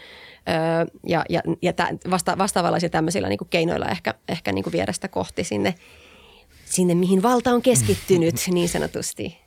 Öö, 0.50 0.86
ja 1.08 1.24
ja, 1.30 1.42
ja 1.62 1.74
tä, 1.74 1.88
vasta, 2.10 2.38
vastaavanlaisilla 2.38 2.92
tämmöisillä 2.92 3.30
niin 3.30 3.38
kuin 3.38 3.50
keinoilla 3.50 3.88
ehkä, 3.88 4.14
ehkä 4.28 4.52
niin 4.52 4.64
kuin 4.64 4.74
viedä 4.74 4.94
sitä 4.94 5.08
kohti 5.08 5.44
sinne, 5.44 5.76
sinne, 6.66 6.96
mihin 6.96 7.24
valta 7.24 7.52
on 7.52 7.62
keskittynyt 7.62 8.36
niin 8.52 8.70
sanotusti. 8.70 9.38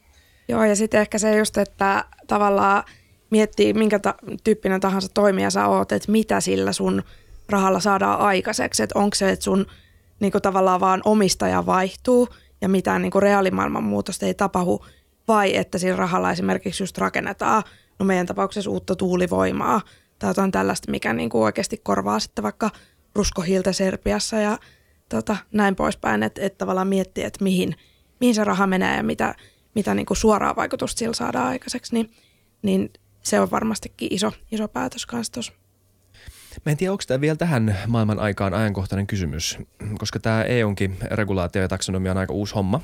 Joo, 0.48 0.64
ja 0.64 0.76
sitten 0.76 1.00
ehkä 1.00 1.18
se 1.18 1.36
just, 1.36 1.56
että 1.56 2.04
tavallaan– 2.26 2.84
miettii, 3.32 3.72
minkä 3.74 3.98
ta- 3.98 4.14
tyyppinen 4.44 4.80
tahansa 4.80 5.08
toimija 5.14 5.50
sä 5.50 5.66
oot, 5.66 5.92
että 5.92 6.12
mitä 6.12 6.40
sillä 6.40 6.72
sun 6.72 7.02
rahalla 7.48 7.80
saadaan 7.80 8.20
aikaiseksi. 8.20 8.82
Että 8.82 8.98
onko 8.98 9.14
se, 9.14 9.30
että 9.30 9.44
sun 9.44 9.66
niin 10.20 10.32
kuin 10.32 10.42
tavallaan 10.42 10.80
vaan 10.80 11.02
omistaja 11.04 11.66
vaihtuu 11.66 12.28
ja 12.60 12.68
mitään 12.68 13.02
niin 13.02 13.12
kuin 13.12 13.22
reaalimaailman 13.22 13.84
muutosta 13.84 14.26
ei 14.26 14.34
tapahdu, 14.34 14.86
vai 15.28 15.56
että 15.56 15.78
sillä 15.78 15.96
rahalla 15.96 16.30
esimerkiksi 16.30 16.82
just 16.82 16.98
rakennetaan, 16.98 17.62
no 17.98 18.06
meidän 18.06 18.26
tapauksessa 18.26 18.70
uutta 18.70 18.96
tuulivoimaa 18.96 19.80
tai 20.18 20.30
jotain 20.30 20.52
tällaista, 20.52 20.90
mikä 20.90 21.12
niin 21.12 21.30
kuin 21.30 21.44
oikeasti 21.44 21.80
korvaa 21.82 22.20
sitten 22.20 22.42
vaikka 22.42 22.70
ruskohiiltä 23.14 23.72
Serbiassa 23.72 24.36
ja 24.36 24.58
tota, 25.08 25.36
näin 25.52 25.76
poispäin, 25.76 26.22
että, 26.22 26.42
että 26.42 26.58
tavallaan 26.58 26.88
miettii, 26.88 27.24
että 27.24 27.44
mihin, 27.44 27.76
mihin 28.20 28.34
se 28.34 28.44
raha 28.44 28.66
menee 28.66 28.96
ja 28.96 29.02
mitä, 29.02 29.34
mitä 29.74 29.94
niin 29.94 30.06
kuin 30.06 30.16
suoraa 30.16 30.56
vaikutusta 30.56 30.98
sillä 30.98 31.14
saadaan 31.14 31.48
aikaiseksi, 31.48 31.94
niin, 31.94 32.10
niin 32.62 32.90
se 33.22 33.40
on 33.40 33.50
varmastikin 33.50 34.08
iso, 34.10 34.32
iso 34.52 34.68
päätös 34.68 35.06
kanssa 35.06 35.32
tuossa. 35.32 35.52
Mä 36.66 36.70
en 36.70 36.76
tiedä, 36.76 36.92
onko 36.92 37.04
tämä 37.06 37.20
vielä 37.20 37.36
tähän 37.36 37.78
maailman 37.86 38.18
aikaan 38.18 38.54
ajankohtainen 38.54 39.06
kysymys, 39.06 39.58
koska 39.98 40.20
tämä 40.20 40.42
EUnkin 40.42 40.96
regulaatio 41.10 41.62
ja 41.62 41.68
taksonomia 41.68 42.10
on 42.10 42.18
aika 42.18 42.32
uusi 42.32 42.54
homma. 42.54 42.80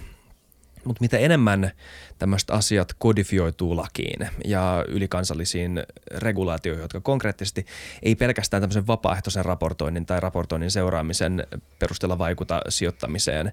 Mutta 0.85 1.01
mitä 1.01 1.19
enemmän 1.19 1.71
tämmöiset 2.19 2.51
asiat 2.51 2.93
kodifioituu 2.99 3.77
lakiin 3.77 4.29
ja 4.45 4.85
ylikansallisiin 4.89 5.83
regulaatioihin, 6.17 6.83
jotka 6.83 7.01
konkreettisesti 7.01 7.67
ei 8.03 8.15
pelkästään 8.15 8.63
tämmöisen 8.63 8.87
vapaaehtoisen 8.87 9.45
raportoinnin 9.45 10.07
tai 10.07 10.21
raportoinnin 10.21 10.71
seuraamisen 10.71 11.47
perusteella 11.79 12.19
vaikuta 12.19 12.63
sijoittamiseen. 12.69 13.53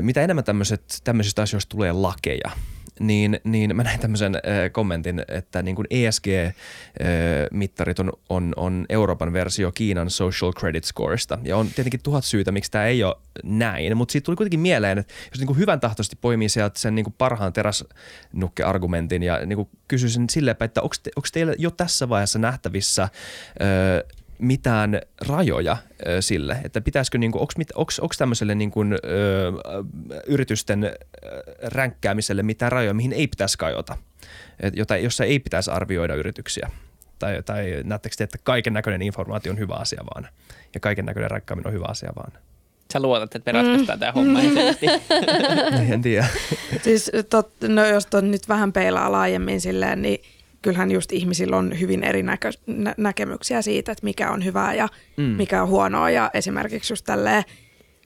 Mitä 0.00 0.22
enemmän 0.22 0.44
tämmöisistä 1.04 1.42
asioista 1.42 1.70
tulee 1.70 1.92
lakeja, 1.92 2.50
niin, 3.00 3.40
niin 3.44 3.76
mä 3.76 3.82
näin 3.82 4.00
tämmöisen 4.00 4.34
äh, 4.34 4.40
kommentin, 4.72 5.22
että 5.28 5.62
niin 5.62 5.76
kuin 5.76 5.86
ESG-mittarit 5.90 8.00
on, 8.00 8.12
on, 8.28 8.52
on 8.56 8.86
Euroopan 8.88 9.32
versio 9.32 9.72
Kiinan 9.72 10.10
social 10.10 10.52
credit 10.52 10.84
scoresta. 10.84 11.38
Ja 11.42 11.56
on 11.56 11.66
tietenkin 11.66 12.00
tuhat 12.02 12.24
syytä, 12.24 12.52
miksi 12.52 12.70
tämä 12.70 12.86
ei 12.86 13.04
ole 13.04 13.16
näin, 13.44 13.96
mutta 13.96 14.12
siitä 14.12 14.24
tuli 14.24 14.36
kuitenkin 14.36 14.60
mieleen, 14.60 14.98
että 14.98 15.14
jos 15.30 15.38
niin 15.38 15.46
kuin 15.46 15.58
hyvän 15.58 15.80
tahtoisesti 15.80 16.18
poimii 16.20 16.48
sieltä 16.48 16.78
sen 16.78 16.94
niin 16.94 17.04
kuin 17.04 17.14
parhaan 17.18 17.52
teräsnukke-argumentin 17.52 19.22
ja 19.22 19.46
niin 19.46 19.56
kuin 19.56 19.68
kysyisin 19.88 20.30
silleen, 20.30 20.56
että 20.60 20.82
onko, 20.82 20.94
te, 21.02 21.10
teillä 21.32 21.54
jo 21.58 21.70
tässä 21.70 22.08
vaiheessa 22.08 22.38
nähtävissä 22.38 23.02
äh, 23.02 23.10
mitään 24.38 25.00
rajoja 25.28 25.76
ö, 26.06 26.22
sille, 26.22 26.56
että 26.64 26.80
pitäisikö, 26.80 27.18
niin 27.18 27.32
onko 27.74 28.14
tämmöiselle 28.18 28.54
niin 28.54 28.70
kuin, 28.70 28.92
ö, 28.92 28.98
yritysten 30.26 30.92
ränkkäämiselle 31.62 32.42
mitään 32.42 32.72
rajoja, 32.72 32.94
mihin 32.94 33.12
ei 33.12 33.26
pitäisi 33.26 33.58
kajota, 33.58 33.96
et, 34.60 34.76
jota, 34.76 34.96
jossa 34.96 35.24
ei 35.24 35.38
pitäisi 35.38 35.70
arvioida 35.70 36.14
yrityksiä? 36.14 36.70
Tai, 37.18 37.42
tai 37.42 37.82
näettekö 37.84 38.16
te, 38.18 38.24
että 38.24 38.38
kaiken 38.42 38.72
näköinen 38.72 39.02
informaatio 39.02 39.52
on 39.52 39.58
hyvä 39.58 39.74
asia 39.74 40.02
vaan 40.14 40.28
ja 40.74 40.80
kaiken 40.80 41.04
näköinen 41.04 41.30
ränkkaaminen 41.30 41.66
on 41.66 41.74
hyvä 41.74 41.86
asia 41.88 42.12
vaan? 42.16 42.32
Sä 42.92 43.00
luotat, 43.00 43.34
että 43.34 43.52
me 43.52 43.58
ratkaistaan 43.58 43.98
mm. 43.98 44.00
tämä 44.00 44.12
homma 44.12 44.40
en 45.92 46.02
tiedä. 46.02 46.26
siis 46.82 47.10
tot, 47.30 47.52
no 47.68 47.86
jos 47.86 48.06
ton 48.06 48.30
nyt 48.30 48.48
vähän 48.48 48.72
peilaa 48.72 49.12
laajemmin 49.12 49.60
silleen, 49.60 50.02
niin– 50.02 50.20
kyllähän 50.62 50.90
just 50.90 51.12
ihmisillä 51.12 51.56
on 51.56 51.80
hyvin 51.80 52.04
eri 52.04 52.22
näkö, 52.22 52.50
nä- 52.66 52.94
näkemyksiä 52.96 53.62
siitä, 53.62 53.92
että 53.92 54.04
mikä 54.04 54.30
on 54.30 54.44
hyvää 54.44 54.74
ja 54.74 54.88
mm. 55.16 55.22
mikä 55.22 55.62
on 55.62 55.68
huonoa. 55.68 56.10
Ja 56.10 56.30
esimerkiksi 56.34 56.92
just 56.92 57.04
tälleen 57.04 57.44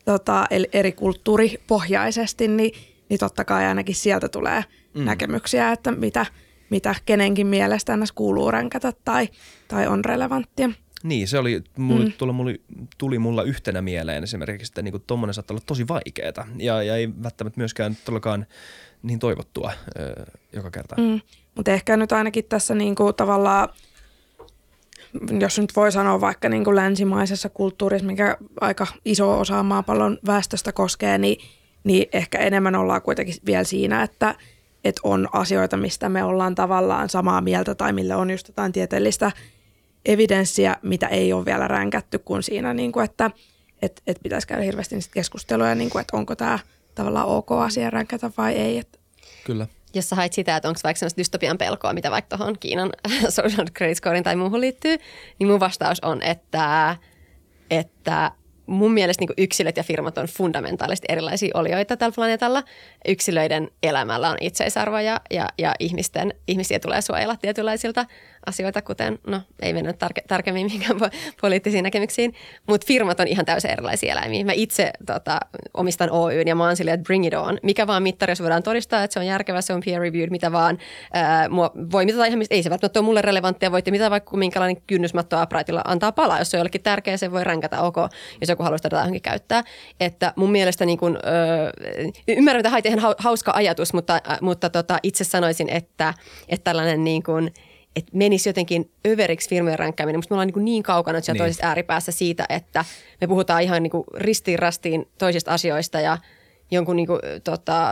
tota, 0.04 0.46
eri 0.72 0.92
kulttuuripohjaisesti, 0.92 2.48
niin, 2.48 2.72
niin 3.08 3.18
totta 3.18 3.44
kai 3.44 3.66
ainakin 3.66 3.94
sieltä 3.94 4.28
tulee 4.28 4.64
mm. 4.94 5.04
näkemyksiä, 5.04 5.72
että 5.72 5.90
mitä, 5.90 6.26
mitä 6.70 6.94
kenenkin 7.06 7.46
mielestä 7.46 7.92
ennäs 7.92 8.12
kuuluu 8.12 8.50
ränkätä 8.50 8.92
tai, 9.04 9.28
tai 9.68 9.86
on 9.86 10.04
relevanttia. 10.04 10.70
Niin, 11.02 11.28
se 11.28 11.38
oli, 11.38 11.62
mulle, 11.76 12.04
mm. 12.04 12.12
tuli, 12.12 12.32
mulle, 12.32 12.60
tuli 12.98 13.18
mulla 13.18 13.42
yhtenä 13.42 13.82
mieleen 13.82 14.24
esimerkiksi, 14.24 14.70
että 14.70 14.82
niin 14.82 15.02
tuommoinen 15.06 15.34
saattaa 15.34 15.54
olla 15.54 15.64
tosi 15.66 15.88
vaikeaa 15.88 16.46
ja, 16.56 16.82
ja 16.82 16.96
ei 16.96 17.08
välttämättä 17.22 17.60
myöskään 17.60 17.96
todellakaan 18.04 18.46
niin 19.02 19.18
toivottua 19.18 19.72
ö, 19.98 20.24
joka 20.52 20.70
kerta. 20.70 20.96
Mm. 20.96 21.20
Mutta 21.54 21.70
ehkä 21.70 21.96
nyt 21.96 22.12
ainakin 22.12 22.44
tässä 22.44 22.74
niinku 22.74 23.12
tavallaan, 23.12 23.68
jos 25.40 25.58
nyt 25.58 25.76
voi 25.76 25.92
sanoa 25.92 26.20
vaikka 26.20 26.48
niinku 26.48 26.76
länsimaisessa 26.76 27.48
kulttuurissa, 27.48 28.06
mikä 28.06 28.36
aika 28.60 28.86
iso 29.04 29.38
osa 29.38 29.62
maapallon 29.62 30.18
väestöstä 30.26 30.72
koskee, 30.72 31.18
niin, 31.18 31.48
niin 31.84 32.08
ehkä 32.12 32.38
enemmän 32.38 32.74
ollaan 32.74 33.02
kuitenkin 33.02 33.34
vielä 33.46 33.64
siinä, 33.64 34.02
että, 34.02 34.34
että 34.84 35.00
on 35.04 35.28
asioita, 35.32 35.76
mistä 35.76 36.08
me 36.08 36.24
ollaan 36.24 36.54
tavallaan 36.54 37.08
samaa 37.08 37.40
mieltä 37.40 37.74
tai 37.74 37.92
millä 37.92 38.16
on 38.16 38.30
just 38.30 38.48
jotain 38.48 38.72
tieteellistä 38.72 39.32
evidenssiä, 40.06 40.76
mitä 40.82 41.06
ei 41.06 41.32
ole 41.32 41.44
vielä 41.44 41.68
ränkätty 41.68 42.18
kuin 42.18 42.42
siinä, 42.42 42.74
niin 42.74 42.92
kuin, 42.92 43.04
että 43.04 43.30
et, 43.82 44.02
et 44.06 44.18
pitäisi 44.22 44.46
käydä 44.46 44.62
hirveästi 44.62 44.96
keskusteluja, 45.14 45.74
niin 45.74 45.90
kuin, 45.90 46.00
että 46.00 46.16
onko 46.16 46.36
tämä 46.36 46.58
tavallaan 46.94 47.26
ok 47.26 47.52
asia 47.52 47.90
ränkätä 47.90 48.30
vai 48.38 48.54
ei. 48.54 48.78
Että. 48.78 48.98
Kyllä 49.44 49.66
jos 49.94 50.08
sä 50.08 50.16
hait 50.16 50.32
sitä, 50.32 50.56
että 50.56 50.68
onko 50.68 50.80
vaikka 50.84 50.98
sellaista 50.98 51.18
dystopian 51.18 51.58
pelkoa, 51.58 51.92
mitä 51.92 52.10
vaikka 52.10 52.36
tuohon 52.36 52.58
Kiinan 52.60 52.90
social 53.28 53.66
credit 53.76 53.96
scorein 53.96 54.24
tai 54.24 54.36
muuhun 54.36 54.60
liittyy, 54.60 54.96
niin 55.38 55.48
mun 55.48 55.60
vastaus 55.60 56.00
on, 56.00 56.22
että, 56.22 56.96
että 57.70 58.32
mun 58.70 58.92
mielestä 58.92 59.24
niin 59.24 59.44
yksilöt 59.44 59.76
ja 59.76 59.82
firmat 59.82 60.18
on 60.18 60.26
fundamentaalisesti 60.26 61.06
erilaisia 61.08 61.50
olioita 61.54 61.96
tällä 61.96 62.14
planeetalla. 62.14 62.62
Yksilöiden 63.08 63.70
elämällä 63.82 64.30
on 64.30 64.36
itseisarvo 64.40 64.98
ja, 64.98 65.20
ja, 65.30 65.48
ja 65.58 65.74
ihmisten, 65.78 66.34
ihmisiä 66.48 66.78
tulee 66.78 67.00
suojella 67.00 67.36
tietynlaisilta 67.36 68.06
asioita, 68.46 68.82
kuten, 68.82 69.18
no 69.26 69.40
ei 69.62 69.72
mennä 69.72 69.92
tarke, 69.92 70.22
tarkemmin 70.28 70.66
mihinkään 70.66 71.00
po- 71.00 71.16
poliittisiin 71.40 71.82
näkemyksiin, 71.82 72.34
mutta 72.68 72.86
firmat 72.86 73.20
on 73.20 73.28
ihan 73.28 73.44
täysin 73.44 73.70
erilaisia 73.70 74.12
eläimiä. 74.12 74.44
Mä 74.44 74.52
itse 74.52 74.90
tota, 75.06 75.40
omistan 75.74 76.10
Oyn 76.10 76.48
ja 76.48 76.54
mä 76.54 76.64
oon 76.64 76.76
silleen, 76.76 76.94
että 76.94 77.06
bring 77.06 77.26
it 77.26 77.34
on. 77.34 77.58
Mikä 77.62 77.86
vaan 77.86 78.02
mittari, 78.02 78.30
jos 78.30 78.40
voidaan 78.40 78.62
todistaa, 78.62 79.04
että 79.04 79.14
se 79.14 79.20
on 79.20 79.26
järkevä, 79.26 79.60
se 79.60 79.72
on 79.72 79.82
peer 79.84 80.00
reviewed, 80.00 80.30
mitä 80.30 80.52
vaan. 80.52 80.78
Ää, 81.12 81.48
mua 81.48 81.70
voi 81.92 82.04
mitata 82.04 82.24
ihan, 82.24 82.42
ei 82.50 82.62
se 82.62 82.70
välttämättä 82.70 83.00
ole 83.00 83.04
mulle 83.04 83.22
relevanttia, 83.22 83.72
voitte 83.72 83.90
mitä 83.90 84.10
vaikka 84.10 84.36
minkälainen 84.36 84.82
kynnysmatto 84.86 85.42
Uprightilla 85.42 85.82
antaa 85.84 86.12
palaa. 86.12 86.38
Jos 86.38 86.50
se 86.50 86.56
on 86.56 86.58
jollekin 86.58 86.82
tärkeä, 86.82 87.16
se 87.16 87.30
voi 87.30 87.44
ränkätä 87.44 87.82
ok, 87.82 87.96
jos 88.40 88.48
joku 88.48 88.62
haluaa 88.62 88.78
sitä 88.78 88.96
johonkin 88.96 89.22
käyttää. 89.22 89.64
Että 90.00 90.32
mun 90.36 90.52
mielestä 90.52 90.86
niin 90.86 90.98
kun, 90.98 91.18
öö, 91.26 91.70
ymmärrän, 92.28 92.66
että 92.66 92.88
ihan 92.88 93.14
hauska 93.18 93.52
ajatus, 93.54 93.92
mutta, 93.92 94.20
mutta 94.40 94.70
tota, 94.70 94.98
itse 95.02 95.24
sanoisin, 95.24 95.68
että, 95.68 96.14
että 96.48 96.64
tällainen 96.64 97.04
niin 97.04 97.22
kun, 97.22 97.50
että 97.96 98.10
menisi 98.14 98.48
jotenkin 98.48 98.90
överiksi 99.06 99.48
firmojen 99.48 99.78
ränkkääminen. 99.78 100.18
Mutta 100.18 100.32
me 100.32 100.34
ollaan 100.34 100.48
niin, 100.48 100.64
niin 100.64 100.82
kaukana 100.82 101.18
että 101.18 101.32
niin. 101.32 101.38
toisesta 101.38 101.66
ääripäässä 101.66 102.12
siitä, 102.12 102.46
että 102.48 102.84
me 103.20 103.26
puhutaan 103.26 103.62
ihan 103.62 103.82
niin 103.82 103.92
ristiin 104.16 104.58
rastiin 104.58 105.08
toisista 105.18 105.52
asioista 105.52 106.00
ja– 106.00 106.18
jonkun 106.70 106.96
niin 106.96 107.06
kuin, 107.06 107.20
tota, 107.44 107.90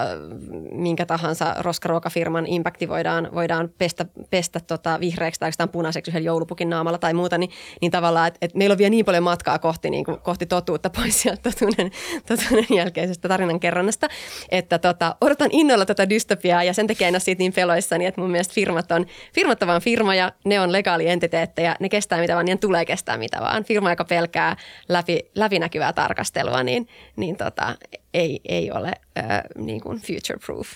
minkä 0.73 1.07
tahansa 1.07 1.55
roskaruokafirman 1.59 2.47
impakti 2.47 2.89
voidaan, 2.89 3.29
voidaan 3.35 3.71
pestä, 3.79 4.07
pestä 4.31 4.61
tota, 4.61 5.01
vihreäksi 5.01 5.41
tai 5.41 5.69
punaiseksi 5.73 6.11
yhden 6.11 6.25
joulupukin 6.25 6.71
naamalla 6.71 6.99
tai 6.99 7.15
muuta, 7.15 7.39
niin, 7.39 7.51
niin 7.81 7.93
tavallaan, 7.93 8.27
että 8.27 8.39
et 8.43 8.55
meillä 8.55 8.73
on 8.73 8.79
vielä 8.79 8.91
niin 8.91 9.05
paljon 9.05 9.25
matkaa 9.25 9.59
kohti, 9.59 9.91
niin 9.91 10.05
kuin, 10.05 10.19
kohti 10.21 10.47
totuutta 10.47 10.91
pois 10.91 11.23
sieltä 11.23 11.51
totuuden, 11.51 11.91
totuuden 12.29 12.77
jälkeisestä 12.77 13.29
tarinankerronnasta, 13.29 14.09
että 14.51 14.79
tota, 14.79 15.17
odotan 15.21 15.49
innolla 15.53 15.87
tätä 15.87 16.09
dystopiaa 16.09 16.65
ja 16.65 16.75
sen 16.75 16.87
takia 16.87 17.09
en 17.09 17.15
ole 17.15 17.21
siitä 17.21 17.39
niin 17.39 17.53
peloissani, 17.53 18.07
että 18.07 18.21
mun 18.21 18.31
mielestä 18.31 18.55
firmat 18.55 18.93
on, 18.93 19.07
firmat 19.35 19.63
on 19.63 19.69
vaan 19.69 19.83
firmoja, 19.83 20.33
ne 20.45 20.61
on 20.61 20.73
legaali 20.73 21.09
entiteettejä, 21.09 21.77
ne 21.81 21.89
kestää 21.89 22.21
mitä 22.21 22.35
vaan, 22.35 22.45
niin 22.45 22.59
tulee 22.59 22.85
kestää 22.85 23.17
mitä 23.17 23.41
vaan. 23.41 23.65
Firma, 23.65 23.91
joka 23.91 24.05
pelkää 24.05 24.57
läpi, 24.89 25.31
läpinäkyvää 25.35 25.93
tarkastelua, 25.93 26.63
niin, 26.63 26.89
niin 27.17 27.37
tota, 27.37 27.75
ei, 28.15 28.41
ei 28.45 28.71
ole 28.71 28.93
äh, 29.19 29.43
niin 29.59 29.81
kuin 29.81 29.99
future 29.99 30.39
proof. 30.47 30.69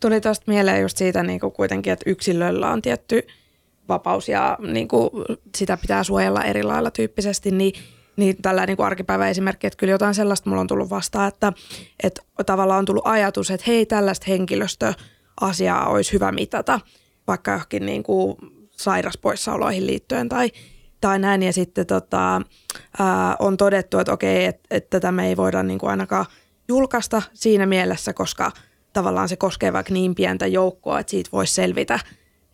Tuli 0.00 0.20
tuosta 0.20 0.44
mieleen 0.46 0.82
just 0.82 0.96
siitä 0.96 1.22
niin 1.22 1.40
kuin 1.40 1.52
kuitenkin, 1.52 1.92
että 1.92 2.10
yksilöllä 2.10 2.70
on 2.70 2.82
tietty 2.82 3.22
vapaus 3.88 4.28
ja 4.28 4.58
niin 4.72 4.88
kuin 4.88 5.10
sitä 5.56 5.76
pitää 5.76 6.04
suojella 6.04 6.44
eri 6.44 6.62
lailla 6.62 6.90
tyyppisesti, 6.90 7.50
niin 7.50 7.72
niin 8.16 8.42
tällä 8.42 8.66
niin 8.66 8.80
arkipäivä 8.80 9.28
esimerkki, 9.28 9.66
että 9.66 9.76
kyllä 9.76 9.90
jotain 9.90 10.14
sellaista 10.14 10.50
mulla 10.50 10.60
on 10.60 10.66
tullut 10.66 10.90
vastaan, 10.90 11.28
että, 11.28 11.52
että 12.02 12.22
tavallaan 12.46 12.78
on 12.78 12.84
tullut 12.84 13.06
ajatus, 13.06 13.50
että 13.50 13.64
hei 13.66 13.86
tällaista 13.86 14.26
henkilöstöasiaa 14.28 15.88
olisi 15.88 16.12
hyvä 16.12 16.32
mitata, 16.32 16.80
vaikka 17.26 17.50
johonkin 17.50 17.86
niin 17.86 18.02
kuin 18.02 18.36
sairaspoissaoloihin 18.70 19.86
liittyen 19.86 20.28
tai, 20.28 20.50
tai 21.00 21.18
näin. 21.18 21.42
Ja 21.42 21.52
sitten 21.52 21.86
tota, 21.86 22.42
ää, 22.98 23.36
on 23.38 23.56
todettu, 23.56 23.98
että 23.98 24.12
okei, 24.12 24.44
että, 24.44 24.62
että 24.70 25.00
tätä 25.00 25.12
me 25.12 25.28
ei 25.28 25.36
voida 25.36 25.62
niin 25.62 25.78
kuin 25.78 25.90
ainakaan– 25.90 26.26
julkaista 26.70 27.22
siinä 27.34 27.66
mielessä, 27.66 28.12
koska 28.12 28.50
tavallaan 28.92 29.28
se 29.28 29.36
koskee 29.36 29.72
vaikka 29.72 29.92
niin 29.92 30.14
pientä 30.14 30.46
joukkoa, 30.46 31.00
että 31.00 31.10
siitä 31.10 31.30
voisi 31.32 31.54
selvitä, 31.54 31.98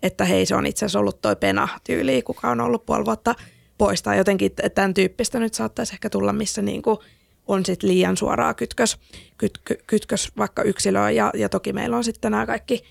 että 0.03 0.25
hei 0.25 0.47
se 0.47 0.55
on 0.55 0.67
itse 0.67 0.85
asiassa 0.85 0.99
ollut 0.99 1.21
toi 1.21 1.37
pena 1.37 1.69
tyyli, 1.85 2.23
kuka 2.23 2.51
on 2.51 2.61
ollut 2.61 2.87
puoli 2.87 3.05
vuotta 3.05 3.35
pois 3.79 4.03
tai 4.03 4.19
jotenkin 4.19 4.53
tämän 4.75 4.95
tyyppistä 4.95 5.39
nyt 5.39 5.55
saattaisi 5.55 5.95
ehkä 5.95 6.11
tulla, 6.11 6.33
missä 6.33 6.63
niin 6.63 6.83
kuin 6.83 6.99
on 7.47 7.67
sit 7.67 7.83
liian 7.83 8.17
suoraa 8.17 8.55
kytkös, 8.55 8.99
kyt, 9.39 9.61
kytkös 9.87 10.33
vaikka 10.37 10.63
yksilöön 10.63 11.17
ja, 11.17 11.31
ja 11.35 11.49
toki 11.49 11.73
meillä 11.73 11.97
on 11.97 12.05
sitten 12.05 12.31
nämä 12.31 12.47
kaikki 12.47 12.85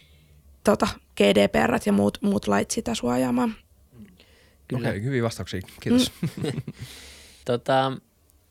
tota, 0.64 0.88
GDPR 1.18 1.80
ja 1.86 1.94
muut, 1.94 2.18
muut 2.22 2.48
lait 2.48 2.72
sitä 2.72 2.96
suojaamaan. 2.96 3.56
Kyllä. 4.68 4.90
Okei, 4.90 5.04
hyviä 5.04 5.24
vastauksia. 5.24 5.62
Kiitos. 5.82 6.12
Mm. 6.22 6.52
tota, 7.46 7.92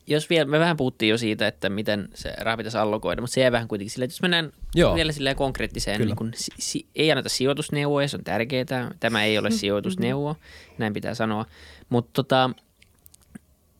jos 0.06 0.30
vielä, 0.30 0.50
me 0.50 0.58
vähän 0.58 0.76
puhuttiin 0.76 1.10
jo 1.10 1.18
siitä, 1.18 1.46
että 1.46 1.68
miten 1.68 2.08
se 2.14 2.34
raha 2.40 2.56
pitäisi 2.56 2.78
allokoida, 2.78 3.22
mutta 3.22 3.34
se 3.34 3.40
jää 3.40 3.52
vähän 3.52 3.68
kuitenkin 3.68 3.90
silleen, 3.90 4.06
että 4.06 4.14
jos 4.14 4.22
mennään 4.22 4.52
Joo. 4.74 4.94
vielä 4.94 5.12
silleen 5.12 5.36
konkreettiseen, 5.36 6.00
niin 6.00 6.16
kun, 6.16 6.30
si, 6.34 6.52
si, 6.58 6.86
ei 6.94 7.10
anneta 7.10 7.28
sijoitusneuvoja, 7.28 8.08
se 8.08 8.16
on 8.16 8.24
tärkeää, 8.24 8.90
tämä 9.00 9.24
ei 9.24 9.38
ole 9.38 9.48
mm-hmm. 9.48 9.58
sijoitusneuvo, 9.58 10.36
näin 10.78 10.92
pitää 10.92 11.14
sanoa, 11.14 11.46
mutta 11.88 12.10
tota, 12.12 12.50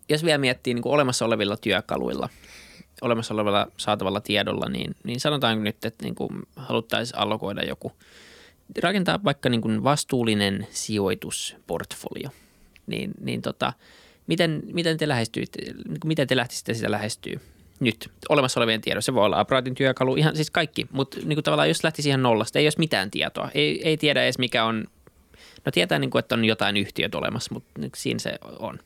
jos 0.08 0.24
vielä 0.24 0.38
miettii 0.38 0.74
niin 0.74 0.82
kuin 0.82 0.92
olemassa 0.92 1.24
olevilla 1.24 1.56
työkaluilla, 1.56 2.28
olemassa 3.02 3.34
olevalla 3.34 3.66
saatavalla 3.76 4.20
tiedolla, 4.20 4.68
niin, 4.68 4.96
niin 5.04 5.20
sanotaanko 5.20 5.64
nyt, 5.64 5.84
että 5.84 6.04
niin 6.04 6.14
kuin 6.14 6.42
haluttaisiin 6.56 7.18
allokoida 7.18 7.62
joku, 7.62 7.92
rakentaa 8.82 9.24
vaikka 9.24 9.48
niin 9.48 9.60
kuin 9.60 9.84
vastuullinen 9.84 10.66
sijoitusportfolio, 10.70 12.30
niin, 12.86 13.10
niin 13.20 13.42
tota– 13.42 13.72
Miten, 14.26 14.62
miten 14.72 14.96
te 14.96 15.08
lähestyitte, 15.08 15.58
miten 16.04 16.26
te 16.26 16.36
lähtisitte 16.36 16.74
sitä 16.74 16.90
lähestyä? 16.90 17.40
nyt 17.80 18.10
olemassa 18.28 18.60
olevien 18.60 18.80
tiedossa. 18.80 19.06
Se 19.06 19.14
voi 19.14 19.24
olla 19.24 19.40
Uprightin 19.40 19.74
työkalu, 19.74 20.16
ihan 20.16 20.36
siis 20.36 20.50
kaikki, 20.50 20.86
mutta 20.92 21.16
niin 21.16 21.36
kuin 21.36 21.44
tavallaan 21.44 21.68
jos 21.68 21.84
lähtisi 21.84 22.08
ihan 22.08 22.22
nollasta, 22.22 22.58
ei 22.58 22.66
olisi 22.66 22.78
mitään 22.78 23.10
tietoa. 23.10 23.50
Ei, 23.54 23.88
ei 23.88 23.96
tiedä 23.96 24.24
edes 24.24 24.38
mikä 24.38 24.64
on, 24.64 24.84
no 25.64 25.72
tietää 25.72 25.98
niin 25.98 26.10
kuin, 26.10 26.20
että 26.20 26.34
on 26.34 26.44
jotain 26.44 26.76
yhtiöt 26.76 27.14
olemassa, 27.14 27.54
mutta 27.54 27.80
siinä 27.96 28.18
se 28.18 28.38
on. 28.58 28.78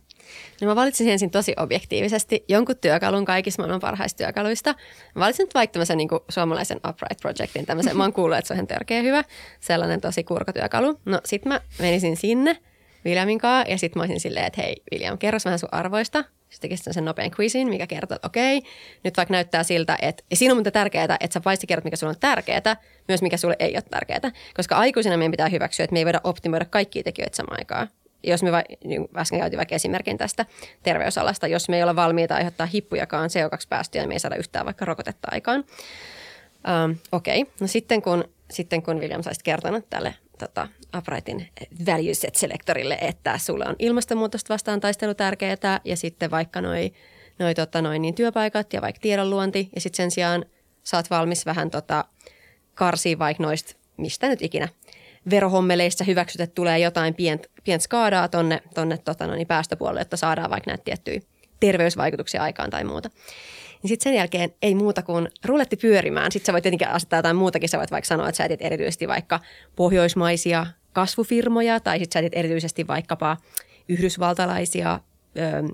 No 0.61 0.67
mä 0.67 0.77
valitsin 0.77 1.09
ensin 1.09 1.31
tosi 1.31 1.55
objektiivisesti 1.57 2.45
jonkun 2.49 2.77
työkalun 2.77 3.25
kaikista 3.25 3.63
maailman 3.63 3.81
parhaista 3.81 4.25
työkaluista. 4.25 4.75
Mä 5.15 5.21
valitsin 5.21 5.45
nyt 5.45 5.55
vaikka 5.55 5.73
tämmöisen 5.73 5.99
niin 5.99 6.09
suomalaisen 6.29 6.81
Upright 6.89 7.21
Projectin, 7.23 7.67
tämmöisen, 7.67 7.97
mä 7.97 8.03
oon 8.03 8.13
kuullut, 8.13 8.39
että 8.39 8.49
se 8.49 8.55
on 8.55 8.57
ihan 8.57 8.67
törkeä 8.67 9.03
hyvä, 9.03 9.25
sellainen 9.61 10.01
tosi 10.01 10.25
kurkotyökalu. 10.25 11.01
No 11.05 11.21
sit 11.25 11.45
mä 11.45 11.61
menisin 11.79 12.17
sinne 12.17 12.59
Williamin 13.05 13.39
kanssa 13.39 13.73
ja 13.73 13.79
sit 13.79 13.95
mä 13.95 14.03
olisin 14.03 14.21
silleen, 14.21 14.47
että 14.47 14.63
hei 14.63 14.83
William, 14.93 15.19
kerro 15.19 15.39
vähän 15.45 15.59
sun 15.59 15.69
arvoista. 15.73 16.25
Sitten 16.49 16.71
tekisit 16.71 16.95
sen 16.95 17.05
nopean 17.05 17.31
quizin, 17.41 17.69
mikä 17.69 17.87
kertoo, 17.87 18.17
että 18.17 18.27
okei, 18.27 18.63
nyt 19.05 19.17
vaikka 19.17 19.33
näyttää 19.33 19.63
siltä, 19.63 19.99
että 20.03 20.25
ja 20.31 20.37
siinä 20.37 20.53
on 20.53 20.57
mutta 20.57 20.71
tärkeää, 20.71 21.05
että 21.05 21.35
sä 21.35 21.41
paitsi 21.41 21.67
kerrot, 21.67 21.85
mikä 21.85 21.97
sulle 21.97 22.11
on 22.11 22.21
tärkeää, 22.21 22.77
myös 23.09 23.23
mikä 23.23 23.37
sulle 23.37 23.57
ei 23.59 23.75
ole 23.75 23.83
tärkeää. 23.83 24.33
Koska 24.57 24.77
aikuisena 24.77 25.17
meidän 25.17 25.31
pitää 25.31 25.49
hyväksyä, 25.49 25.85
että 25.85 25.93
me 25.93 25.99
ei 25.99 26.05
voida 26.05 26.21
optimoida 26.25 26.65
kaikkia 26.65 27.03
tekijöitä 27.03 27.37
samaan 27.37 27.61
aikaan 27.61 27.89
jos 28.23 28.43
me 28.43 28.53
va, 28.53 28.63
niin 28.85 29.09
äsken 29.17 29.39
käytiin 29.39 29.59
vaikka 29.59 29.75
esimerkin 29.75 30.19
tästä 30.19 30.47
terveysalasta, 30.83 31.47
jos 31.47 31.69
me 31.69 31.77
ei 31.77 31.83
olla 31.83 31.97
valmiita 31.97 32.35
aiheuttaa 32.35 32.67
hippujakaan 32.67 33.31
CO2-päästöjä, 33.31 34.03
niin 34.03 34.09
me 34.09 34.15
ei 34.15 34.19
saada 34.19 34.37
yhtään 34.37 34.67
vaikka 34.67 34.85
rokotetta 34.85 35.29
aikaan. 35.31 35.65
Um, 36.85 36.97
Okei, 37.13 37.47
no 37.61 37.67
sitten 37.67 38.03
kun, 38.03 38.25
sitten 38.51 38.83
kun 38.83 39.01
William 39.01 39.23
saisit 39.23 39.43
kertonut 39.43 39.85
tälle 39.91 40.15
tota, 40.39 40.69
Uprightin 40.97 41.49
value 41.87 42.15
set 42.15 42.35
selectorille, 42.35 42.99
että 43.01 43.39
sulle 43.39 43.65
on 43.69 43.77
ilmastonmuutosta 43.79 44.55
vastaan 44.55 44.81
taistelu 44.81 45.15
tärkeää 45.15 45.81
ja 45.85 45.97
sitten 45.97 46.31
vaikka 46.31 46.61
noi, 46.61 46.93
noi, 47.39 47.55
tota, 47.55 47.83
noi 47.83 47.99
niin 47.99 48.15
työpaikat 48.15 48.73
ja 48.73 48.83
vaikka 48.83 49.01
tiedonluonti 49.01 49.69
ja 49.75 49.81
sitten 49.81 49.97
sen 49.97 50.11
sijaan 50.11 50.45
saat 50.83 51.11
valmis 51.11 51.47
vähän 51.47 51.71
tota, 51.71 52.05
karsia 52.75 53.19
vaikka 53.19 53.43
noista, 53.43 53.75
mistä 53.97 54.29
nyt 54.29 54.43
ikinä 54.43 54.69
verohommeleissa 55.31 56.05
hyväksyt, 56.05 56.41
että 56.41 56.55
tulee 56.55 56.79
jotain 56.79 57.15
pientä 57.15 57.49
pient 57.65 57.83
skaadaa 57.83 58.29
tonne, 58.29 58.63
tonne 58.75 58.99
tota, 58.99 59.27
no 59.27 59.35
niin 59.35 59.47
päästöpuolelle, 59.47 60.01
että 60.01 60.17
saadaan 60.17 60.51
vaikka 60.51 60.71
näitä 60.71 60.85
tiettyjä 60.85 61.21
terveysvaikutuksia 61.61 62.43
aikaan 62.43 62.71
tai 62.71 62.85
muuta. 62.85 63.11
Niin 63.83 63.89
sitten 63.89 64.11
sen 64.11 64.15
jälkeen 64.15 64.55
ei 64.63 64.75
muuta 64.75 65.03
kuin 65.03 65.29
ruletti 65.45 65.77
pyörimään. 65.77 66.33
Sitten 66.33 66.47
sä 66.47 66.53
voit 66.53 66.63
tietenkin 66.63 66.89
asettaa 66.89 67.19
jotain 67.19 67.37
muutakin. 67.37 67.69
Sä 67.69 67.79
voit 67.79 67.91
vaikka 67.91 68.09
sanoa, 68.09 68.29
että 68.29 68.37
sä 68.37 68.45
etit 68.45 68.63
erityisesti 68.63 69.09
vaikka 69.09 69.41
pohjoismaisia 69.77 70.67
kasvufirmoja 70.93 71.81
tai 71.81 71.99
sitten 71.99 72.13
sä 72.13 72.19
etit 72.27 72.39
erityisesti 72.39 72.87
vaikkapa 72.87 73.37
yhdysvaltalaisia 73.89 75.01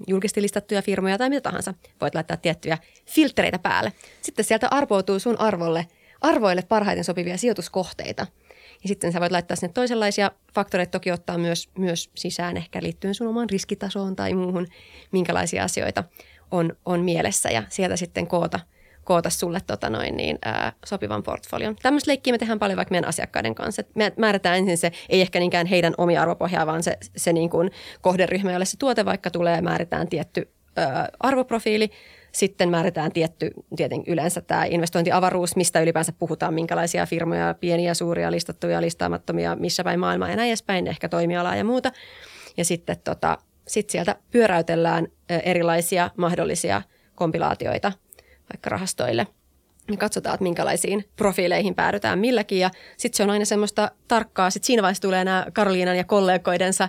julkisesti 0.07 0.43
listattuja 0.43 0.83
firmoja 0.83 1.19
tai 1.19 1.29
mitä 1.29 1.41
tahansa. 1.41 1.75
Voit 2.01 2.15
laittaa 2.15 2.37
tiettyjä 2.37 2.79
filtreitä 3.07 3.59
päälle. 3.59 3.93
Sitten 4.23 4.45
sieltä 4.45 4.69
arvoutuu 4.71 5.19
sun 5.19 5.41
arvolle, 5.41 5.87
arvoille 6.21 6.63
parhaiten 6.63 7.05
sopivia 7.05 7.37
sijoituskohteita– 7.37 8.27
ja 8.85 8.89
sitten 8.89 9.13
sä 9.13 9.21
voit 9.21 9.33
laittaa 9.33 9.57
sinne 9.57 9.73
toisenlaisia 9.73 10.31
faktoreita 10.55 10.91
toki 10.91 11.11
ottaa 11.11 11.39
myös, 11.39 11.69
myös 11.79 12.11
sisään 12.15 12.57
ehkä 12.57 12.83
liittyen 12.83 13.15
sun 13.15 13.27
omaan 13.27 13.51
riskitasoon 13.51 14.17
tai 14.17 14.35
muuhun, 14.35 14.67
minkälaisia 15.13 15.65
asioita 15.65 16.05
on, 16.55 16.77
on 16.85 17.01
mielessä 17.01 17.51
ja 17.51 17.63
sieltä 17.69 17.97
sitten 17.97 18.27
koota, 18.27 18.61
koota 19.05 19.31
sulle 19.31 19.61
tota 19.67 19.91
noin 19.91 20.17
niin, 20.17 20.39
ää, 20.45 20.73
sopivan 20.85 21.23
portfolion. 21.23 21.77
Tämmöistä 21.83 22.11
leikkiä 22.11 22.33
me 22.33 22.39
tehdään 22.39 22.59
paljon 22.59 22.77
vaikka 22.77 22.93
meidän 22.93 23.09
asiakkaiden 23.09 23.55
kanssa. 23.55 23.81
Et 23.81 23.97
me 23.97 24.13
määrätään 24.19 24.59
ensin 24.59 24.79
se, 24.79 24.93
ei 25.09 25.21
ehkä 25.21 25.39
niinkään 25.39 25.67
heidän 25.67 25.95
omia 25.99 26.23
arvopohjaa, 26.23 26.67
vaan 26.67 26.83
se, 26.83 26.99
se 27.17 27.33
niin 27.33 27.51
kuin 27.51 27.71
kohderyhmä, 28.01 28.53
jolle 28.53 28.65
se 28.65 28.77
tuote 28.77 29.05
vaikka 29.05 29.31
tulee, 29.31 29.61
määritään 29.61 30.09
tietty 30.09 30.51
ää, 30.77 31.09
arvoprofiili– 31.21 31.91
sitten 32.35 32.69
määritään 32.69 33.13
tietty, 33.13 33.51
tietenkin 33.77 34.13
yleensä 34.13 34.41
tämä 34.41 34.65
investointiavaruus, 34.65 35.57
mistä 35.57 35.81
ylipäänsä 35.81 36.13
puhutaan, 36.13 36.55
minkälaisia 36.55 37.07
firmoja, 37.07 37.55
pieniä, 37.61 37.95
suuria, 37.95 38.31
listattuja, 38.31 38.81
listaamattomia, 38.81 39.57
missä 39.57 39.85
päin 39.85 40.01
maailmaa 40.01 40.29
ja 40.29 40.37
näin 40.37 40.49
edespäin, 40.49 40.87
ehkä 40.87 41.09
toimialaa 41.09 41.57
ja 41.57 41.65
muuta. 41.65 41.93
Ja 42.57 42.65
sitten 42.65 42.97
tota, 43.05 43.39
sit 43.69 43.91
sieltä 43.91 44.17
pyöräytellään 44.31 45.07
erilaisia 45.29 46.11
mahdollisia 46.17 46.83
kompilaatioita 47.15 47.93
vaikka 48.53 48.71
rahastoille– 48.71 49.27
niin 49.89 49.99
katsotaan, 49.99 50.35
että 50.35 50.43
minkälaisiin 50.43 51.05
profiileihin 51.17 51.75
päädytään 51.75 52.19
milläkin. 52.19 52.59
Ja 52.59 52.71
sitten 52.97 53.17
se 53.17 53.23
on 53.23 53.31
aina 53.31 53.45
semmoista 53.45 53.91
tarkkaa. 54.09 54.51
Sitten 54.51 54.67
siinä 54.67 54.83
vaiheessa 54.83 55.03
tulee 55.03 55.25
nämä 55.25 55.47
Karoliinan 55.53 55.97
ja 55.97 56.05
kollegoidensa 56.05 56.89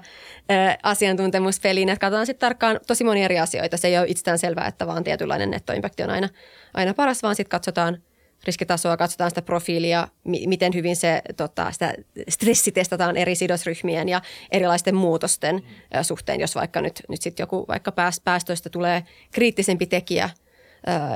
asiantuntemuspeliin. 0.84 1.90
Että 1.90 2.00
katsotaan 2.00 2.26
sitten 2.26 2.48
tarkkaan 2.48 2.80
tosi 2.88 3.04
monia 3.04 3.26
eri 3.26 3.40
asioita. 3.40 3.78
Se 3.78 3.88
ei 3.88 3.98
ole 3.98 4.08
itsestään 4.08 4.40
selvää, 4.40 4.68
että 4.68 4.88
vaan 4.88 5.04
tietynlainen 5.04 5.52
nettoimpakti 5.52 6.04
on 6.04 6.10
aina, 6.10 6.30
aina 6.74 6.94
paras, 6.94 7.24
vaan 7.24 7.36
sitten 7.36 7.52
katsotaan 7.52 7.98
riskitasoa, 8.46 8.98
katsotaan 8.98 9.32
sitä 9.32 9.42
profiilia, 9.42 10.08
mi- 10.24 10.48
miten 10.48 10.74
hyvin 10.74 10.96
se 10.96 11.22
tota, 11.38 11.72
sitä 11.72 11.94
stressitestataan 12.30 13.18
eri 13.18 13.36
sidosryhmien 13.36 14.10
ja 14.10 14.22
erilaisten 14.52 14.96
muutosten 14.96 15.56
mm. 15.56 16.04
suhteen. 16.04 16.40
Jos 16.40 16.56
vaikka 16.56 16.82
nyt, 16.82 17.04
nyt 17.10 17.22
sitten 17.22 17.44
joku 17.44 17.66
vaikka 17.68 17.94
päästöistä 18.24 18.70
tulee 18.70 19.04
kriittisempi 19.32 19.86
tekijä– 19.86 20.30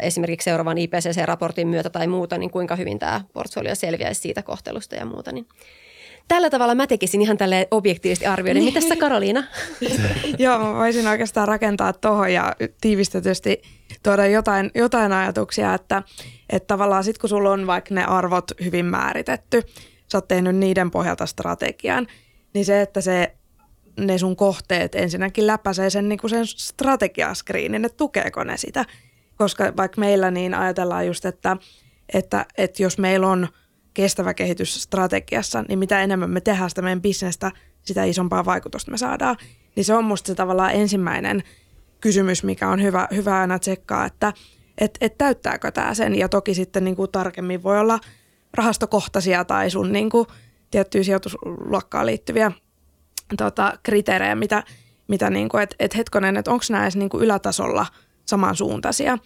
esimerkiksi 0.01 0.45
seuraavan 0.45 0.77
IPCC-raportin 0.77 1.67
myötä 1.67 1.89
tai 1.89 2.07
muuta, 2.07 2.37
niin 2.37 2.51
kuinka 2.51 2.75
hyvin 2.75 2.99
tämä 2.99 3.21
portfolio 3.33 3.75
selviäisi 3.75 4.21
siitä 4.21 4.43
kohtelusta 4.43 4.95
ja 4.95 5.05
muuta. 5.05 5.31
Niin 5.31 5.47
tällä 6.29 6.49
tavalla 6.49 6.75
mä 6.75 6.87
tekisin 6.87 7.21
ihan 7.21 7.37
tälle 7.37 7.67
objektiivisesti 7.71 8.25
arvioiden. 8.25 8.63
Mitäs 8.63 8.87
sä 8.87 8.95
Karoliina? 8.95 9.43
Joo, 10.39 10.59
mä 10.59 10.73
voisin 10.73 11.07
oikeastaan 11.07 11.47
rakentaa 11.47 11.93
tuohon 11.93 12.33
ja 12.33 12.55
tiivistetysti 12.81 13.61
tuoda 14.03 14.27
jotain, 14.27 14.71
jotain 14.75 15.11
ajatuksia, 15.11 15.73
että, 15.73 16.03
että 16.49 16.67
tavallaan 16.67 17.03
sit 17.03 17.17
kun 17.17 17.29
sulla 17.29 17.51
on 17.51 17.67
vaikka 17.67 17.95
ne 17.95 18.05
arvot 18.05 18.51
hyvin 18.63 18.85
määritetty, 18.85 19.61
sä 20.11 20.17
oot 20.17 20.27
tehnyt 20.27 20.55
niiden 20.55 20.91
pohjalta 20.91 21.25
strategian, 21.25 22.07
niin 22.53 22.65
se, 22.65 22.81
että 22.81 23.01
se 23.01 23.35
ne 23.99 24.17
sun 24.17 24.35
kohteet 24.35 24.95
ensinnäkin 24.95 25.47
läpäisee 25.47 25.89
sen, 25.89 26.09
niin 26.09 26.19
kuin 26.19 26.29
sen 26.29 26.47
strategiaskriinin, 26.47 27.85
että 27.85 27.97
tukeeko 27.97 28.43
ne 28.43 28.57
sitä– 28.57 28.85
koska 29.39 29.73
vaikka 29.77 29.99
meillä 29.99 30.31
niin 30.31 30.53
ajatellaan 30.53 31.07
just, 31.07 31.25
että, 31.25 31.57
että, 32.13 32.45
että 32.57 32.83
jos 32.83 32.97
meillä 32.97 33.27
on 33.27 33.47
kestävä 33.93 34.33
kehitys 34.33 34.83
strategiassa, 34.83 35.63
niin 35.67 35.79
mitä 35.79 36.01
enemmän 36.01 36.29
me 36.29 36.41
tehdään 36.41 36.69
sitä 36.69 36.81
meidän 36.81 37.01
bisnestä, 37.01 37.51
sitä 37.83 38.03
isompaa 38.03 38.45
vaikutusta 38.45 38.91
me 38.91 38.97
saadaan. 38.97 39.37
Niin 39.75 39.85
se 39.85 39.93
on 39.93 40.03
musta 40.03 40.27
se 40.27 40.35
tavallaan 40.35 40.71
ensimmäinen 40.71 41.43
kysymys, 42.01 42.43
mikä 42.43 42.69
on 42.69 42.81
hyvä, 42.81 43.07
hyvä 43.15 43.39
aina 43.39 43.59
tsekkaa, 43.59 44.05
että 44.05 44.33
et, 44.77 44.97
et 45.01 45.17
täyttääkö 45.17 45.71
tämä 45.71 45.93
sen. 45.93 46.17
Ja 46.17 46.29
toki 46.29 46.53
sitten 46.53 46.83
niin 46.83 46.95
kuin 46.95 47.11
tarkemmin 47.11 47.63
voi 47.63 47.79
olla 47.79 47.99
rahastokohtaisia 48.53 49.45
tai 49.45 49.69
sun 49.69 49.91
niin 49.91 50.09
kuin 50.09 50.27
tiettyjä 50.71 51.03
sijoitusluokkaan 51.03 52.05
liittyviä 52.05 52.51
tota, 53.37 53.73
kriteerejä, 53.83 54.35
mitä, 54.35 54.63
mitä 55.07 55.29
niin 55.29 55.49
kuin, 55.49 55.63
että 55.63 55.75
et 55.79 55.95
hetkonen, 55.95 56.37
että 56.37 56.51
onko 56.51 56.63
nämä 56.69 56.83
edes 56.83 56.95
niin 56.95 57.09
kuin 57.09 57.23
ylätasolla– 57.23 57.85
samansuuntaisia. 58.29 59.17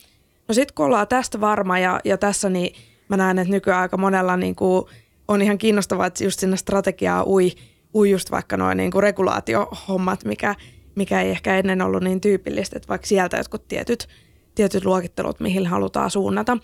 No 0.47 0.53
sitten 0.53 0.75
kun 0.75 0.85
ollaan 0.85 1.07
tästä 1.07 1.41
varma 1.41 1.79
ja, 1.79 1.99
ja 2.05 2.17
tässä 2.17 2.49
niin 2.49 2.75
mä 3.13 3.17
näen, 3.17 3.39
että 3.39 3.51
nykyään 3.51 3.81
aika 3.81 3.97
monella 3.97 4.37
niin 4.37 4.55
kuin 4.55 4.85
on 5.27 5.41
ihan 5.41 5.57
kiinnostavaa, 5.57 6.05
että 6.05 6.23
just 6.23 6.39
sinne 6.39 6.57
strategiaa 6.57 7.23
ui, 7.27 7.51
ui 7.95 8.09
just 8.09 8.31
vaikka 8.31 8.57
noin 8.57 8.77
niin 8.77 8.91
kuin 8.91 9.03
regulaatiohommat, 9.03 10.25
mikä, 10.25 10.55
mikä 10.95 11.21
ei 11.21 11.29
ehkä 11.29 11.57
ennen 11.57 11.81
ollut 11.81 12.03
niin 12.03 12.21
tyypillistä, 12.21 12.77
että 12.77 12.87
vaikka 12.87 13.07
sieltä 13.07 13.37
jotkut 13.37 13.67
tietyt, 13.67 14.07
tietyt 14.55 14.85
luokittelut, 14.85 15.39
mihin 15.39 15.67
halutaan 15.67 16.11
suunnata. 16.11 16.57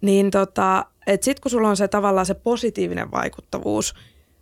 Niin 0.00 0.30
tota, 0.30 0.86
sitten 1.20 1.42
kun 1.42 1.50
sulla 1.50 1.68
on 1.68 1.76
se 1.76 1.88
tavallaan 1.88 2.26
se 2.26 2.34
positiivinen 2.34 3.10
vaikuttavuus 3.10 3.94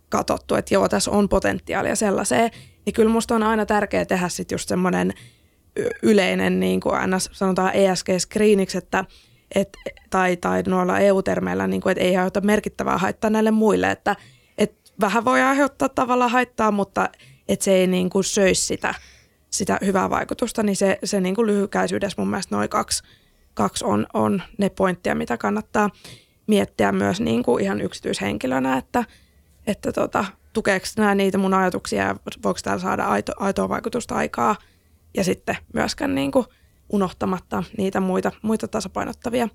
katsottu, 0.09 0.55
että 0.55 0.73
joo, 0.73 0.89
tässä 0.89 1.11
on 1.11 1.29
potentiaalia 1.29 1.95
sellaiseen, 1.95 2.51
niin 2.85 2.93
kyllä 2.93 3.11
musta 3.11 3.35
on 3.35 3.43
aina 3.43 3.65
tärkeää 3.65 4.05
tehdä 4.05 4.29
sitten 4.29 4.55
just 4.55 4.69
semmoinen– 4.69 5.13
yleinen 6.03 6.59
niin 6.59 6.79
kuin 6.79 6.95
aina 6.95 7.19
sanotaan 7.19 7.71
ESG-screeniksi, 7.73 8.77
että 8.77 9.05
et, 9.55 9.69
tai, 10.09 10.37
tai 10.37 10.63
noilla 10.67 10.99
EU-termeillä, 10.99 11.67
niin 11.67 11.81
kuin, 11.81 11.91
että 11.91 12.03
ei 12.03 12.17
aiheuta 12.17 12.41
merkittävää 12.41 12.97
haittaa 12.97 13.29
näille 13.29 13.51
muille, 13.51 13.91
että 13.91 14.15
et 14.57 14.93
vähän 15.01 15.25
voi 15.25 15.41
aiheuttaa 15.41 15.89
tavallaan 15.89 16.31
haittaa, 16.31 16.71
mutta 16.71 17.09
että 17.47 17.63
se 17.63 17.73
ei 17.73 17.87
niin 17.87 18.09
kuin 18.09 18.23
söisi 18.23 18.65
sitä, 18.65 18.95
sitä 19.49 19.79
hyvää 19.85 20.09
vaikutusta, 20.09 20.63
niin 20.63 20.75
se, 20.75 20.99
se 21.03 21.21
niin 21.21 21.35
kuin 21.35 21.47
lyhykäisyydessä 21.47 22.21
mun 22.21 22.29
mielestä 22.29 22.55
noin 22.55 22.69
kaksi, 22.69 23.03
kaksi 23.53 23.85
on, 23.85 24.07
on 24.13 24.41
ne 24.57 24.69
pointtia, 24.69 25.15
mitä 25.15 25.37
kannattaa 25.37 25.89
miettiä 26.47 26.91
myös 26.91 27.21
niin 27.21 27.43
kuin 27.43 27.63
ihan 27.63 27.81
yksityishenkilönä, 27.81 28.77
että, 28.77 29.03
että 29.67 29.91
tota, 29.91 30.25
tukeeko 30.53 30.85
nämä 30.97 31.15
niitä 31.15 31.37
mun 31.37 31.53
ajatuksia 31.53 32.03
ja 32.03 32.15
voiko 32.43 32.59
täällä 32.63 32.81
saada 32.81 33.05
aito, 33.05 33.31
aitoa 33.37 33.69
vaikutusta 33.69 34.15
aikaa– 34.15 34.55
ja 35.17 35.23
sitten 35.23 35.57
myöskään 35.73 36.15
niin 36.15 36.31
kuin 36.31 36.45
unohtamatta 36.91 37.63
niitä 37.77 37.99
muita, 37.99 38.31
muita 38.41 38.67
tasapainottavia 38.67 39.49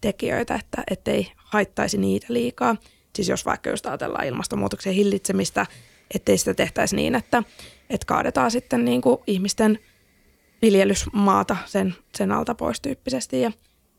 tekijöitä, 0.00 0.54
että 0.54 0.82
ettei 0.90 1.32
haittaisi 1.36 1.98
niitä 1.98 2.26
liikaa. 2.28 2.76
Siis 3.14 3.28
jos 3.28 3.46
vaikka 3.46 3.70
just 3.70 3.86
ajatellaan 3.86 4.26
ilmastonmuutoksen 4.26 4.92
hillitsemistä, 4.92 5.66
ettei 6.14 6.38
sitä 6.38 6.54
tehtäisi 6.54 6.96
niin, 6.96 7.14
että, 7.14 7.42
että 7.90 8.06
kaadetaan 8.06 8.50
sitten 8.50 8.84
niin 8.84 9.00
kuin 9.00 9.18
ihmisten 9.26 9.78
viljelysmaata 10.62 11.56
sen, 11.66 11.94
sen 12.14 12.32
alta 12.32 12.54
pois 12.54 12.80
tyyppisesti 12.80 13.40
ja 13.40 13.52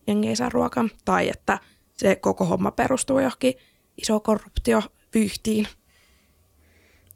jengi 0.08 0.28
ei 0.28 0.36
saa 0.36 0.50
ruokaa, 0.50 0.86
tai 1.06 1.30
että 1.30 1.60
se 1.98 2.16
koko 2.16 2.46
homma 2.46 2.72
perustuu 2.72 3.20
johonkin 3.20 3.54
iso 3.98 4.20
korruptiovyyhtiin. 4.20 5.68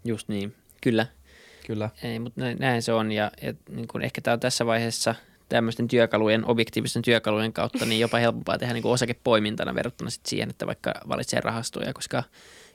Just 0.05 0.27
niin, 0.27 0.55
kyllä. 0.81 1.07
Kyllä. 1.67 1.89
Ei, 2.03 2.19
mutta 2.19 2.41
näin, 2.41 2.57
näin 2.57 2.81
se 2.81 2.93
on 2.93 3.11
ja, 3.11 3.31
ja 3.41 3.53
niin 3.69 3.87
kuin 3.87 4.03
ehkä 4.03 4.21
tämä 4.21 4.33
on 4.33 4.39
tässä 4.39 4.65
vaiheessa 4.65 5.15
tämmöisten 5.49 5.87
työkalujen, 5.87 6.45
objektiivisten 6.45 7.01
työkalujen 7.01 7.53
kautta 7.53 7.85
niin 7.85 7.99
jopa 7.99 8.17
helpompaa 8.17 8.57
tehdä 8.57 8.73
niin 8.73 8.81
kuin 8.81 8.91
osakepoimintana 8.91 9.75
verrattuna 9.75 10.09
sit 10.09 10.25
siihen, 10.25 10.49
että 10.49 10.67
vaikka 10.67 10.93
valitsee 11.09 11.39
rahastoja, 11.41 11.93
koska 11.93 12.23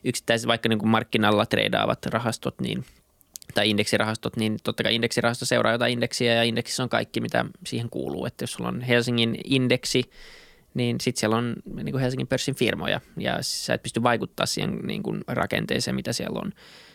yksittäiset 0.05 0.49
vaikka 0.49 0.68
niin 0.68 0.79
kuin 0.79 0.91
markkinalla 0.91 1.47
treidaavat 1.47 2.07
rahastot, 2.07 2.61
niin 2.61 2.85
tai 3.55 3.71
indeksirahastot, 3.71 4.37
niin 4.37 4.57
totta 4.62 4.83
kai 4.83 4.95
indeksirahasto 4.95 5.45
seuraa 5.45 5.73
jotain 5.73 5.93
indeksiä 5.93 6.35
ja 6.35 6.43
indeksissä 6.43 6.83
on 6.83 6.89
kaikki, 6.89 7.21
mitä 7.21 7.45
siihen 7.66 7.91
kuuluu. 7.91 8.27
Että 8.27 8.43
jos 8.43 8.53
sulla 8.53 8.68
on 8.68 8.81
Helsingin 8.81 9.39
indeksi, 9.45 10.11
niin 10.75 11.01
sitten 11.01 11.21
siellä 11.21 11.37
on 11.37 11.57
niin 11.75 11.93
kuin 11.93 12.01
Helsingin 12.01 12.27
pörssin 12.27 12.55
firmoja 12.55 13.01
ja 13.16 13.39
sä 13.41 13.75
et 13.75 13.83
pysty 13.83 14.03
vaikuttaa 14.03 14.47
siihen 14.47 14.79
niin 14.83 15.03
kuin 15.03 15.21
rakenteeseen, 15.29 15.95
mitä 15.95 16.12
siellä 16.12 16.41
on. 16.41 16.53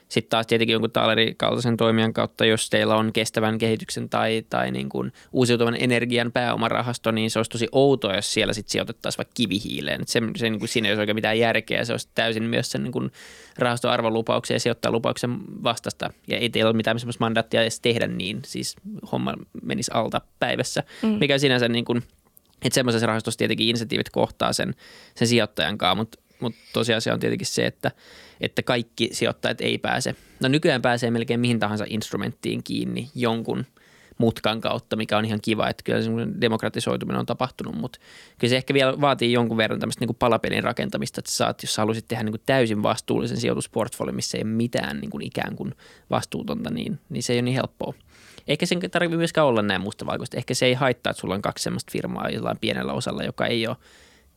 Sitten 0.10 0.30
taas 0.30 0.48
tietenkin 0.48 0.74
jonkun 0.74 0.92
taalerin 0.92 1.36
kaltaisen 1.38 1.78
toimijan 1.78 2.14
kautta, 2.14 2.46
jos 2.46 2.70
teillä 2.70 2.96
on 2.96 3.14
kestävän 3.14 3.58
kehityksen 3.58 4.10
tai, 4.10 4.46
tai 4.50 4.72
niin 4.72 4.90
kuin 4.90 5.12
uusiutuvan 5.32 5.76
energian 5.80 6.32
pääomarahasto, 6.32 7.12
niin 7.12 7.32
se 7.32 7.40
olisi 7.40 7.52
tosi 7.52 7.68
outoa, 7.72 8.16
jos 8.16 8.34
siellä 8.34 8.54
sitten 8.54 8.72
sijoitettaisiin 8.72 9.18
vaikka 9.18 9.34
kivihiileen. 9.34 10.02
Et 10.02 10.08
se, 10.08 10.22
se 10.36 10.50
niin 10.50 10.60
kuin 10.60 10.70
siinä 10.70 10.88
ei 10.88 10.92
olisi 10.92 11.02
oikein 11.02 11.16
mitään 11.16 11.40
järkeä. 11.40 11.86
Se 11.86 11.94
olisi 11.94 12.10
täysin 12.16 12.44
myös 12.44 12.72
sen 12.72 12.84
niin 12.84 12.92
kuin 12.92 13.12
rahaston 13.58 13.92
arvolupauksen 13.92 14.56
ja 14.56 14.60
sijoittaa 14.60 14.92
lupauksen 14.92 15.38
vastasta. 15.64 16.10
Ja 16.28 16.38
ei 16.38 16.50
teillä 16.50 16.70
ole 16.70 16.78
mitään 16.78 17.00
sellaista 17.00 17.24
mandaattia 17.24 17.62
edes 17.62 17.80
tehdä 17.80 18.08
niin. 18.08 18.42
Siis 18.46 18.76
homma 19.12 19.34
menisi 19.62 19.92
alta 19.94 20.22
päivässä, 20.40 20.84
mm. 21.02 21.10
mikä 21.10 21.38
sinänsä 21.38 21.68
niin 21.68 21.86
kuin, 21.86 22.04
että 22.62 22.76
semmoisessa 22.76 23.08
rahastossa 23.08 23.38
tietenkin 23.38 23.68
insentiivit 23.68 24.10
kohtaa 24.10 24.54
sen, 24.54 24.76
sen 25.16 25.28
sijoittajan 25.28 25.78
kanssa, 25.78 25.96
mutta 25.96 26.20
mutta 26.40 26.60
tosiasia 26.74 27.14
on 27.14 27.20
tietenkin 27.20 27.48
se, 27.48 27.66
että, 27.66 27.92
että 28.42 28.64
kaikki 28.64 29.10
sijoittajat 29.12 29.62
ei 29.62 29.78
pääse. 29.78 30.16
No 30.40 30.48
nykyään 30.48 30.82
pääsee 30.82 31.12
melkein 31.12 31.40
mihin 31.40 31.60
tahansa 31.60 31.86
instrumenttiin 31.88 32.64
kiinni 32.64 33.10
jonkun 33.16 33.66
mutkan 34.18 34.62
kautta, 34.62 34.96
mikä 34.96 35.18
on 35.18 35.26
ihan 35.26 35.42
kiva, 35.42 35.70
että 35.70 35.84
kyllä 35.84 36.02
demokratisoituminen 36.42 37.20
on 37.20 37.26
tapahtunut, 37.26 37.76
mutta 37.76 38.00
kyllä 38.38 38.50
se 38.50 38.58
ehkä 38.58 38.74
vielä 38.74 39.02
vaatii 39.02 39.32
jonkun 39.32 39.58
verran 39.58 39.80
tämmöistä 39.80 40.02
niin 40.02 40.08
kuin 40.08 40.18
palapelin 40.18 40.64
rakentamista, 40.64 41.22
että 41.22 41.32
saat, 41.32 41.64
jos 41.64 41.76
sä 41.76 41.82
haluaisit 41.82 42.08
tehdä 42.08 42.24
niin 42.24 42.34
kuin 42.34 42.42
täysin 42.46 42.84
vastuullisen 42.84 43.38
sijoitusportfolio, 43.38 44.14
missä 44.14 44.38
ei 44.38 44.44
ole 44.44 44.52
mitään 44.52 45.00
niin 45.00 45.12
kuin 45.12 45.26
ikään 45.26 45.56
kuin 45.56 45.76
vastuutonta, 46.10 46.70
niin, 46.70 47.00
niin 47.10 47.24
se 47.24 47.34
ei 47.34 47.38
ole 47.38 47.42
niin 47.42 47.56
helppoa. 47.56 47.94
Eikä 48.48 48.66
sen 48.66 48.80
tarvitse 48.92 49.18
myöskään 49.18 49.48
olla 49.48 49.62
näin 49.62 49.82
mustavalkoista. 49.82 50.38
Ehkä 50.38 50.54
se 50.54 50.66
ei 50.66 50.74
haittaa, 50.74 51.12
että 51.12 51.22
sulla 51.22 51.36
on 51.36 51.42
kaksi 51.42 51.64
sellaista 51.64 51.92
firmaa 51.92 52.30
jollain 52.30 52.58
pienellä 52.62 52.94
osalla, 52.94 53.24
joka 53.24 53.46
ei 53.46 53.68
ole 53.68 53.78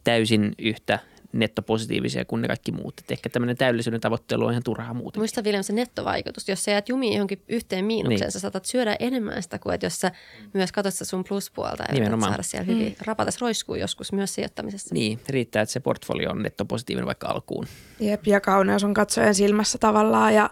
täysin 0.04 0.54
yhtä 0.58 0.98
nettopositiivisia 1.32 2.24
kuin 2.24 2.42
ne 2.42 2.48
kaikki 2.48 2.72
muut. 2.72 2.94
Et 2.98 3.10
ehkä 3.10 3.28
tämmöinen 3.28 3.56
täydellisyyden 3.56 4.00
tavoittelu 4.00 4.44
on 4.44 4.50
ihan 4.50 4.62
turhaa 4.62 4.94
muuten. 4.94 5.20
Muista 5.20 5.44
vielä 5.44 5.62
se 5.62 5.72
nettovaikutus. 5.72 6.48
Jos 6.48 6.64
sä 6.64 6.70
jäät 6.70 6.88
jumiin 6.88 7.12
johonkin 7.12 7.42
yhteen 7.48 7.84
miinukseen, 7.84 8.20
niin. 8.20 8.32
sä 8.32 8.40
saatat 8.40 8.64
syödä 8.64 8.96
enemmän 9.00 9.42
sitä 9.42 9.58
kuin, 9.58 9.74
että 9.74 9.86
jos 9.86 10.00
sä 10.00 10.12
myös 10.54 10.72
katsot 10.72 11.08
sun 11.08 11.24
pluspuolta 11.28 11.84
ja 11.88 11.94
Nimenomaan. 11.94 12.30
saada 12.30 12.42
siellä 12.42 12.66
hyvin 12.66 12.88
mm. 12.88 12.94
rapatas 13.06 13.40
roiskuu 13.40 13.74
joskus 13.74 14.12
myös 14.12 14.34
sijoittamisessa. 14.34 14.94
Niin, 14.94 15.20
riittää, 15.28 15.62
että 15.62 15.72
se 15.72 15.80
portfolio 15.80 16.30
on 16.30 16.42
nettopositiivinen 16.42 17.06
vaikka 17.06 17.28
alkuun. 17.28 17.66
Jep, 18.00 18.26
ja 18.26 18.40
kauneus 18.40 18.84
on 18.84 18.94
katsojen 18.94 19.34
silmässä 19.34 19.78
tavallaan 19.78 20.34
ja, 20.34 20.50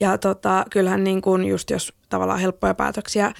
ja 0.00 0.18
tota, 0.18 0.64
kyllähän 0.70 1.04
niin 1.04 1.22
kuin 1.22 1.44
just 1.44 1.70
jos 1.70 1.92
tavallaan 2.08 2.40
helppoja 2.40 2.74
päätöksiä 2.74 3.32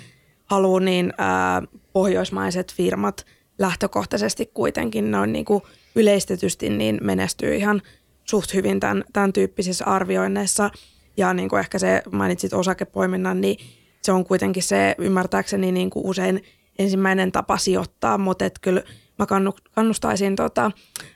haluaa, 0.44 0.80
niin 0.80 1.12
ää, 1.18 1.62
pohjoismaiset 1.92 2.74
firmat 2.74 3.26
lähtökohtaisesti 3.58 4.50
kuitenkin 4.54 5.10
ne 5.10 5.18
on 5.18 5.32
niin 5.32 5.44
kuin– 5.44 5.62
yleistetysti 5.96 6.70
niin 6.70 6.98
menestyy 7.02 7.54
ihan 7.54 7.82
suht 8.24 8.54
hyvin 8.54 8.80
tämän, 8.80 9.04
tämän 9.12 9.32
tyyppisissä 9.32 9.84
arvioinneissa. 9.84 10.70
Ja 11.16 11.34
niin 11.34 11.48
kuin 11.48 11.60
ehkä 11.60 11.78
se 11.78 12.02
mainitsit 12.12 12.52
osakepoiminnan, 12.52 13.40
niin 13.40 13.56
se 14.02 14.12
on 14.12 14.24
kuitenkin 14.24 14.62
se 14.62 14.94
ymmärtääkseni 14.98 15.72
niin 15.72 15.90
kuin 15.90 16.06
usein 16.06 16.42
ensimmäinen 16.78 17.32
tapa 17.32 17.58
sijoittaa, 17.58 18.18
mutta 18.18 18.44
et 18.44 18.58
kyllä 18.58 18.82
mä 19.18 19.26
kannustaisin 19.74 20.36
tota, 20.36 20.70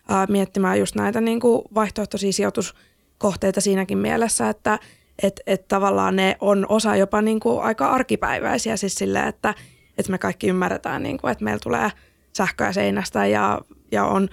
ää, 0.09 0.27
miettimään 0.27 0.79
just 0.79 0.95
näitä 0.95 1.21
niin 1.21 1.41
kuin 1.41 1.63
vaihtoehtoisia 1.75 2.33
sijoituskohteita 2.33 3.61
siinäkin 3.61 3.99
mielessä, 3.99 4.49
että 4.49 4.79
et, 5.23 5.41
et 5.47 5.69
tavallaan 5.69 6.17
ne 6.17 6.37
on 6.41 6.67
osa 6.69 6.97
jopa 6.97 7.23
niin 7.23 7.41
kuin 7.41 7.63
aika 7.63 7.91
arkipäiväisiä 7.91 8.77
siis 8.77 8.95
sille, 8.95 9.21
että 9.21 9.55
et 9.99 10.09
me 10.09 10.19
kaikki 10.19 10.49
ymmärretään, 10.49 11.03
niin 11.03 11.19
kuin, 11.19 11.31
että 11.31 11.45
meillä 11.45 11.61
tulee 11.63 11.91
sähköä 12.37 12.73
seinästä 12.73 13.27
ja, 13.27 13.61
ja 13.93 14.05
on 14.05 14.29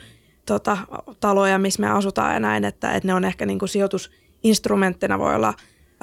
tota, 0.46 0.78
taloja, 1.20 1.58
missä 1.60 1.82
me 1.82 1.90
asutaan 1.90 2.34
ja 2.34 2.40
näin, 2.40 2.66
että, 2.66 2.92
että 2.92 3.08
ne 3.08 3.14
on 3.14 3.26
ehkä 3.26 3.46
niin 3.46 3.60
kuin 3.60 3.70
sijoitusinstrumenttina 3.70 5.20
voi 5.20 5.36
olla 5.36 5.54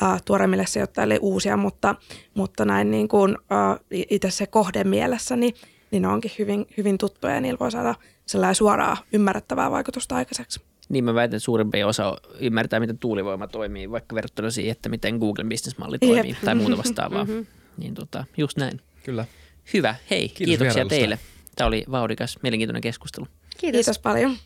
ää, 0.00 0.18
tuoremmille 0.24 0.66
sijoittajille 0.66 1.18
uusia, 1.22 1.56
mutta, 1.56 1.94
mutta 2.34 2.64
näin 2.64 2.90
niin 2.90 3.08
kuin, 3.08 3.36
ää, 3.50 3.78
itse 3.90 4.30
se 4.30 4.46
kohde 4.46 4.84
mielessä, 4.84 5.36
niin, 5.36 5.54
niin 5.90 6.02
ne 6.02 6.08
onkin 6.08 6.30
hyvin, 6.38 6.66
hyvin 6.76 6.98
tuttuja 6.98 7.34
ja 7.34 7.40
niillä 7.40 7.58
voi 7.58 7.70
saada 7.70 7.94
sellainen 8.26 8.54
suoraa 8.54 8.96
ymmärrettävää 9.12 9.70
vaikutusta 9.70 10.16
aikaiseksi. 10.16 10.60
Niin 10.88 11.04
mä 11.04 11.14
väitän, 11.14 11.36
että 11.36 11.44
suurempi 11.44 11.84
osa 11.84 12.16
ymmärtää, 12.40 12.80
miten 12.80 12.98
tuulivoima 12.98 13.46
toimii, 13.46 13.90
vaikka 13.90 14.14
verrattuna 14.14 14.50
siihen, 14.50 14.72
että 14.72 14.88
miten 14.88 15.16
Google 15.16 15.44
business-malli 15.44 15.98
toimii 15.98 16.30
Jep. 16.30 16.44
tai 16.44 16.54
muuta 16.54 16.76
vastaavaa. 16.78 17.24
mm-hmm. 17.24 17.46
Niin 17.76 17.94
tota, 17.94 18.24
just 18.36 18.58
näin. 18.58 18.80
Kyllä. 19.04 19.24
Hyvä. 19.74 19.94
Hei, 20.10 20.28
Kiitos 20.28 20.44
kiitoksia 20.44 20.86
teille. 20.86 21.18
Tämä 21.56 21.68
oli 21.68 21.84
vauhdikas, 21.90 22.38
mielenkiintoinen 22.42 22.82
keskustelu. 22.82 23.26
Kiitos. 23.58 23.78
Kiitos 23.78 23.98
paljon. 23.98 24.30
Ja 24.30 24.36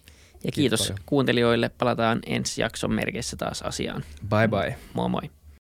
kiitos, 0.52 0.54
kiitos 0.54 0.80
paljon. 0.80 0.98
kuuntelijoille. 1.07 1.68
Palataan 1.68 2.18
ensi 2.26 2.61
jakson 2.62 2.92
merkeissä 2.92 3.36
taas 3.36 3.62
asiaan. 3.62 4.04
Bye 4.28 4.48
bye. 4.48 4.76
Moi 4.94 5.09
moi. 5.09 5.30